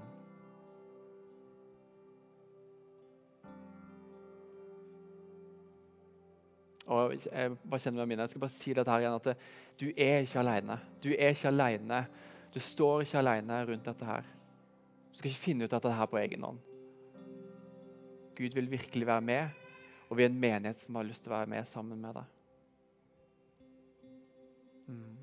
Og 6.90 7.14
jeg 7.14 7.54
bare 7.62 7.82
kjenner 7.82 8.02
meg 8.02 8.10
mine. 8.10 8.24
Jeg 8.26 8.34
skal 8.34 8.42
bare 8.42 8.56
si 8.56 8.74
dette 8.74 8.90
her 8.90 9.04
igjen, 9.04 9.18
at 9.20 9.44
du 9.78 9.86
er 9.94 10.24
ikke 10.24 10.42
alene. 10.42 10.78
Du 11.02 11.12
er 11.12 11.36
ikke 11.36 11.52
alene. 11.52 12.00
Du 12.50 12.58
står 12.62 13.04
ikke 13.04 13.20
alene 13.22 13.60
rundt 13.68 13.86
dette 13.86 14.08
her. 14.08 14.26
Du 15.10 15.20
skal 15.20 15.30
ikke 15.30 15.44
finne 15.44 15.66
ut 15.66 15.74
dette 15.76 15.94
her 15.94 16.10
på 16.10 16.18
egen 16.18 16.46
hånd. 16.48 16.58
Gud 18.40 18.56
vil 18.56 18.70
virkelig 18.72 19.06
være 19.06 19.20
med, 19.20 19.64
og 20.08 20.16
vi 20.16 20.24
er 20.24 20.30
en 20.32 20.40
menighet 20.40 20.80
som 20.80 20.96
har 20.96 21.06
lyst 21.06 21.22
til 21.22 21.32
å 21.32 21.36
være 21.36 21.50
med 21.52 21.68
sammen 21.68 22.00
med 22.00 22.16
deg. 22.16 22.36
Mm. 24.90 25.19